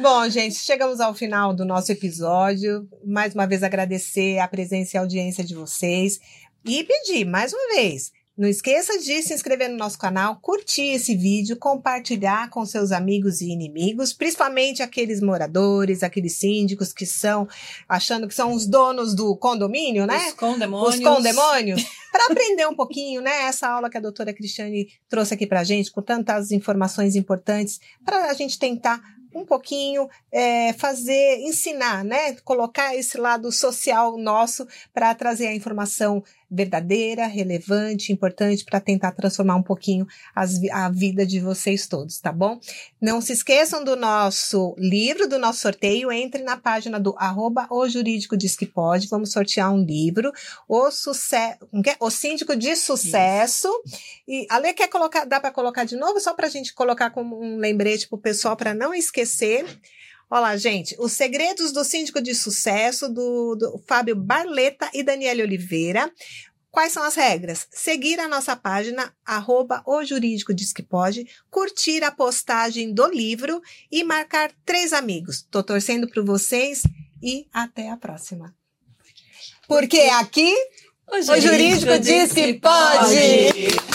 Bom, 0.00 0.28
gente, 0.28 0.54
chegamos 0.54 1.00
ao 1.00 1.12
final 1.12 1.52
do 1.52 1.64
nosso 1.64 1.90
episódio. 1.90 2.88
Mais 3.04 3.34
uma 3.34 3.48
vez 3.48 3.64
agradecer 3.64 4.38
a 4.38 4.46
presença 4.46 4.96
e 4.96 4.98
a 4.98 5.00
audiência 5.00 5.42
de 5.42 5.56
vocês. 5.56 6.20
E 6.64 6.84
pedir, 6.84 7.24
mais 7.24 7.52
uma 7.52 7.74
vez, 7.74 8.12
não 8.36 8.48
esqueça 8.48 8.96
de 9.00 9.20
se 9.20 9.34
inscrever 9.34 9.68
no 9.68 9.76
nosso 9.76 9.98
canal, 9.98 10.38
curtir 10.40 10.92
esse 10.92 11.16
vídeo, 11.16 11.56
compartilhar 11.56 12.48
com 12.48 12.64
seus 12.64 12.92
amigos 12.92 13.40
e 13.40 13.50
inimigos, 13.50 14.12
principalmente 14.12 14.84
aqueles 14.84 15.20
moradores, 15.20 16.04
aqueles 16.04 16.36
síndicos 16.36 16.92
que 16.92 17.04
são 17.04 17.48
achando 17.88 18.28
que 18.28 18.34
são 18.34 18.52
os 18.52 18.68
donos 18.68 19.16
do 19.16 19.36
condomínio, 19.36 20.06
né? 20.06 20.28
Os 20.28 20.34
condemônios. 20.34 20.94
Os 20.94 21.00
condemônios, 21.02 21.82
para 22.12 22.26
aprender 22.26 22.68
um 22.68 22.76
pouquinho, 22.76 23.20
né? 23.20 23.46
Essa 23.46 23.66
aula 23.66 23.90
que 23.90 23.98
a 23.98 24.00
doutora 24.00 24.32
Cristiane 24.32 24.86
trouxe 25.08 25.34
aqui 25.34 25.44
para 25.44 25.64
gente, 25.64 25.90
com 25.90 26.00
tantas 26.00 26.52
informações 26.52 27.16
importantes, 27.16 27.80
para 28.04 28.30
a 28.30 28.34
gente 28.34 28.56
tentar 28.56 29.02
um 29.34 29.44
pouquinho 29.44 30.08
é, 30.32 30.72
fazer, 30.72 31.38
ensinar, 31.40 32.04
né? 32.04 32.34
Colocar 32.44 32.94
esse 32.94 33.18
lado 33.18 33.50
social 33.52 34.16
nosso 34.16 34.66
para 34.92 35.14
trazer 35.14 35.48
a 35.48 35.54
informação 35.54 36.22
verdadeira, 36.50 37.26
relevante, 37.26 38.12
importante 38.12 38.64
para 38.64 38.80
tentar 38.80 39.12
transformar 39.12 39.56
um 39.56 39.62
pouquinho 39.62 40.06
as 40.34 40.58
a 40.70 40.88
vida 40.88 41.26
de 41.26 41.40
vocês 41.40 41.86
todos, 41.86 42.18
tá 42.18 42.32
bom? 42.32 42.58
Não 43.00 43.20
se 43.20 43.32
esqueçam 43.32 43.84
do 43.84 43.96
nosso 43.96 44.74
livro, 44.78 45.28
do 45.28 45.38
nosso 45.38 45.60
sorteio. 45.60 46.10
Entre 46.10 46.42
na 46.42 46.56
página 46.56 46.98
do 46.98 47.14
arroba 47.18 47.66
o 47.70 47.88
jurídico 47.88 48.36
diz 48.36 48.56
que 48.56 48.66
pode. 48.66 49.08
Vamos 49.08 49.32
sortear 49.32 49.72
um 49.72 49.84
livro. 49.84 50.32
O, 50.68 50.90
sucesso, 50.90 51.58
o 52.00 52.10
síndico 52.10 52.56
de 52.56 52.74
sucesso. 52.76 53.68
E 54.26 54.46
a 54.50 54.58
Lê 54.58 54.72
quer 54.72 54.88
colocar, 54.88 55.24
dá 55.24 55.40
para 55.40 55.50
colocar 55.50 55.84
de 55.84 55.96
novo, 55.96 56.18
só 56.20 56.34
para 56.34 56.46
a 56.46 56.50
gente 56.50 56.74
colocar 56.74 57.10
como 57.10 57.40
um 57.40 57.56
lembrete 57.58 58.08
para 58.08 58.16
o 58.16 58.20
pessoal 58.20 58.56
para 58.56 58.74
não 58.74 58.94
esquecer. 58.94 59.66
Olha 60.30 60.40
lá, 60.40 60.56
gente, 60.56 60.94
os 60.98 61.12
segredos 61.12 61.72
do 61.72 61.82
síndico 61.82 62.20
de 62.20 62.34
sucesso 62.34 63.08
do, 63.08 63.54
do 63.54 63.82
Fábio 63.86 64.14
Barleta 64.14 64.90
e 64.92 65.02
Daniela 65.02 65.42
Oliveira. 65.42 66.12
Quais 66.70 66.92
são 66.92 67.02
as 67.02 67.14
regras? 67.14 67.66
Seguir 67.70 68.20
a 68.20 68.28
nossa 68.28 68.54
página, 68.54 69.12
arroba 69.24 69.82
o 69.86 70.04
jurídico 70.04 70.52
diz 70.52 70.72
que 70.72 70.82
pode, 70.82 71.26
curtir 71.50 72.04
a 72.04 72.12
postagem 72.12 72.92
do 72.92 73.08
livro 73.08 73.60
e 73.90 74.04
marcar 74.04 74.52
três 74.66 74.92
amigos. 74.92 75.46
Tô 75.50 75.62
torcendo 75.62 76.06
por 76.08 76.22
vocês 76.24 76.82
e 77.22 77.46
até 77.52 77.90
a 77.90 77.96
próxima. 77.96 78.54
Porque 79.66 79.98
aqui 79.98 80.54
o 81.10 81.22
jurídico 81.22 81.98
diz 81.98 82.32
que 82.32 82.54
pode. 82.54 83.87